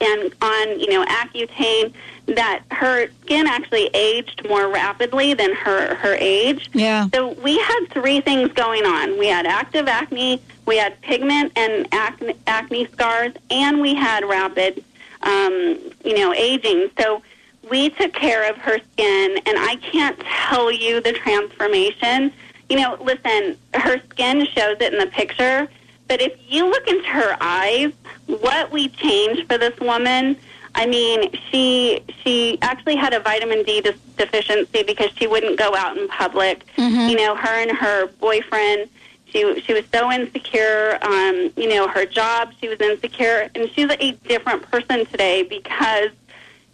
and 0.00 0.32
on, 0.40 0.80
you 0.80 0.88
know, 0.88 1.04
Accutane 1.04 1.92
that 2.26 2.62
her 2.70 3.08
skin 3.22 3.46
actually 3.46 3.86
aged 3.92 4.48
more 4.48 4.68
rapidly 4.68 5.34
than 5.34 5.52
her 5.54 5.94
her 5.96 6.14
age. 6.14 6.70
Yeah. 6.72 7.08
So 7.12 7.32
we 7.32 7.58
had 7.58 7.86
three 7.90 8.20
things 8.20 8.52
going 8.52 8.84
on. 8.84 9.18
We 9.18 9.26
had 9.26 9.46
active 9.46 9.88
acne, 9.88 10.40
we 10.66 10.76
had 10.76 11.00
pigment 11.00 11.52
and 11.56 11.88
acne, 11.92 12.34
acne 12.46 12.86
scars, 12.92 13.32
and 13.50 13.80
we 13.80 13.94
had 13.94 14.24
rapid, 14.24 14.84
um, 15.22 15.78
you 16.04 16.14
know, 16.14 16.32
aging. 16.32 16.90
So 16.98 17.22
we 17.68 17.90
took 17.90 18.12
care 18.12 18.48
of 18.48 18.56
her 18.58 18.78
skin, 18.92 19.38
and 19.46 19.58
I 19.58 19.76
can't 19.76 20.18
tell 20.20 20.70
you 20.70 21.00
the 21.00 21.12
transformation. 21.12 22.32
You 22.70 22.76
know, 22.76 22.96
listen, 23.02 23.56
her 23.74 24.00
skin 24.10 24.46
shows 24.46 24.76
it 24.80 24.92
in 24.92 25.00
the 25.00 25.08
picture, 25.08 25.68
but 26.06 26.22
if 26.22 26.32
you 26.48 26.70
look 26.70 26.86
into 26.86 27.08
her 27.08 27.36
eyes, 27.40 27.92
what 28.26 28.70
we 28.70 28.88
changed 28.88 29.46
for 29.48 29.58
this 29.58 29.78
woman. 29.80 30.36
I 30.76 30.86
mean, 30.86 31.32
she 31.50 32.00
she 32.22 32.56
actually 32.62 32.94
had 32.94 33.12
a 33.12 33.18
vitamin 33.18 33.64
D 33.64 33.80
de- 33.80 33.92
deficiency 34.16 34.84
because 34.84 35.10
she 35.16 35.26
wouldn't 35.26 35.58
go 35.58 35.74
out 35.74 35.98
in 35.98 36.06
public. 36.06 36.64
You 37.10 37.16
know, 37.16 37.34
her 37.34 37.48
and 37.60 37.72
her 37.76 38.06
boyfriend. 38.20 38.88
She 39.26 39.60
she 39.62 39.72
was 39.72 39.84
so 39.92 40.12
insecure. 40.12 40.96
Um, 41.02 41.50
you 41.56 41.68
know, 41.68 41.88
her 41.88 42.06
job. 42.06 42.52
She 42.60 42.68
was 42.68 42.80
insecure, 42.80 43.50
and 43.56 43.68
she's 43.74 43.90
a 43.90 44.12
different 44.28 44.62
person 44.70 45.06
today 45.06 45.42
because 45.42 46.10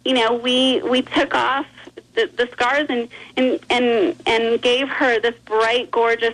you 0.05 0.13
know 0.13 0.35
we 0.35 0.79
we 0.83 1.01
took 1.01 1.33
off 1.33 1.65
the, 2.17 2.29
the 2.35 2.51
scars 2.51 2.87
and 2.89 3.07
and 3.37 3.59
and 3.69 4.15
and 4.25 4.61
gave 4.61 4.89
her 4.89 5.19
this 5.19 5.35
bright, 5.45 5.89
gorgeous 5.91 6.33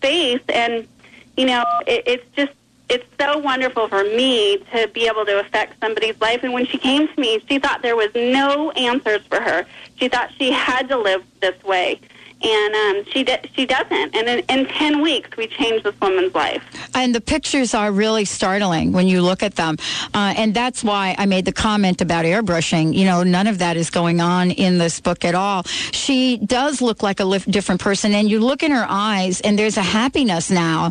face, 0.00 0.40
and 0.48 0.88
you 1.36 1.46
know 1.46 1.64
it, 1.86 2.02
it's 2.06 2.26
just 2.34 2.52
it's 2.88 3.06
so 3.18 3.38
wonderful 3.38 3.88
for 3.88 4.02
me 4.02 4.58
to 4.72 4.88
be 4.88 5.06
able 5.06 5.24
to 5.24 5.40
affect 5.40 5.78
somebody's 5.80 6.20
life. 6.20 6.42
And 6.42 6.52
when 6.52 6.66
she 6.66 6.76
came 6.76 7.08
to 7.08 7.20
me, 7.20 7.42
she 7.48 7.58
thought 7.58 7.80
there 7.80 7.96
was 7.96 8.10
no 8.14 8.70
answers 8.72 9.22
for 9.26 9.40
her. 9.40 9.64
She 9.96 10.08
thought 10.08 10.30
she 10.36 10.50
had 10.50 10.88
to 10.88 10.98
live 10.98 11.24
this 11.40 11.62
way. 11.62 12.00
And 12.44 12.74
um, 12.74 13.04
she 13.12 13.22
d- 13.24 13.36
she 13.54 13.66
doesn't. 13.66 14.16
And 14.16 14.28
in, 14.28 14.38
in 14.48 14.66
10 14.66 15.00
weeks, 15.00 15.36
we 15.36 15.46
changed 15.46 15.84
this 15.84 15.94
woman's 16.00 16.34
life. 16.34 16.62
And 16.94 17.14
the 17.14 17.20
pictures 17.20 17.74
are 17.74 17.92
really 17.92 18.24
startling 18.24 18.92
when 18.92 19.06
you 19.06 19.22
look 19.22 19.42
at 19.42 19.54
them. 19.54 19.76
Uh, 20.12 20.34
and 20.36 20.52
that's 20.52 20.82
why 20.82 21.14
I 21.18 21.26
made 21.26 21.44
the 21.44 21.52
comment 21.52 22.00
about 22.00 22.24
airbrushing. 22.24 22.94
You 22.94 23.04
know, 23.04 23.22
none 23.22 23.46
of 23.46 23.58
that 23.58 23.76
is 23.76 23.90
going 23.90 24.20
on 24.20 24.50
in 24.50 24.78
this 24.78 25.00
book 25.00 25.24
at 25.24 25.34
all. 25.34 25.62
She 25.92 26.38
does 26.38 26.82
look 26.82 27.02
like 27.02 27.20
a 27.20 27.24
lif- 27.24 27.46
different 27.46 27.80
person. 27.80 28.12
And 28.14 28.28
you 28.30 28.40
look 28.40 28.62
in 28.62 28.72
her 28.72 28.86
eyes, 28.88 29.40
and 29.40 29.58
there's 29.58 29.76
a 29.76 29.82
happiness 29.82 30.50
now. 30.50 30.86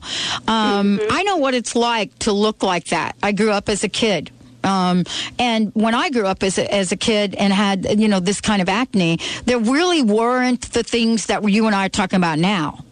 Um, 0.47 0.99
I 1.09 1.23
know 1.23 1.37
what 1.37 1.53
it's 1.53 1.75
like 1.75 2.17
to 2.19 2.31
look 2.31 2.63
like 2.63 2.85
that. 2.85 3.15
I 3.21 3.31
grew 3.33 3.51
up 3.51 3.67
as 3.69 3.83
a 3.83 3.89
kid. 3.89 4.31
Um, 4.63 5.03
and 5.39 5.71
when 5.73 5.95
I 5.95 6.09
grew 6.09 6.25
up 6.27 6.43
as 6.43 6.57
a, 6.57 6.73
as 6.73 6.91
a 6.91 6.95
kid 6.97 7.35
and 7.35 7.51
had, 7.51 7.99
you 7.99 8.07
know, 8.07 8.19
this 8.19 8.41
kind 8.41 8.61
of 8.61 8.69
acne, 8.69 9.19
there 9.45 9.59
really 9.59 10.01
weren't 10.03 10.71
the 10.73 10.83
things 10.83 11.25
that 11.27 11.43
you 11.49 11.65
and 11.67 11.75
I 11.75 11.85
are 11.85 11.89
talking 11.89 12.17
about 12.17 12.39
now. 12.39 12.83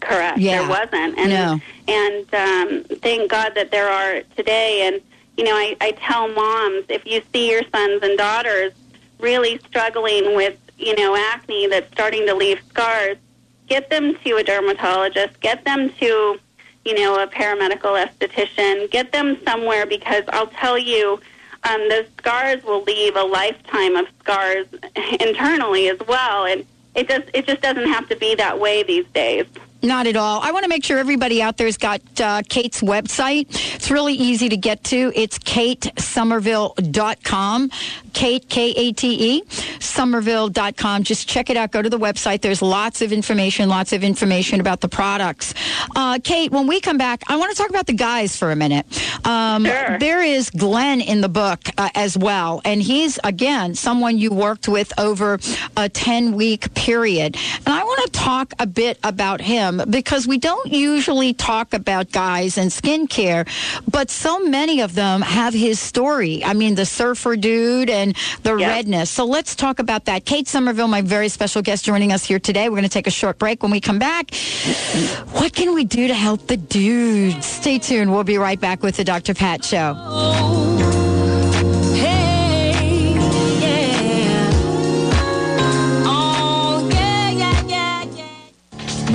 Correct. 0.00 0.38
Yeah. 0.38 0.60
There 0.60 0.68
wasn't. 0.68 1.18
And 1.18 1.30
No. 1.30 1.60
and 1.88 2.34
um, 2.34 2.98
thank 2.98 3.30
God 3.30 3.52
that 3.54 3.70
there 3.70 3.88
are 3.88 4.22
today. 4.36 4.82
And 4.88 5.00
you 5.36 5.44
know, 5.44 5.54
I, 5.54 5.76
I 5.80 5.90
tell 5.92 6.28
moms 6.28 6.86
if 6.88 7.04
you 7.06 7.22
see 7.32 7.50
your 7.50 7.62
sons 7.72 8.02
and 8.02 8.16
daughters 8.18 8.72
really 9.20 9.58
struggling 9.68 10.34
with 10.34 10.58
you 10.78 10.94
know 10.96 11.16
acne 11.16 11.68
that's 11.68 11.90
starting 11.92 12.26
to 12.26 12.34
leave 12.34 12.58
scars, 12.68 13.16
get 13.68 13.88
them 13.90 14.16
to 14.24 14.36
a 14.36 14.42
dermatologist. 14.42 15.38
Get 15.40 15.64
them 15.64 15.92
to 16.00 16.38
you 16.86 16.94
know 16.94 17.22
a 17.22 17.26
paramedical 17.26 18.02
esthetician. 18.02 18.90
Get 18.90 19.12
them 19.12 19.38
somewhere 19.44 19.86
because 19.86 20.24
I'll 20.28 20.48
tell 20.48 20.78
you. 20.78 21.20
Um, 21.64 21.88
those 21.88 22.06
scars 22.18 22.62
will 22.62 22.84
leave 22.84 23.16
a 23.16 23.24
lifetime 23.24 23.96
of 23.96 24.06
scars 24.20 24.68
internally 25.20 25.88
as 25.88 25.98
well, 26.06 26.44
and 26.44 26.64
it 26.94 27.08
just 27.08 27.28
it 27.34 27.46
just 27.46 27.60
doesn't 27.60 27.88
have 27.88 28.08
to 28.08 28.16
be 28.16 28.36
that 28.36 28.60
way 28.60 28.84
these 28.84 29.06
days. 29.12 29.46
Not 29.82 30.06
at 30.06 30.16
all. 30.16 30.40
I 30.42 30.52
want 30.52 30.62
to 30.64 30.68
make 30.68 30.84
sure 30.84 30.98
everybody 30.98 31.42
out 31.42 31.58
there's 31.58 31.76
got 31.76 32.00
uh, 32.20 32.42
Kate's 32.48 32.80
website. 32.80 33.46
It's 33.74 33.90
really 33.90 34.14
easy 34.14 34.48
to 34.48 34.56
get 34.56 34.84
to. 34.84 35.12
It's 35.14 35.38
katesomerville.com. 35.38 37.70
Kate, 38.16 38.48
K 38.48 38.70
A 38.70 38.92
T 38.92 39.36
E, 39.36 39.42
somerville.com. 39.78 41.02
Just 41.02 41.28
check 41.28 41.50
it 41.50 41.56
out. 41.58 41.70
Go 41.70 41.82
to 41.82 41.90
the 41.90 41.98
website. 41.98 42.40
There's 42.40 42.62
lots 42.62 43.02
of 43.02 43.12
information, 43.12 43.68
lots 43.68 43.92
of 43.92 44.02
information 44.02 44.58
about 44.58 44.80
the 44.80 44.88
products. 44.88 45.52
Uh, 45.94 46.18
Kate, 46.24 46.50
when 46.50 46.66
we 46.66 46.80
come 46.80 46.96
back, 46.96 47.22
I 47.28 47.36
want 47.36 47.54
to 47.54 47.56
talk 47.56 47.68
about 47.68 47.86
the 47.86 47.92
guys 47.92 48.34
for 48.34 48.50
a 48.50 48.56
minute. 48.56 48.86
Um, 49.26 49.64
There 49.64 50.22
is 50.22 50.48
Glenn 50.48 51.02
in 51.02 51.20
the 51.20 51.28
book 51.28 51.60
uh, 51.76 51.90
as 51.94 52.16
well. 52.16 52.62
And 52.64 52.82
he's, 52.82 53.18
again, 53.22 53.74
someone 53.74 54.16
you 54.16 54.30
worked 54.32 54.66
with 54.66 54.98
over 54.98 55.38
a 55.76 55.90
10 55.90 56.32
week 56.32 56.72
period. 56.74 57.36
And 57.66 57.68
I 57.68 57.84
want 57.84 58.00
to 58.06 58.18
talk 58.18 58.54
a 58.58 58.66
bit 58.66 58.98
about 59.04 59.42
him 59.42 59.82
because 59.90 60.26
we 60.26 60.38
don't 60.38 60.72
usually 60.72 61.34
talk 61.34 61.74
about 61.74 62.12
guys 62.12 62.56
and 62.56 62.70
skincare, 62.70 63.46
but 63.90 64.10
so 64.10 64.38
many 64.38 64.80
of 64.80 64.94
them 64.94 65.20
have 65.20 65.52
his 65.52 65.78
story. 65.78 66.42
I 66.42 66.54
mean, 66.54 66.76
the 66.76 66.86
surfer 66.86 67.36
dude 67.36 67.90
and 67.90 68.05
the 68.42 68.56
redness. 68.56 69.10
So 69.10 69.24
let's 69.24 69.54
talk 69.54 69.78
about 69.78 70.04
that. 70.06 70.24
Kate 70.24 70.46
Somerville, 70.48 70.88
my 70.88 71.02
very 71.02 71.28
special 71.28 71.62
guest, 71.62 71.84
joining 71.84 72.12
us 72.12 72.24
here 72.24 72.38
today. 72.38 72.68
We're 72.68 72.76
going 72.76 72.82
to 72.84 72.88
take 72.88 73.06
a 73.06 73.10
short 73.10 73.38
break. 73.38 73.62
When 73.62 73.72
we 73.72 73.80
come 73.80 73.98
back, 73.98 74.34
what 75.32 75.52
can 75.52 75.74
we 75.74 75.84
do 75.84 76.08
to 76.08 76.14
help 76.14 76.46
the 76.46 76.56
dudes? 76.56 77.46
Stay 77.46 77.78
tuned. 77.78 78.12
We'll 78.12 78.24
be 78.24 78.38
right 78.38 78.60
back 78.60 78.82
with 78.82 78.96
the 78.96 79.04
Dr. 79.04 79.34
Pat 79.34 79.64
Show. 79.64 80.75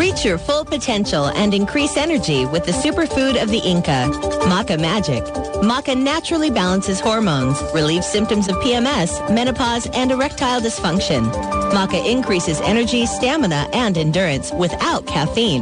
Reach 0.02 0.26
your 0.26 0.40
full 0.40 0.66
potential 0.66 1.28
and 1.28 1.54
increase 1.54 1.96
energy 1.96 2.48
with 2.48 2.66
the 2.66 2.72
superfood 2.72 3.40
of 3.40 3.50
the 3.50 3.60
Inca, 3.60 4.10
Maca 4.50 4.82
Magic. 4.82 5.24
Maca 5.62 5.96
naturally 5.96 6.50
balances 6.50 7.00
hormones, 7.00 7.62
relieves 7.72 8.08
symptoms 8.08 8.48
of 8.48 8.56
PMS, 8.56 9.12
menopause, 9.32 9.86
and 9.94 10.12
erectile 10.12 10.60
dysfunction. 10.60 11.32
Maca 11.72 12.04
increases 12.04 12.60
energy, 12.62 13.06
stamina, 13.06 13.70
and 13.74 13.96
endurance 13.96 14.52
without 14.54 15.06
caffeine. 15.06 15.62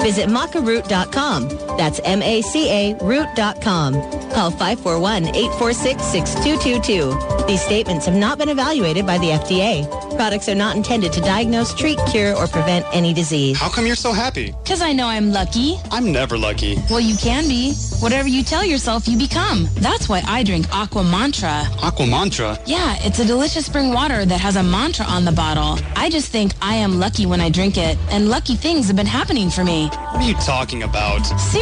Visit 0.00 0.28
macaroot.com. 0.28 1.48
That's 1.76 2.00
M-A-C-A 2.04 2.94
root.com. 3.02 3.94
Call 4.32 4.50
541-846-6222. 4.52 7.46
These 7.46 7.62
statements 7.62 8.06
have 8.06 8.14
not 8.14 8.38
been 8.38 8.48
evaluated 8.48 9.06
by 9.06 9.18
the 9.18 9.30
FDA. 9.30 9.86
Products 10.16 10.48
are 10.48 10.54
not 10.54 10.76
intended 10.76 11.12
to 11.14 11.20
diagnose, 11.20 11.74
treat, 11.74 11.98
cure, 12.10 12.34
or 12.36 12.46
prevent 12.46 12.86
any 12.92 13.12
disease. 13.12 13.58
How 13.58 13.68
come 13.68 13.86
you're 13.86 13.96
so 13.96 14.12
happy? 14.12 14.52
Because 14.62 14.80
I 14.82 14.92
know 14.92 15.06
I'm 15.06 15.32
lucky. 15.32 15.76
I'm 15.90 16.12
never 16.12 16.38
lucky. 16.38 16.76
Well, 16.90 17.00
you 17.00 17.16
can 17.16 17.48
be. 17.48 17.74
Whatever 18.00 18.28
you 18.28 18.42
tell 18.42 18.64
yourself, 18.64 19.08
you 19.08 19.18
become. 19.18 19.68
That's 19.74 20.08
why 20.08 20.22
I 20.26 20.42
drink 20.44 20.72
Aqua 20.72 21.04
Mantra. 21.04 21.64
Aqua 21.82 22.06
Mantra. 22.06 22.58
Yeah, 22.66 22.96
it's 23.00 23.18
a 23.18 23.24
delicious 23.24 23.66
spring 23.66 23.92
water 23.92 24.24
that 24.24 24.40
has 24.40 24.56
a 24.56 24.62
mantra 24.62 25.04
on 25.06 25.24
the 25.24 25.32
bottle. 25.32 25.78
I 25.96 26.08
just 26.10 26.30
think 26.30 26.52
I 26.60 26.74
am 26.76 26.98
lucky 26.98 27.26
when 27.26 27.40
I 27.40 27.48
drink 27.48 27.76
it, 27.76 27.98
and 28.10 28.28
lucky 28.28 28.54
things 28.54 28.86
have 28.88 28.96
been 28.96 29.06
happening 29.06 29.50
for 29.50 29.64
me. 29.64 29.88
What 29.88 30.22
are 30.22 30.28
you 30.28 30.34
talking 30.34 30.82
about? 30.82 31.24
Seriously, 31.40 31.61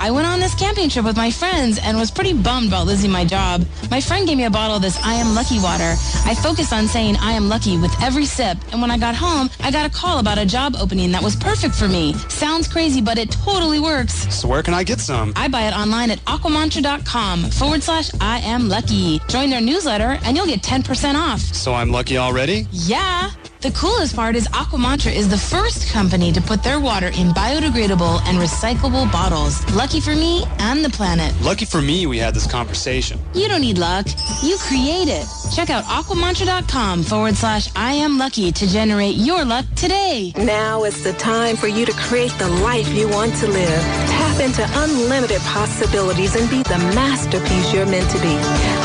I 0.00 0.10
went 0.10 0.26
on 0.26 0.40
this 0.40 0.54
camping 0.54 0.88
trip 0.88 1.04
with 1.04 1.16
my 1.16 1.30
friends 1.30 1.78
and 1.78 1.98
was 1.98 2.10
pretty 2.10 2.32
bummed 2.32 2.68
about 2.68 2.86
losing 2.86 3.10
my 3.10 3.24
job. 3.26 3.64
My 3.90 4.00
friend 4.00 4.26
gave 4.26 4.38
me 4.38 4.44
a 4.44 4.50
bottle 4.50 4.76
of 4.76 4.82
this 4.82 4.98
I 5.04 5.14
Am 5.14 5.34
Lucky 5.34 5.58
water. 5.60 5.94
I 6.24 6.34
focused 6.34 6.72
on 6.72 6.88
saying 6.88 7.16
I 7.20 7.32
am 7.32 7.48
lucky 7.48 7.76
with 7.76 7.92
every 8.02 8.24
sip, 8.24 8.56
and 8.72 8.80
when 8.80 8.90
I 8.90 8.96
got 8.96 9.14
home, 9.14 9.50
I 9.60 9.70
got 9.70 9.84
a 9.84 9.90
call 9.90 10.18
about 10.18 10.38
a 10.38 10.46
job 10.46 10.76
opening 10.80 11.12
that 11.12 11.22
was 11.22 11.36
perfect 11.36 11.74
for 11.74 11.88
me. 11.88 12.14
Sounds 12.30 12.66
crazy, 12.66 13.00
but 13.02 13.18
it 13.18 13.30
totally 13.30 13.80
works. 13.80 14.34
So 14.34 14.48
where 14.48 14.62
can 14.62 14.72
I 14.72 14.82
get 14.82 14.98
some? 14.98 15.32
I 15.36 15.46
buy 15.48 15.68
it 15.68 15.74
online 15.74 16.10
at 16.10 16.18
aquamantra.com 16.24 17.50
forward 17.50 17.82
slash 17.82 18.10
I 18.20 18.40
am 18.40 18.68
lucky. 18.68 19.18
Join 19.28 19.50
their 19.50 19.60
newsletter 19.60 20.18
and 20.24 20.36
you'll 20.36 20.46
get 20.46 20.62
10% 20.62 21.14
off. 21.16 21.40
So 21.40 21.74
I'm 21.74 21.90
lucky 21.90 22.16
already? 22.16 22.66
Yeah. 22.72 23.30
The 23.60 23.70
coolest 23.72 24.16
part 24.16 24.36
is 24.36 24.48
Aquamantra 24.48 25.14
is 25.14 25.28
the 25.28 25.36
first 25.36 25.92
company 25.92 26.32
to 26.32 26.40
put 26.40 26.62
their 26.62 26.80
water 26.80 27.08
in 27.08 27.28
biodegradable 27.36 28.22
and 28.22 28.38
recyclable 28.38 29.12
bottles. 29.12 29.60
Lucky 29.74 30.00
for 30.00 30.14
me 30.14 30.44
and 30.60 30.82
the 30.82 30.88
planet. 30.88 31.38
Lucky 31.42 31.66
for 31.66 31.82
me 31.82 32.06
we 32.06 32.16
had 32.16 32.32
this 32.32 32.46
conversation. 32.46 33.20
You 33.34 33.48
don't 33.48 33.60
need 33.60 33.76
luck. 33.76 34.06
You 34.42 34.56
create 34.56 35.08
it. 35.08 35.26
Check 35.54 35.68
out 35.68 35.84
aquamantra.com 35.84 37.02
forward 37.02 37.34
slash 37.36 37.68
I 37.76 37.92
am 37.92 38.16
lucky 38.16 38.50
to 38.50 38.66
generate 38.66 39.16
your 39.16 39.44
luck 39.44 39.66
today. 39.76 40.32
Now 40.38 40.84
is 40.84 41.04
the 41.04 41.12
time 41.12 41.56
for 41.56 41.68
you 41.68 41.84
to 41.84 41.92
create 41.92 42.32
the 42.38 42.48
life 42.48 42.88
you 42.94 43.08
want 43.10 43.34
to 43.40 43.46
live. 43.46 43.82
Tap 44.08 44.40
into 44.40 44.64
unlimited 44.72 45.40
possibilities 45.42 46.34
and 46.34 46.48
be 46.48 46.62
the 46.62 46.78
masterpiece 46.96 47.74
you're 47.74 47.84
meant 47.84 48.08
to 48.10 48.18
be. 48.20 48.36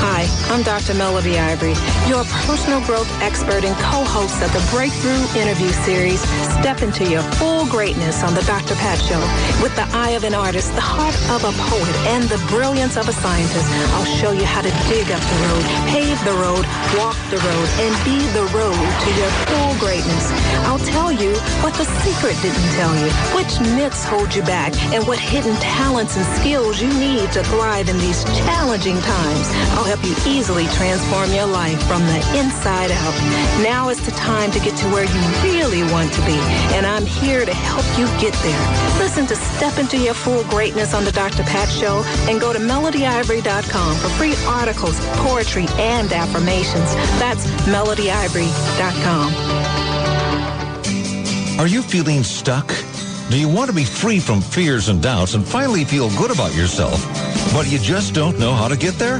Hi, 0.03 0.27
I'm 0.53 0.63
Dr. 0.63 0.95
Melody 0.95 1.39
Ivory, 1.39 1.75
your 2.09 2.25
personal 2.43 2.81
growth 2.81 3.09
expert 3.21 3.63
and 3.63 3.75
co-host 3.77 4.41
of 4.41 4.51
the 4.51 4.64
Breakthrough 4.71 5.23
Interview 5.39 5.69
Series, 5.85 6.19
Step 6.59 6.81
into 6.81 7.05
Your 7.09 7.21
Full 7.37 7.65
Greatness 7.67 8.23
on 8.23 8.33
the 8.33 8.41
Dr. 8.43 8.75
Pat 8.75 8.99
Show. 8.99 9.19
With 9.61 9.75
the 9.75 9.87
eye 9.93 10.11
of 10.11 10.23
an 10.23 10.33
artist, 10.33 10.73
the 10.73 10.81
heart 10.81 11.15
of 11.29 11.45
a 11.45 11.53
poet, 11.69 11.95
and 12.09 12.23
the 12.25 12.41
brilliance 12.49 12.97
of 12.97 13.07
a 13.07 13.13
scientist, 13.13 13.67
I'll 13.93 14.09
show 14.17 14.31
you 14.31 14.43
how 14.43 14.61
to 14.61 14.71
dig 14.89 15.07
up 15.11 15.21
the 15.21 15.39
road, 15.47 15.63
pave 15.93 16.17
the 16.25 16.35
road, 16.41 16.65
walk 16.97 17.17
the 17.29 17.37
road, 17.37 17.67
and 17.85 17.93
be 18.03 18.17
the 18.33 18.45
road 18.51 18.75
to 18.75 19.09
your 19.13 19.31
full 19.47 19.73
greatness. 19.77 20.31
I'll 20.65 20.81
tell 20.81 21.11
you 21.11 21.37
what 21.61 21.73
the 21.75 21.85
secret 22.01 22.35
didn't 22.41 22.71
tell 22.73 22.93
you, 22.97 23.09
which 23.37 23.53
myths 23.77 24.03
hold 24.03 24.33
you 24.33 24.41
back, 24.43 24.73
and 24.91 25.05
what 25.07 25.19
hidden 25.19 25.55
talents 25.61 26.17
and 26.17 26.25
skills 26.41 26.81
you 26.81 26.89
need 26.99 27.31
to 27.33 27.43
thrive 27.53 27.87
in 27.89 27.97
these 27.99 28.23
challenging 28.45 28.97
times. 28.97 29.47
I'll 29.77 29.85
help 29.85 30.03
you 30.03 30.15
easily 30.25 30.65
transform 30.73 31.31
your 31.31 31.47
life 31.47 31.81
from 31.85 32.01
the 32.07 32.19
inside 32.39 32.91
out. 32.91 33.15
Now 33.61 33.89
is 33.89 34.03
the 34.05 34.11
time 34.11 34.51
to 34.55 34.61
get 34.61 34.77
to 34.77 34.87
where 34.87 35.03
you 35.03 35.21
really 35.43 35.83
want 35.91 36.13
to 36.13 36.21
be, 36.21 36.37
and 36.75 36.85
I'm 36.85 37.05
here 37.05 37.43
to 37.43 37.53
help 37.53 37.85
you 37.99 38.05
get 38.21 38.33
there. 38.41 38.99
Listen 38.99 39.27
to 39.27 39.35
Step 39.35 39.77
Into 39.77 39.97
Your 39.97 40.13
Full 40.13 40.45
Greatness 40.45 40.93
on 40.93 41.03
the 41.03 41.11
Dr. 41.11 41.43
Pat 41.43 41.67
Show 41.67 42.03
and 42.29 42.39
go 42.39 42.53
to 42.53 42.59
melodyivory.com 42.59 43.95
for 43.97 44.07
free 44.15 44.33
articles, 44.47 44.97
poetry, 45.17 45.65
and 45.77 46.13
affirmations. 46.13 46.95
That's 47.19 47.45
melodyivory.com. 47.67 49.33
Are 51.59 51.67
you 51.67 51.81
feeling 51.81 52.23
stuck? 52.23 52.67
Do 53.29 53.37
you 53.37 53.49
want 53.49 53.69
to 53.69 53.75
be 53.75 53.83
free 53.83 54.19
from 54.19 54.39
fears 54.39 54.87
and 54.87 55.01
doubts 55.01 55.33
and 55.33 55.45
finally 55.45 55.83
feel 55.83 56.09
good 56.11 56.31
about 56.31 56.55
yourself, 56.55 57.03
but 57.51 57.69
you 57.69 57.77
just 57.77 58.13
don't 58.13 58.39
know 58.39 58.53
how 58.53 58.69
to 58.69 58.77
get 58.77 58.93
there? 58.93 59.19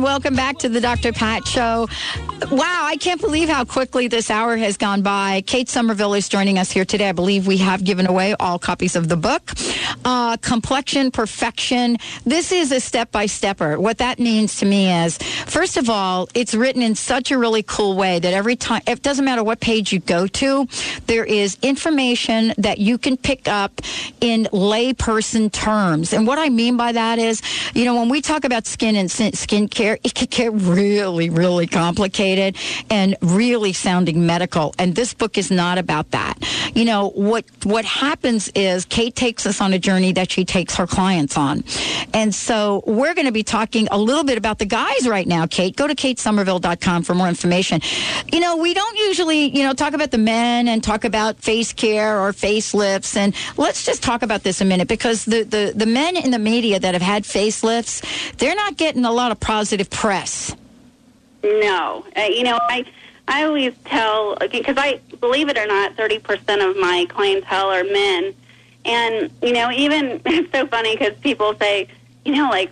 Welcome 0.00 0.34
back 0.34 0.56
to 0.58 0.70
the 0.70 0.80
Dr. 0.80 1.12
Pat 1.12 1.46
Show. 1.46 1.86
Wow, 2.48 2.86
I 2.86 2.96
can't 2.96 3.20
believe 3.20 3.48
how 3.48 3.64
quickly 3.64 4.08
this 4.08 4.30
hour 4.30 4.56
has 4.56 4.76
gone 4.76 5.02
by. 5.02 5.42
Kate 5.46 5.68
Somerville 5.68 6.14
is 6.14 6.28
joining 6.28 6.58
us 6.58 6.70
here 6.70 6.84
today. 6.84 7.10
I 7.10 7.12
believe 7.12 7.46
we 7.46 7.58
have 7.58 7.84
given 7.84 8.06
away 8.06 8.34
all 8.40 8.58
copies 8.58 8.96
of 8.96 9.08
the 9.08 9.16
book, 9.16 9.52
uh, 10.04 10.36
Complexion 10.38 11.10
Perfection. 11.10 11.98
This 12.24 12.50
is 12.50 12.72
a 12.72 12.80
step 12.80 13.12
by 13.12 13.26
stepper. 13.26 13.78
What 13.78 13.98
that 13.98 14.18
means 14.18 14.56
to 14.60 14.66
me 14.66 14.90
is, 14.90 15.18
first 15.18 15.76
of 15.76 15.90
all, 15.90 16.28
it's 16.34 16.54
written 16.54 16.82
in 16.82 16.94
such 16.94 17.30
a 17.30 17.38
really 17.38 17.62
cool 17.62 17.94
way 17.94 18.18
that 18.18 18.32
every 18.32 18.56
time, 18.56 18.82
it 18.86 19.02
doesn't 19.02 19.24
matter 19.24 19.44
what 19.44 19.60
page 19.60 19.92
you 19.92 20.00
go 20.00 20.26
to, 20.26 20.66
there 21.06 21.24
is 21.24 21.58
information 21.62 22.54
that 22.56 22.78
you 22.78 22.96
can 22.96 23.16
pick 23.16 23.48
up 23.48 23.80
in 24.20 24.44
layperson 24.46 25.52
terms. 25.52 26.12
And 26.12 26.26
what 26.26 26.38
I 26.38 26.48
mean 26.48 26.76
by 26.76 26.92
that 26.92 27.18
is, 27.18 27.42
you 27.74 27.84
know, 27.84 27.96
when 27.96 28.08
we 28.08 28.22
talk 28.22 28.44
about 28.44 28.66
skin 28.66 28.96
and 28.96 29.10
sin- 29.10 29.32
skincare, 29.32 29.98
it 30.02 30.14
can 30.14 30.26
get 30.30 30.52
really, 30.52 31.28
really 31.28 31.66
complicated 31.66 32.29
and 32.38 33.16
really 33.22 33.72
sounding 33.72 34.26
medical. 34.26 34.74
And 34.78 34.94
this 34.94 35.14
book 35.14 35.38
is 35.38 35.50
not 35.50 35.78
about 35.78 36.10
that. 36.12 36.38
You 36.74 36.84
know, 36.84 37.10
what, 37.10 37.44
what 37.64 37.84
happens 37.84 38.48
is 38.54 38.84
Kate 38.84 39.14
takes 39.14 39.46
us 39.46 39.60
on 39.60 39.72
a 39.72 39.78
journey 39.78 40.12
that 40.12 40.30
she 40.30 40.44
takes 40.44 40.76
her 40.76 40.86
clients 40.86 41.36
on. 41.36 41.64
And 42.14 42.34
so 42.34 42.82
we're 42.86 43.14
going 43.14 43.26
to 43.26 43.32
be 43.32 43.42
talking 43.42 43.88
a 43.90 43.98
little 43.98 44.24
bit 44.24 44.38
about 44.38 44.58
the 44.58 44.66
guys 44.66 45.08
right 45.08 45.26
now, 45.26 45.46
Kate. 45.46 45.76
Go 45.76 45.86
to 45.86 45.94
katesomerville.com 45.94 47.02
for 47.02 47.14
more 47.14 47.28
information. 47.28 47.80
You 48.32 48.40
know, 48.40 48.56
we 48.56 48.74
don't 48.74 48.96
usually, 48.98 49.56
you 49.56 49.62
know, 49.62 49.72
talk 49.72 49.94
about 49.94 50.10
the 50.10 50.18
men 50.18 50.68
and 50.68 50.82
talk 50.82 51.04
about 51.04 51.38
face 51.38 51.72
care 51.72 52.20
or 52.20 52.32
facelifts. 52.32 53.16
And 53.16 53.34
let's 53.56 53.84
just 53.84 54.02
talk 54.02 54.22
about 54.22 54.42
this 54.42 54.60
a 54.60 54.64
minute 54.64 54.88
because 54.88 55.24
the, 55.24 55.42
the, 55.42 55.72
the 55.74 55.86
men 55.86 56.16
in 56.16 56.30
the 56.30 56.38
media 56.38 56.78
that 56.78 56.94
have 56.94 57.02
had 57.02 57.24
facelifts, 57.24 58.02
they're 58.38 58.54
not 58.54 58.76
getting 58.76 59.04
a 59.04 59.12
lot 59.12 59.32
of 59.32 59.40
positive 59.40 59.90
press. 59.90 60.54
No, 61.42 62.04
uh, 62.16 62.22
you 62.22 62.42
know, 62.42 62.58
I 62.68 62.84
I 63.28 63.44
always 63.44 63.74
tell 63.84 64.36
because 64.50 64.76
I 64.76 65.00
believe 65.20 65.48
it 65.48 65.56
or 65.56 65.66
not, 65.66 65.96
thirty 65.96 66.18
percent 66.18 66.60
of 66.60 66.76
my 66.76 67.06
clientele 67.08 67.70
are 67.70 67.84
men, 67.84 68.34
and 68.84 69.30
you 69.42 69.52
know, 69.52 69.70
even 69.70 70.20
it's 70.26 70.52
so 70.52 70.66
funny 70.66 70.96
because 70.96 71.16
people 71.18 71.54
say, 71.58 71.88
you 72.24 72.34
know, 72.34 72.50
like 72.50 72.70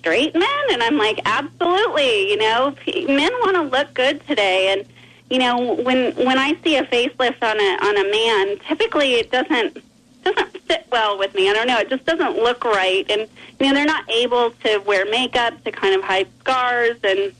straight 0.00 0.34
men, 0.34 0.64
and 0.72 0.82
I'm 0.82 0.96
like, 0.96 1.20
absolutely, 1.24 2.30
you 2.30 2.38
know, 2.38 2.74
men 2.86 3.32
want 3.40 3.56
to 3.56 3.62
look 3.62 3.94
good 3.94 4.26
today, 4.26 4.72
and 4.72 4.86
you 5.30 5.38
know, 5.38 5.74
when 5.74 6.14
when 6.16 6.38
I 6.38 6.56
see 6.64 6.76
a 6.76 6.84
facelift 6.84 7.42
on 7.42 7.60
a 7.60 7.86
on 7.86 7.96
a 7.96 8.10
man, 8.10 8.58
typically 8.66 9.14
it 9.14 9.30
doesn't 9.30 9.78
doesn't 10.24 10.58
fit 10.62 10.86
well 10.90 11.18
with 11.18 11.34
me. 11.34 11.48
I 11.48 11.52
don't 11.52 11.66
know. 11.66 11.78
It 11.78 11.88
just 11.88 12.04
doesn't 12.04 12.36
look 12.36 12.64
right, 12.64 13.08
and 13.08 13.28
you 13.60 13.66
know, 13.66 13.74
they're 13.74 13.84
not 13.84 14.08
able 14.10 14.50
to 14.64 14.78
wear 14.78 15.04
makeup 15.06 15.62
to 15.64 15.70
kind 15.70 15.94
of 15.94 16.02
hide 16.02 16.28
scars. 16.40 16.96
And 17.04 17.32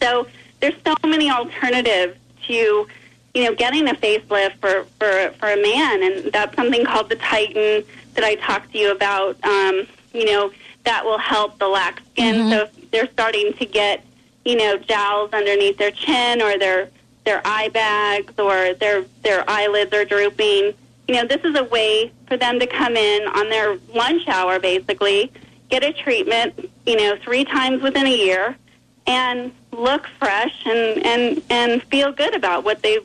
so 0.00 0.26
there's 0.60 0.74
so 0.84 0.94
many 1.06 1.30
alternatives 1.30 2.18
to, 2.46 2.86
you 3.34 3.44
know, 3.44 3.54
getting 3.54 3.88
a 3.88 3.94
facelift 3.94 4.58
for, 4.60 4.84
for, 4.98 5.32
for 5.38 5.48
a 5.50 5.62
man, 5.62 6.02
and 6.02 6.32
that's 6.32 6.54
something 6.56 6.84
called 6.84 7.08
the 7.08 7.16
Titan 7.16 7.84
that 8.14 8.24
I 8.24 8.34
talked 8.36 8.72
to 8.72 8.78
you 8.78 8.92
about. 8.92 9.42
Um, 9.44 9.86
you 10.12 10.24
know, 10.24 10.52
that 10.84 11.04
will 11.04 11.18
help 11.18 11.58
the 11.58 11.68
lax 11.68 12.02
skin. 12.12 12.50
So 12.50 12.62
if 12.62 12.90
they're 12.90 13.10
starting 13.12 13.52
to 13.54 13.66
get, 13.66 14.04
you 14.44 14.56
know, 14.56 14.78
jowls 14.78 15.32
underneath 15.32 15.76
their 15.76 15.90
chin 15.90 16.40
or 16.40 16.58
their 16.58 16.88
their 17.24 17.42
eye 17.44 17.68
bags 17.68 18.32
or 18.38 18.72
their 18.74 19.04
their 19.22 19.44
eyelids 19.48 19.92
are 19.92 20.04
drooping. 20.04 20.72
You 21.06 21.14
know, 21.14 21.26
this 21.26 21.42
is 21.44 21.54
a 21.56 21.64
way 21.64 22.10
for 22.26 22.38
them 22.38 22.58
to 22.58 22.66
come 22.66 22.96
in 22.96 23.26
on 23.28 23.50
their 23.50 23.78
lunch 23.94 24.26
hour, 24.28 24.58
basically, 24.58 25.30
get 25.68 25.84
a 25.84 25.92
treatment. 25.92 26.70
You 26.86 26.96
know, 26.96 27.16
three 27.16 27.44
times 27.44 27.82
within 27.82 28.06
a 28.06 28.16
year 28.16 28.56
and 29.08 29.52
look 29.72 30.06
fresh 30.18 30.54
and, 30.66 31.04
and, 31.04 31.42
and 31.50 31.82
feel 31.84 32.12
good 32.12 32.34
about 32.34 32.62
what 32.62 32.82
they 32.82 32.98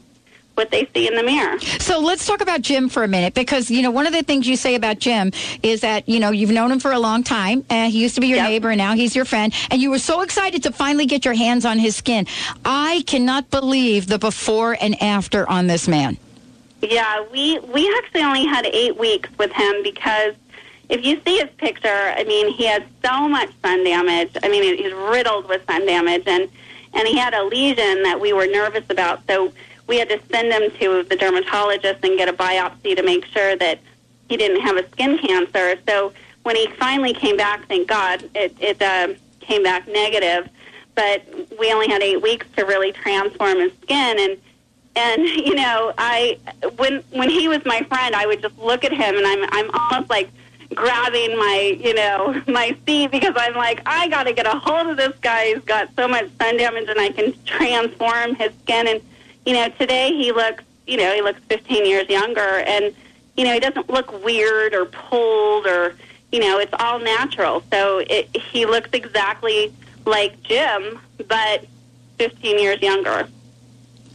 what 0.55 0.69
they 0.69 0.87
see 0.93 1.07
in 1.07 1.15
the 1.15 1.23
mirror. 1.23 1.59
So 1.59 1.99
let's 1.99 2.27
talk 2.27 2.39
about 2.39 2.61
Jim 2.61 2.87
for 2.87 3.03
a 3.03 3.07
minute 3.07 3.33
because, 3.33 3.71
you 3.71 3.81
know, 3.81 3.89
one 3.89 4.05
of 4.05 4.13
the 4.13 4.21
things 4.21 4.47
you 4.47 4.55
say 4.55 4.75
about 4.75 4.99
Jim 4.99 5.31
is 5.63 5.81
that, 5.81 6.07
you 6.07 6.19
know, 6.19 6.29
you've 6.29 6.51
known 6.51 6.71
him 6.71 6.79
for 6.79 6.91
a 6.91 6.99
long 6.99 7.23
time 7.23 7.65
and 7.71 7.91
he 7.91 7.99
used 7.99 8.13
to 8.15 8.21
be 8.21 8.27
your 8.27 8.43
neighbor 8.43 8.69
and 8.69 8.77
now 8.77 8.93
he's 8.93 9.15
your 9.15 9.25
friend 9.25 9.51
and 9.71 9.81
you 9.81 9.89
were 9.89 9.97
so 9.97 10.21
excited 10.21 10.61
to 10.61 10.71
finally 10.71 11.07
get 11.07 11.25
your 11.25 11.33
hands 11.33 11.65
on 11.65 11.79
his 11.79 11.95
skin. 11.95 12.27
I 12.63 13.03
cannot 13.07 13.49
believe 13.49 14.05
the 14.05 14.19
before 14.19 14.77
and 14.79 15.01
after 15.01 15.49
on 15.49 15.65
this 15.65 15.87
man. 15.87 16.17
Yeah, 16.83 17.25
we 17.31 17.57
we 17.59 17.91
actually 17.97 18.21
only 18.21 18.45
had 18.45 18.65
eight 18.67 18.97
weeks 18.97 19.29
with 19.39 19.51
him 19.53 19.81
because 19.83 20.35
if 20.93 21.03
you 21.03 21.19
see 21.25 21.39
his 21.39 21.49
picture, 21.57 22.13
I 22.15 22.23
mean, 22.23 22.53
he 22.53 22.67
has 22.67 22.83
so 23.03 23.27
much 23.27 23.49
sun 23.63 23.83
damage. 23.83 24.37
I 24.43 24.47
mean, 24.47 24.77
he's 24.77 24.93
riddled 24.93 25.49
with 25.49 25.65
sun 25.65 25.87
damage, 25.87 26.23
and 26.27 26.47
and 26.93 27.07
he 27.07 27.17
had 27.17 27.33
a 27.33 27.43
lesion 27.43 28.03
that 28.03 28.21
we 28.21 28.31
were 28.31 28.45
nervous 28.45 28.83
about. 28.91 29.21
So 29.27 29.51
we 29.87 29.97
had 29.97 30.07
to 30.09 30.21
send 30.31 30.53
him 30.53 30.69
to 30.79 31.01
the 31.09 31.15
dermatologist 31.15 32.03
and 32.03 32.15
get 32.15 32.29
a 32.29 32.33
biopsy 32.33 32.95
to 32.95 33.01
make 33.01 33.25
sure 33.25 33.55
that 33.55 33.79
he 34.29 34.37
didn't 34.37 34.61
have 34.61 34.77
a 34.77 34.87
skin 34.91 35.17
cancer. 35.17 35.79
So 35.87 36.13
when 36.43 36.55
he 36.55 36.67
finally 36.77 37.13
came 37.13 37.37
back, 37.37 37.67
thank 37.67 37.87
God, 37.87 38.29
it 38.35 38.55
it 38.59 38.79
uh, 38.79 39.15
came 39.39 39.63
back 39.63 39.87
negative. 39.87 40.47
But 40.93 41.25
we 41.59 41.73
only 41.73 41.87
had 41.87 42.03
eight 42.03 42.21
weeks 42.21 42.45
to 42.55 42.65
really 42.65 42.91
transform 42.91 43.57
his 43.57 43.71
skin, 43.81 44.19
and 44.19 44.37
and 44.95 45.27
you 45.47 45.55
know, 45.55 45.91
I 45.97 46.37
when 46.75 47.03
when 47.09 47.31
he 47.31 47.47
was 47.47 47.65
my 47.65 47.81
friend, 47.81 48.15
I 48.15 48.27
would 48.27 48.43
just 48.43 48.59
look 48.59 48.83
at 48.85 48.91
him, 48.91 49.17
and 49.17 49.25
I'm 49.25 49.43
I'm 49.49 49.71
almost 49.71 50.11
like 50.11 50.29
grabbing 50.73 51.37
my 51.37 51.77
you 51.79 51.93
know 51.93 52.41
my 52.47 52.75
seat 52.85 53.11
because 53.11 53.33
I'm 53.35 53.55
like 53.55 53.81
I 53.85 54.07
got 54.09 54.23
to 54.23 54.33
get 54.33 54.45
a 54.45 54.57
hold 54.57 54.87
of 54.87 54.97
this 54.97 55.17
guy. 55.21 55.53
He's 55.53 55.63
got 55.63 55.89
so 55.95 56.07
much 56.07 56.29
sun 56.39 56.57
damage, 56.57 56.87
and 56.89 56.99
I 56.99 57.09
can 57.09 57.33
transform 57.45 58.35
his 58.35 58.51
skin. 58.63 58.87
And 58.87 59.01
you 59.45 59.53
know, 59.53 59.69
today 59.79 60.09
he 60.09 60.31
looks 60.31 60.63
you 60.87 60.97
know 60.97 61.13
he 61.13 61.21
looks 61.21 61.39
15 61.49 61.85
years 61.85 62.09
younger, 62.09 62.41
and 62.41 62.93
you 63.37 63.45
know 63.45 63.53
he 63.53 63.59
doesn't 63.59 63.89
look 63.89 64.23
weird 64.23 64.73
or 64.73 64.85
pulled 64.85 65.67
or 65.67 65.95
you 66.31 66.39
know 66.39 66.59
it's 66.59 66.73
all 66.79 66.99
natural. 66.99 67.63
So 67.71 67.99
it, 67.99 68.35
he 68.35 68.65
looks 68.65 68.89
exactly 68.93 69.73
like 70.05 70.41
Jim, 70.43 70.99
but 71.27 71.65
15 72.17 72.59
years 72.59 72.81
younger. 72.81 73.27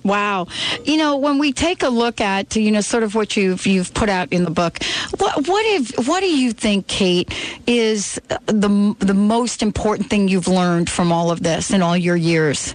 Wow. 0.04 0.46
You 0.84 0.96
know, 0.96 1.16
when 1.16 1.38
we 1.38 1.52
take 1.52 1.82
a 1.82 1.88
look 1.88 2.20
at, 2.20 2.56
you 2.56 2.70
know, 2.70 2.80
sort 2.80 3.02
of 3.02 3.14
what 3.14 3.36
you've 3.36 3.66
you've 3.66 3.92
put 3.92 4.08
out 4.08 4.32
in 4.32 4.44
the 4.44 4.50
book, 4.50 4.78
what 5.18 5.48
what 5.48 5.66
if 5.66 6.08
what 6.08 6.20
do 6.20 6.26
you 6.26 6.52
think, 6.52 6.86
Kate, 6.86 7.32
is 7.66 8.20
the 8.46 8.94
the 8.98 9.14
most 9.14 9.62
important 9.62 10.08
thing 10.08 10.28
you've 10.28 10.48
learned 10.48 10.88
from 10.88 11.12
all 11.12 11.30
of 11.30 11.42
this 11.42 11.70
in 11.70 11.82
all 11.82 11.96
your 11.96 12.16
years? 12.16 12.74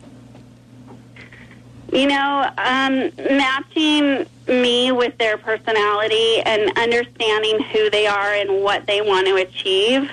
You 1.92 2.08
know, 2.08 2.50
um, 2.58 3.12
matching 3.18 4.26
me 4.48 4.92
with 4.92 5.18
their 5.18 5.38
personality 5.38 6.42
and 6.42 6.78
understanding 6.78 7.62
who 7.62 7.90
they 7.90 8.08
are 8.08 8.34
and 8.34 8.64
what 8.64 8.86
they 8.88 9.02
want 9.02 9.28
to 9.28 9.36
achieve, 9.36 10.10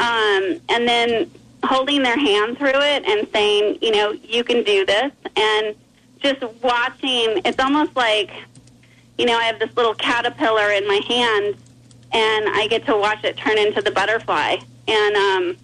um, 0.00 0.60
and 0.68 0.88
then 0.88 1.30
holding 1.64 2.02
their 2.02 2.18
hand 2.18 2.56
through 2.56 2.70
it 2.70 3.04
and 3.04 3.28
saying, 3.32 3.78
you 3.82 3.90
know, 3.90 4.12
you 4.12 4.42
can 4.42 4.64
do 4.64 4.86
this, 4.86 5.12
and 5.36 5.74
just 6.20 6.42
watching. 6.62 7.40
It's 7.44 7.58
almost 7.58 7.94
like, 7.96 8.30
you 9.16 9.26
know, 9.26 9.36
I 9.36 9.44
have 9.44 9.58
this 9.58 9.74
little 9.76 9.94
caterpillar 9.94 10.72
in 10.72 10.86
my 10.86 11.00
hand, 11.08 11.56
and 12.12 12.48
I 12.48 12.66
get 12.68 12.86
to 12.86 12.96
watch 12.96 13.24
it 13.24 13.36
turn 13.36 13.58
into 13.58 13.82
the 13.82 13.90
butterfly. 13.90 14.56
And 14.86 15.16
um, 15.16 15.56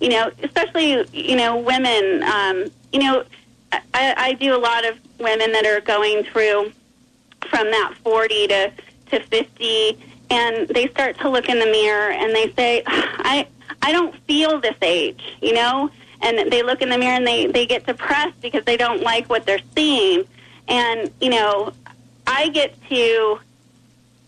you 0.00 0.08
know, 0.10 0.30
especially 0.42 1.06
you 1.12 1.36
know, 1.36 1.56
women. 1.56 2.22
Um, 2.22 2.70
you 2.92 3.00
know, 3.00 3.24
I, 3.72 4.14
I 4.16 4.32
do 4.34 4.54
a 4.54 4.58
lot 4.58 4.86
of 4.86 4.98
women 5.18 5.52
that 5.52 5.66
are 5.66 5.80
going 5.80 6.24
through 6.24 6.72
from 7.50 7.70
that 7.70 7.94
40 8.02 8.48
to 8.48 8.72
to 9.10 9.20
50 9.20 9.98
and 10.30 10.68
they 10.68 10.86
start 10.88 11.18
to 11.18 11.30
look 11.30 11.48
in 11.48 11.58
the 11.58 11.66
mirror 11.66 12.10
and 12.10 12.34
they 12.34 12.52
say 12.52 12.82
I 12.86 13.46
I 13.82 13.92
don't 13.92 14.14
feel 14.26 14.60
this 14.60 14.76
age, 14.82 15.36
you 15.40 15.54
know? 15.54 15.90
And 16.20 16.50
they 16.50 16.62
look 16.62 16.82
in 16.82 16.88
the 16.88 16.98
mirror 16.98 17.14
and 17.14 17.26
they 17.26 17.46
they 17.46 17.66
get 17.66 17.86
depressed 17.86 18.40
because 18.40 18.64
they 18.64 18.76
don't 18.76 19.02
like 19.02 19.28
what 19.28 19.46
they're 19.46 19.60
seeing. 19.74 20.24
And, 20.66 21.10
you 21.20 21.30
know, 21.30 21.72
I 22.26 22.48
get 22.48 22.76
to 22.88 23.40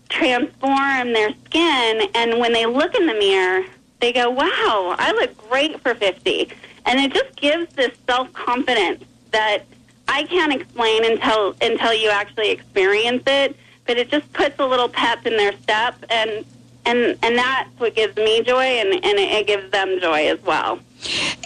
transform 0.08 1.12
their 1.12 1.32
skin, 1.46 2.08
and 2.14 2.40
when 2.40 2.52
they 2.52 2.66
look 2.66 2.94
in 2.94 3.06
the 3.06 3.14
mirror, 3.14 3.64
they 4.00 4.12
go, 4.12 4.30
"Wow, 4.30 4.96
I 4.98 5.12
look 5.12 5.36
great 5.48 5.80
for 5.80 5.94
50." 5.94 6.48
And 6.86 6.98
it 6.98 7.12
just 7.12 7.36
gives 7.36 7.72
this 7.74 7.92
self-confidence 8.06 9.04
that 9.30 9.64
I 10.08 10.24
can't 10.24 10.52
explain 10.52 11.04
until 11.04 11.54
until 11.60 11.94
you 11.94 12.10
actually 12.10 12.50
experience 12.50 13.22
it, 13.26 13.56
but 13.86 13.96
it 13.96 14.10
just 14.10 14.30
puts 14.32 14.58
a 14.58 14.66
little 14.66 14.88
pep 14.88 15.26
in 15.26 15.36
their 15.36 15.52
step 15.62 15.94
and 16.10 16.44
and 16.84 17.16
and 17.22 17.38
that's 17.38 17.70
what 17.78 17.94
gives 17.94 18.16
me 18.16 18.42
joy 18.42 18.64
and 18.64 18.92
and 19.04 19.18
it 19.18 19.46
gives 19.46 19.70
them 19.70 20.00
joy 20.00 20.28
as 20.28 20.40
well. 20.42 20.80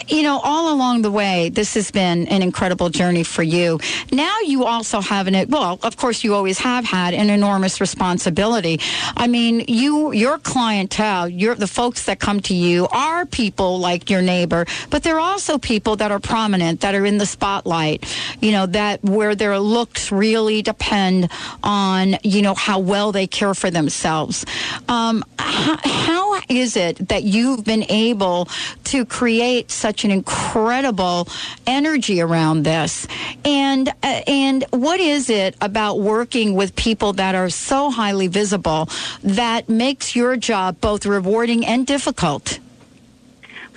You 0.07 0.23
know, 0.23 0.39
all 0.43 0.73
along 0.73 1.01
the 1.01 1.11
way, 1.11 1.49
this 1.49 1.73
has 1.75 1.89
been 1.89 2.27
an 2.27 2.41
incredible 2.41 2.89
journey 2.89 3.23
for 3.23 3.43
you. 3.43 3.79
Now 4.11 4.39
you 4.45 4.65
also 4.65 5.01
have 5.01 5.27
an, 5.27 5.49
well, 5.49 5.79
of 5.81 5.97
course 5.97 6.23
you 6.23 6.35
always 6.35 6.59
have 6.59 6.85
had 6.85 7.13
an 7.13 7.29
enormous 7.29 7.79
responsibility. 7.81 8.79
I 9.17 9.27
mean, 9.27 9.63
you, 9.67 10.11
your 10.11 10.37
clientele, 10.39 11.29
your, 11.29 11.55
the 11.55 11.67
folks 11.67 12.05
that 12.05 12.19
come 12.19 12.39
to 12.41 12.53
you 12.53 12.87
are 12.91 13.25
people 13.25 13.79
like 13.79 14.09
your 14.09 14.21
neighbor, 14.21 14.65
but 14.89 15.03
they're 15.03 15.19
also 15.19 15.57
people 15.57 15.95
that 15.95 16.11
are 16.11 16.19
prominent, 16.19 16.81
that 16.81 16.93
are 16.93 17.05
in 17.05 17.17
the 17.17 17.25
spotlight, 17.25 18.05
you 18.41 18.51
know, 18.51 18.65
that 18.67 19.03
where 19.03 19.35
their 19.35 19.57
looks 19.59 20.11
really 20.11 20.61
depend 20.61 21.29
on, 21.63 22.17
you 22.23 22.41
know, 22.41 22.53
how 22.53 22.79
well 22.79 23.11
they 23.11 23.27
care 23.27 23.53
for 23.53 23.71
themselves. 23.71 24.45
Um, 24.87 25.23
how, 25.39 25.77
how 25.83 26.41
is 26.49 26.75
it 26.75 27.07
that 27.09 27.23
you've 27.23 27.63
been 27.63 27.85
able 27.89 28.49
to 28.85 29.05
create 29.05 29.44
such 29.67 30.05
an 30.05 30.11
incredible 30.11 31.27
energy 31.65 32.21
around 32.21 32.63
this? 32.63 33.07
And 33.43 33.89
uh, 33.89 34.21
and 34.27 34.65
what 34.71 34.99
is 34.99 35.29
it 35.29 35.55
about 35.61 35.99
working 35.99 36.53
with 36.55 36.75
people 36.75 37.13
that 37.13 37.35
are 37.35 37.49
so 37.49 37.89
highly 37.89 38.27
visible 38.27 38.89
that 39.23 39.69
makes 39.69 40.15
your 40.15 40.35
job 40.37 40.81
both 40.81 41.05
rewarding 41.05 41.65
and 41.65 41.85
difficult? 41.85 42.59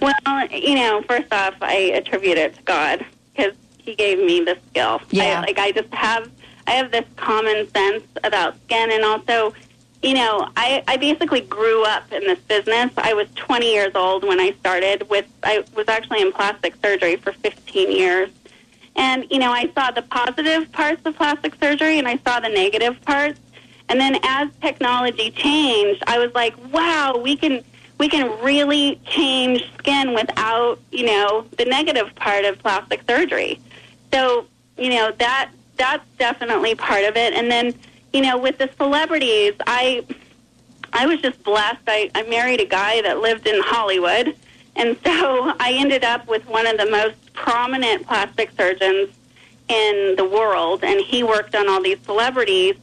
Well, 0.01 0.15
you 0.51 0.77
know, 0.77 1.03
first 1.03 1.33
off, 1.33 1.55
I 1.61 1.93
attribute 1.95 2.39
it 2.39 2.55
to 2.57 2.63
God 2.63 3.05
because 3.35 3.55
He 3.79 3.95
gave 3.95 4.19
me 4.19 4.41
the 4.41 4.57
skill. 4.71 5.01
Yeah. 5.11 5.41
I, 5.41 5.47
like 5.47 5.59
I 5.59 5.73
just 5.73 5.93
have, 5.93 6.31
I 6.67 6.73
have 6.73 6.91
this 6.93 7.05
common 7.17 7.69
sense 7.73 8.05
about 8.23 8.55
skin, 8.65 8.93
and 8.93 9.05
also, 9.05 9.55
you 10.03 10.15
know, 10.15 10.49
I, 10.57 10.85
I 10.87 10.97
basically 10.97 11.41
grew 11.41 11.85
up 11.85 12.13
in 12.13 12.23
this 12.23 12.39
business. 12.41 12.93
I 12.97 13.15
was 13.15 13.29
20 13.35 13.73
years 13.73 13.93
old 13.95 14.25
when 14.25 14.39
I 14.39 14.53
started. 14.61 15.09
With 15.11 15.27
I 15.43 15.65
was 15.75 15.89
actually 15.89 16.23
in 16.23 16.33
plastic 16.33 16.75
surgery 16.83 17.17
for 17.17 17.33
15 17.33 17.91
years, 17.91 18.31
and 18.95 19.27
you 19.31 19.39
know, 19.39 19.53
I 19.53 19.71
saw 19.75 19.91
the 19.91 20.03
positive 20.03 20.71
parts 20.73 21.03
of 21.05 21.17
plastic 21.17 21.55
surgery, 21.57 21.99
and 21.99 22.07
I 22.07 22.19
saw 22.19 22.41
the 22.41 22.49
negative 22.49 23.01
parts. 23.03 23.41
And 23.89 23.99
then 23.99 24.19
as 24.23 24.51
technology 24.61 25.31
changed, 25.31 26.03
I 26.07 26.19
was 26.19 26.33
like, 26.35 26.55
wow, 26.73 27.17
we 27.17 27.37
can 27.37 27.65
we 27.99 28.09
can 28.09 28.31
really 28.43 29.01
change 29.05 29.69
skin 29.79 30.15
without, 30.15 30.79
you 30.93 31.05
know, 31.05 31.47
the 31.57 31.65
negative 31.65 32.15
part 32.15 32.45
of 32.45 32.59
plastic 32.61 33.03
surgery. 33.09 33.61
So, 34.13 34.47
you 34.77 34.91
know, 34.91 35.13
that 35.19 35.51
that's 35.77 36.05
definitely 36.19 36.75
part 36.75 37.05
of 37.05 37.17
it. 37.17 37.35
And 37.35 37.51
then, 37.51 37.75
you 38.13 38.23
know, 38.23 38.39
with 38.39 38.59
the 38.59 38.71
celebrities, 38.77 39.55
I 39.67 40.05
I 40.93 41.07
was 41.07 41.21
just 41.21 41.43
blessed. 41.43 41.83
I, 41.87 42.11
I 42.15 42.23
married 42.25 42.61
a 42.61 42.65
guy 42.67 43.03
that 43.03 43.21
lived 43.21 43.47
in 43.47 43.61
Hollywood, 43.63 44.35
and 44.77 44.97
so 45.05 45.53
I 45.61 45.73
ended 45.75 46.05
up 46.05 46.27
with 46.27 46.47
one 46.47 46.67
of 46.67 46.79
the 46.79 46.91
most 46.91 47.35
prominent 47.35 48.07
plastic 48.07 48.51
surgeons 48.57 49.11
in 49.69 50.15
the 50.17 50.25
world, 50.25 50.83
and 50.83 51.01
he 51.01 51.23
worked 51.23 51.55
on 51.55 51.69
all 51.69 51.83
these 51.83 52.01
celebrities. 52.01 52.77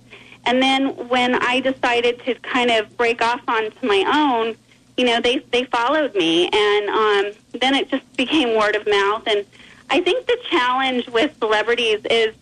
And 0.46 0.62
then 0.62 1.10
when 1.10 1.36
I 1.36 1.60
decided 1.60 2.24
to 2.26 2.36
kind 2.36 2.70
of 2.70 2.96
break 2.98 3.22
off 3.22 3.42
onto 3.48 3.86
my 3.86 4.04
own, 4.08 4.56
you 4.96 5.06
know, 5.06 5.20
they 5.20 5.40
they 5.52 5.64
followed 5.66 6.16
me, 6.16 6.48
and 6.54 6.90
um, 6.90 7.60
then 7.60 7.74
it 7.74 7.90
just 7.90 8.16
became 8.16 8.56
word 8.56 8.76
of 8.76 8.86
mouth. 8.88 9.24
And 9.26 9.46
I 9.90 10.02
think 10.02 10.28
the 10.28 10.38
challenge 10.50 11.08
with 11.10 11.36
celebrities 11.40 12.02
is 12.10 12.36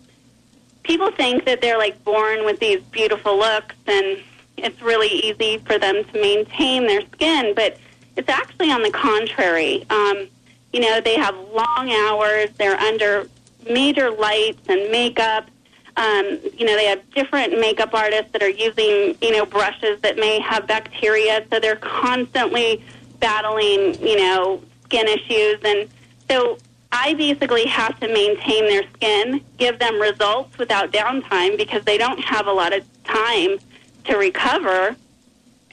people 0.83 1.11
think 1.11 1.45
that 1.45 1.61
they're 1.61 1.77
like 1.77 2.03
born 2.03 2.45
with 2.45 2.59
these 2.59 2.81
beautiful 2.91 3.37
looks, 3.37 3.75
and 3.87 4.19
it's 4.57 4.81
really 4.81 5.07
easy 5.07 5.57
for 5.59 5.77
them 5.79 6.03
to 6.03 6.13
maintain 6.13 6.85
their 6.87 7.01
skin, 7.13 7.53
but 7.55 7.77
it's 8.15 8.29
actually 8.29 8.71
on 8.71 8.83
the 8.83 8.91
contrary. 8.91 9.85
Um, 9.89 10.27
you 10.71 10.79
know, 10.79 11.01
they 11.01 11.15
have 11.15 11.35
long 11.35 11.91
hours. 11.91 12.49
They're 12.57 12.79
under 12.79 13.27
major 13.69 14.11
lights 14.11 14.61
and 14.67 14.91
makeup. 14.91 15.49
Um, 15.95 16.39
you 16.57 16.65
know, 16.65 16.75
they 16.75 16.85
have 16.85 17.07
different 17.11 17.59
makeup 17.59 17.93
artists 17.93 18.31
that 18.31 18.41
are 18.41 18.49
using, 18.49 19.15
you 19.21 19.31
know, 19.31 19.45
brushes 19.45 20.01
that 20.01 20.17
may 20.17 20.39
have 20.39 20.65
bacteria, 20.67 21.45
so 21.51 21.59
they're 21.59 21.75
constantly 21.75 22.83
battling, 23.19 24.01
you 24.01 24.17
know, 24.17 24.61
skin 24.85 25.07
issues. 25.07 25.59
And 25.63 25.87
so 26.29 26.57
I 26.95 27.15
basically 27.15 27.65
have 27.65 27.99
to 28.01 28.07
maintain 28.07 28.67
their 28.67 28.83
skin, 28.93 29.41
give 29.57 29.79
them 29.79 29.99
results 29.99 30.55
without 30.59 30.91
downtime 30.91 31.57
because 31.57 31.83
they 31.85 31.97
don't 31.97 32.19
have 32.19 32.45
a 32.45 32.51
lot 32.51 32.71
of 32.71 32.85
time 33.03 33.57
to 34.03 34.15
recover. 34.15 34.95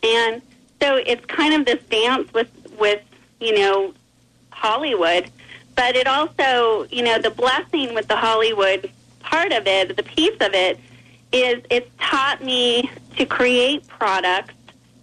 And 0.02 0.40
so 0.80 0.96
it's 0.96 1.24
kind 1.26 1.52
of 1.52 1.66
this 1.66 1.82
dance 1.90 2.32
with, 2.32 2.48
with 2.78 3.02
you 3.38 3.54
know, 3.54 3.92
Hollywood. 4.48 5.30
But 5.76 5.94
it 5.94 6.06
also, 6.06 6.86
you 6.90 7.02
know, 7.02 7.18
the 7.18 7.30
blessing 7.30 7.94
with 7.94 8.08
the 8.08 8.16
Hollywood 8.16 8.90
part 9.20 9.52
of 9.52 9.66
it, 9.66 9.94
the 9.96 10.02
piece 10.02 10.36
of 10.40 10.54
it, 10.54 10.80
is 11.32 11.62
it's 11.68 11.90
taught 11.98 12.42
me 12.42 12.90
to 13.18 13.26
create 13.26 13.86
products, 13.88 14.54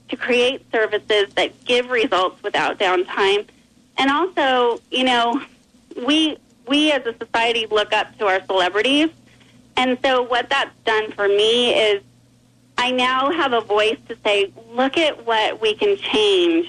to 0.10 0.16
create 0.18 0.66
services 0.72 1.32
that 1.36 1.64
give 1.64 1.92
results 1.92 2.42
without 2.42 2.80
downtime. 2.80 3.46
And 4.00 4.10
also, 4.10 4.82
you 4.90 5.04
know, 5.04 5.44
we 6.06 6.38
we 6.68 6.92
as 6.92 7.06
a 7.06 7.16
society 7.18 7.66
look 7.68 7.94
up 7.94 8.18
to 8.20 8.28
our 8.28 8.44
celebrities. 8.46 9.10
And 9.78 9.98
so 10.04 10.24
what 10.24 10.50
that's 10.50 10.76
done 10.86 11.12
for 11.12 11.28
me 11.28 11.74
is 11.74 12.02
I 12.78 12.92
now 12.92 13.32
have 13.32 13.54
a 13.54 13.62
voice 13.62 13.98
to 14.08 14.18
say, 14.24 14.52
look 14.72 14.98
at 14.98 15.26
what 15.26 15.62
we 15.62 15.76
can 15.76 15.98
change 15.98 16.68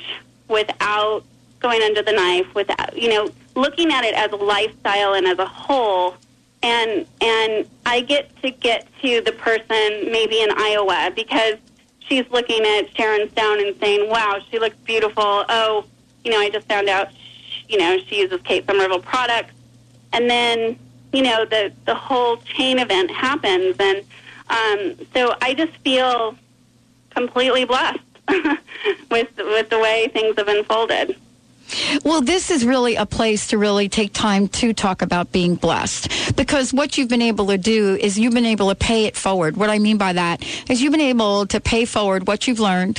without 0.49 1.24
going 1.59 1.83
under 1.83 2.03
the 2.03 2.12
knife, 2.12 2.55
without, 2.55 2.97
you 2.97 3.09
know, 3.09 3.31
looking 3.55 3.93
at 3.93 4.05
it 4.05 4.14
as 4.14 4.31
a 4.33 4.37
lifestyle 4.37 5.14
and 5.14 5.26
as 5.26 5.39
a 5.39 5.47
whole. 5.47 6.16
And, 6.62 7.07
and 7.20 7.68
I 7.87 8.01
get 8.01 8.41
to 8.43 8.51
get 8.51 8.87
to 9.03 9.20
the 9.20 9.33
person 9.33 10.11
maybe 10.11 10.41
in 10.41 10.51
Iowa 10.57 11.12
because 11.14 11.55
she's 11.99 12.29
looking 12.31 12.64
at 12.64 12.95
Sharon 12.97 13.31
Stone 13.31 13.66
and 13.66 13.76
saying, 13.79 14.09
wow, 14.09 14.39
she 14.51 14.59
looks 14.59 14.76
beautiful. 14.76 15.45
Oh, 15.49 15.85
you 16.24 16.31
know, 16.31 16.39
I 16.39 16.51
just 16.51 16.66
found 16.68 16.89
out, 16.89 17.09
you 17.69 17.79
know, 17.79 17.99
she 18.07 18.21
uses 18.21 18.41
Kate 18.43 18.66
Somerville 18.66 19.01
products. 19.01 19.53
And 20.12 20.29
then, 20.29 20.79
you 21.12 21.23
know, 21.23 21.45
the, 21.45 21.73
the 21.85 21.95
whole 21.95 22.39
chain 22.39 22.79
event 22.79 23.11
happens. 23.11 23.77
And 23.79 23.99
um, 24.49 25.07
so 25.14 25.35
I 25.43 25.55
just 25.55 25.73
feel 25.79 26.37
completely 27.11 27.64
blessed 27.64 28.01
with, 29.11 29.29
with 29.37 29.71
the 29.71 29.79
way 29.79 30.09
things 30.12 30.37
have 30.37 30.49
unfolded. 30.49 31.16
Well, 32.05 32.21
this 32.21 32.51
is 32.51 32.64
really 32.64 32.97
a 32.97 33.07
place 33.07 33.49
to 33.49 33.59
really 33.59 33.89
take 33.89 34.12
time 34.12 34.49
to 34.49 34.73
talk 34.73 35.03
about 35.03 35.33
being 35.33 35.55
blessed 35.55 36.37
because 36.37 36.73
what 36.73 36.97
you've 36.97 37.09
been 37.09 37.23
able 37.23 37.47
to 37.49 37.59
do 37.59 37.97
is 37.97 38.19
you've 38.19 38.35
been 38.35 38.47
able 38.47 38.69
to 38.69 38.75
pay 38.75 39.05
it 39.05 39.16
forward. 39.16 39.57
What 39.57 39.71
I 39.71 39.79
mean 39.79 39.99
by 39.99 40.12
that 40.14 40.45
is 40.71 40.81
you've 40.81 40.93
been 40.93 41.01
able 41.01 41.47
to 41.47 41.61
pay 41.61 41.85
forward 41.85 42.27
what 42.27 42.47
you've 42.47 42.61
learned, 42.61 42.99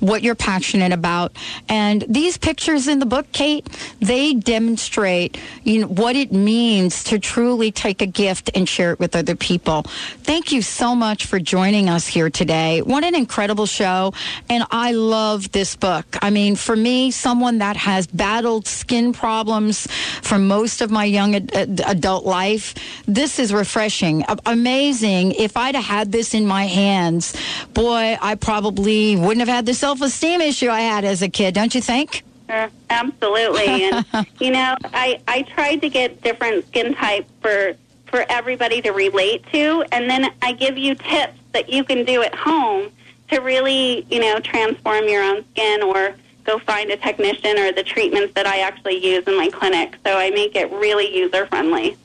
what 0.00 0.22
you're 0.22 0.34
passionate 0.34 0.92
about. 0.92 1.36
And 1.68 2.04
these 2.08 2.36
pictures 2.36 2.88
in 2.88 2.98
the 2.98 3.06
book, 3.06 3.30
Kate, 3.32 3.66
they 4.00 4.34
demonstrate 4.34 5.38
you 5.64 5.82
know, 5.82 5.86
what 5.86 6.16
it 6.16 6.32
means 6.32 7.04
to 7.04 7.18
truly 7.18 7.70
take 7.70 8.02
a 8.02 8.06
gift 8.06 8.50
and 8.54 8.68
share 8.68 8.92
it 8.92 8.98
with 8.98 9.14
other 9.14 9.36
people. 9.36 9.82
Thank 10.22 10.52
you 10.52 10.62
so 10.62 10.94
much 10.94 11.26
for 11.26 11.38
joining 11.38 11.88
us 11.88 12.06
here 12.06 12.30
today. 12.30 12.82
What 12.82 13.04
an 13.04 13.14
incredible 13.14 13.66
show. 13.66 14.12
And 14.48 14.64
I 14.70 14.92
love 14.92 15.52
this 15.52 15.76
book. 15.76 16.16
I 16.20 16.30
mean, 16.30 16.56
for 16.56 16.74
me, 16.74 17.10
someone 17.10 17.58
that 17.58 17.76
has 17.76 18.07
battled 18.14 18.66
skin 18.66 19.12
problems 19.12 19.86
for 20.22 20.38
most 20.38 20.80
of 20.80 20.90
my 20.90 21.04
young 21.04 21.34
ad- 21.34 21.54
ad- 21.54 21.80
adult 21.86 22.24
life. 22.24 22.74
This 23.06 23.38
is 23.38 23.52
refreshing, 23.52 24.22
A- 24.28 24.38
amazing. 24.46 25.32
If 25.32 25.56
I'd 25.56 25.74
have 25.74 25.84
had 25.84 26.12
this 26.12 26.34
in 26.34 26.46
my 26.46 26.66
hands, 26.66 27.34
boy, 27.74 28.16
I 28.20 28.34
probably 28.34 29.16
wouldn't 29.16 29.40
have 29.40 29.48
had 29.48 29.66
the 29.66 29.74
self 29.74 30.00
esteem 30.00 30.40
issue 30.40 30.68
I 30.68 30.80
had 30.80 31.04
as 31.04 31.22
a 31.22 31.28
kid, 31.28 31.54
don't 31.54 31.74
you 31.74 31.80
think? 31.80 32.22
Sure, 32.48 32.70
absolutely. 32.90 33.84
and 33.84 34.06
you 34.40 34.50
know, 34.50 34.76
I 34.84 35.20
I 35.28 35.42
tried 35.42 35.82
to 35.82 35.88
get 35.88 36.22
different 36.22 36.66
skin 36.68 36.94
types 36.94 37.30
for 37.40 37.74
for 38.06 38.24
everybody 38.30 38.80
to 38.82 38.90
relate 38.90 39.44
to, 39.52 39.84
and 39.92 40.08
then 40.08 40.30
I 40.40 40.52
give 40.52 40.78
you 40.78 40.94
tips 40.94 41.38
that 41.52 41.68
you 41.68 41.84
can 41.84 42.04
do 42.06 42.22
at 42.22 42.34
home 42.34 42.90
to 43.30 43.40
really, 43.40 44.06
you 44.10 44.20
know, 44.20 44.40
transform 44.40 45.06
your 45.08 45.22
own 45.22 45.44
skin 45.52 45.82
or 45.82 46.14
go 46.48 46.58
find 46.60 46.90
a 46.90 46.96
technician 46.96 47.58
or 47.58 47.72
the 47.72 47.82
treatments 47.82 48.32
that 48.34 48.46
I 48.46 48.60
actually 48.60 49.04
use 49.04 49.24
in 49.26 49.36
my 49.36 49.50
clinic. 49.50 49.96
So 50.04 50.16
I 50.16 50.30
make 50.30 50.56
it 50.56 50.70
really 50.72 51.14
user 51.14 51.46
friendly. 51.46 51.96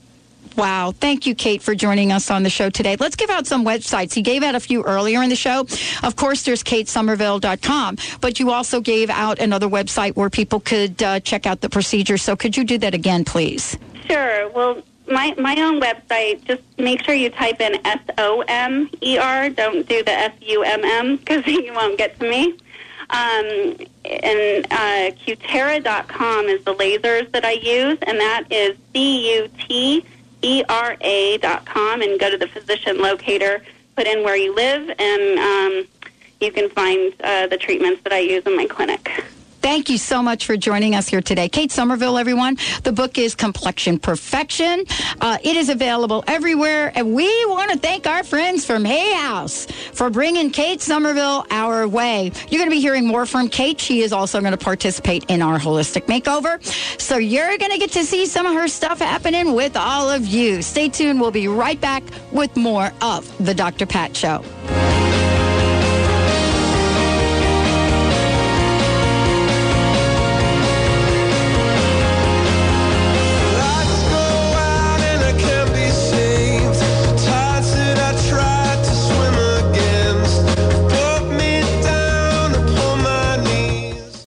Wow. 0.57 0.91
Thank 0.91 1.25
you, 1.25 1.33
Kate, 1.33 1.63
for 1.63 1.73
joining 1.73 2.11
us 2.11 2.29
on 2.29 2.43
the 2.43 2.49
show 2.49 2.69
today. 2.69 2.95
Let's 2.99 3.15
give 3.15 3.31
out 3.31 3.47
some 3.47 3.65
websites. 3.65 4.15
You 4.15 4.21
gave 4.21 4.43
out 4.43 4.53
a 4.53 4.59
few 4.59 4.83
earlier 4.83 5.23
in 5.23 5.29
the 5.29 5.35
show. 5.35 5.65
Of 6.03 6.15
course, 6.15 6.43
there's 6.43 6.61
katesomerville.com, 6.63 7.97
but 8.21 8.39
you 8.39 8.51
also 8.51 8.79
gave 8.79 9.09
out 9.09 9.39
another 9.39 9.67
website 9.67 10.15
where 10.15 10.29
people 10.29 10.59
could 10.59 11.01
uh, 11.01 11.21
check 11.21 11.47
out 11.47 11.61
the 11.61 11.69
procedure. 11.69 12.17
So 12.17 12.35
could 12.35 12.55
you 12.55 12.65
do 12.65 12.77
that 12.79 12.93
again, 12.93 13.25
please? 13.25 13.77
Sure. 14.07 14.49
Well, 14.49 14.83
my 15.07 15.33
my 15.37 15.55
own 15.59 15.81
website. 15.81 16.43
Just 16.45 16.61
make 16.77 17.03
sure 17.03 17.15
you 17.15 17.29
type 17.29 17.59
in 17.59 17.75
S 17.85 17.99
O 18.19 18.43
M 18.47 18.89
E 19.01 19.17
R. 19.17 19.49
Don't 19.49 19.87
do 19.87 20.03
the 20.03 20.11
S 20.11 20.33
U 20.41 20.63
M 20.63 20.83
M 20.83 21.17
because 21.17 21.47
you 21.47 21.73
won't 21.73 21.97
get 21.97 22.19
to 22.19 22.29
me. 22.29 22.57
Um, 23.09 23.75
and 24.05 24.65
uh, 24.71 25.15
Cutera.com 25.25 26.47
is 26.47 26.63
the 26.63 26.75
lasers 26.75 27.31
that 27.31 27.45
I 27.45 27.53
use, 27.53 27.97
and 28.01 28.19
that 28.19 28.51
is 28.51 28.77
C 28.93 29.35
U 29.35 29.49
T 29.59 30.05
E 30.41 30.63
R 30.67 30.97
A 31.01 31.37
dot 31.37 31.65
com. 31.65 32.01
And 32.01 32.19
go 32.19 32.29
to 32.29 32.37
the 32.37 32.47
physician 32.47 32.99
locator, 32.99 33.63
put 33.95 34.07
in 34.07 34.23
where 34.23 34.35
you 34.35 34.53
live, 34.53 34.89
and 34.99 35.39
um, 35.39 35.87
you 36.41 36.51
can 36.51 36.69
find 36.69 37.13
uh, 37.23 37.47
the 37.47 37.57
treatments 37.57 38.01
that 38.03 38.13
I 38.13 38.19
use 38.19 38.43
in 38.45 38.55
my 38.55 38.65
clinic. 38.65 39.23
Thank 39.64 39.89
you 39.89 39.97
so 39.97 40.22
much 40.22 40.45
for 40.45 40.57
joining 40.57 40.93
us 40.93 41.07
here 41.07 41.22
today. 41.22 41.47
Kate 41.47 41.72
Somerville, 41.72 42.18
everyone. 42.18 42.57
The 42.84 42.91
book 42.91 43.18
is 43.18 43.34
Complexion 43.34 43.97
Perfection. 43.97 44.84
Uh, 45.22 45.38
it 45.41 45.55
is 45.55 45.70
available 45.70 46.22
everywhere. 46.28 46.91
And 46.93 47.16
we 47.16 47.28
want 47.45 47.72
to 47.72 47.80
thank 47.80 48.05
our 48.05 48.26
friends 48.26 48.66
from 48.66 48.84
Hay 48.84 49.14
House 49.14 49.66
for 49.93 50.09
bringing 50.09 50.51
Kate 50.51 50.82
Somerville 50.82 51.45
our 51.49 51.88
way. 51.88 52.30
You're 52.49 52.59
going 52.59 52.70
to 52.70 52.76
be 52.76 52.82
hearing 52.82 53.07
more 53.07 53.26
from 53.26 53.47
Kate. 53.47 53.80
She 53.80 54.01
is 54.01 54.11
also 54.11 54.41
going 54.41 54.51
to 54.51 54.57
participate 54.57 55.24
in 55.30 55.41
our 55.41 55.57
holistic 55.57 56.07
makeover. 56.07 56.61
So 57.01 57.18
you're 57.18 57.57
going 57.57 57.72
to 57.72 57.78
get 57.78 57.91
to 57.91 58.03
see 58.03 58.26
some 58.26 58.45
of 58.45 58.55
her 58.55 58.68
stuff 58.68 58.99
happening 58.99 59.53
with 59.53 59.78
all 59.78 60.09
of 60.09 60.26
you. 60.26 60.61
Stay 60.61 60.89
tuned. 60.89 61.22
We'll 61.22 61.32
be 61.32 61.47
right 61.47 61.80
back 61.80 62.03
with 62.34 62.53
more 62.57 62.91
of 63.01 63.34
The 63.43 63.53
Dr. 63.53 63.86
Pat 63.86 64.14
Show. 64.14 64.43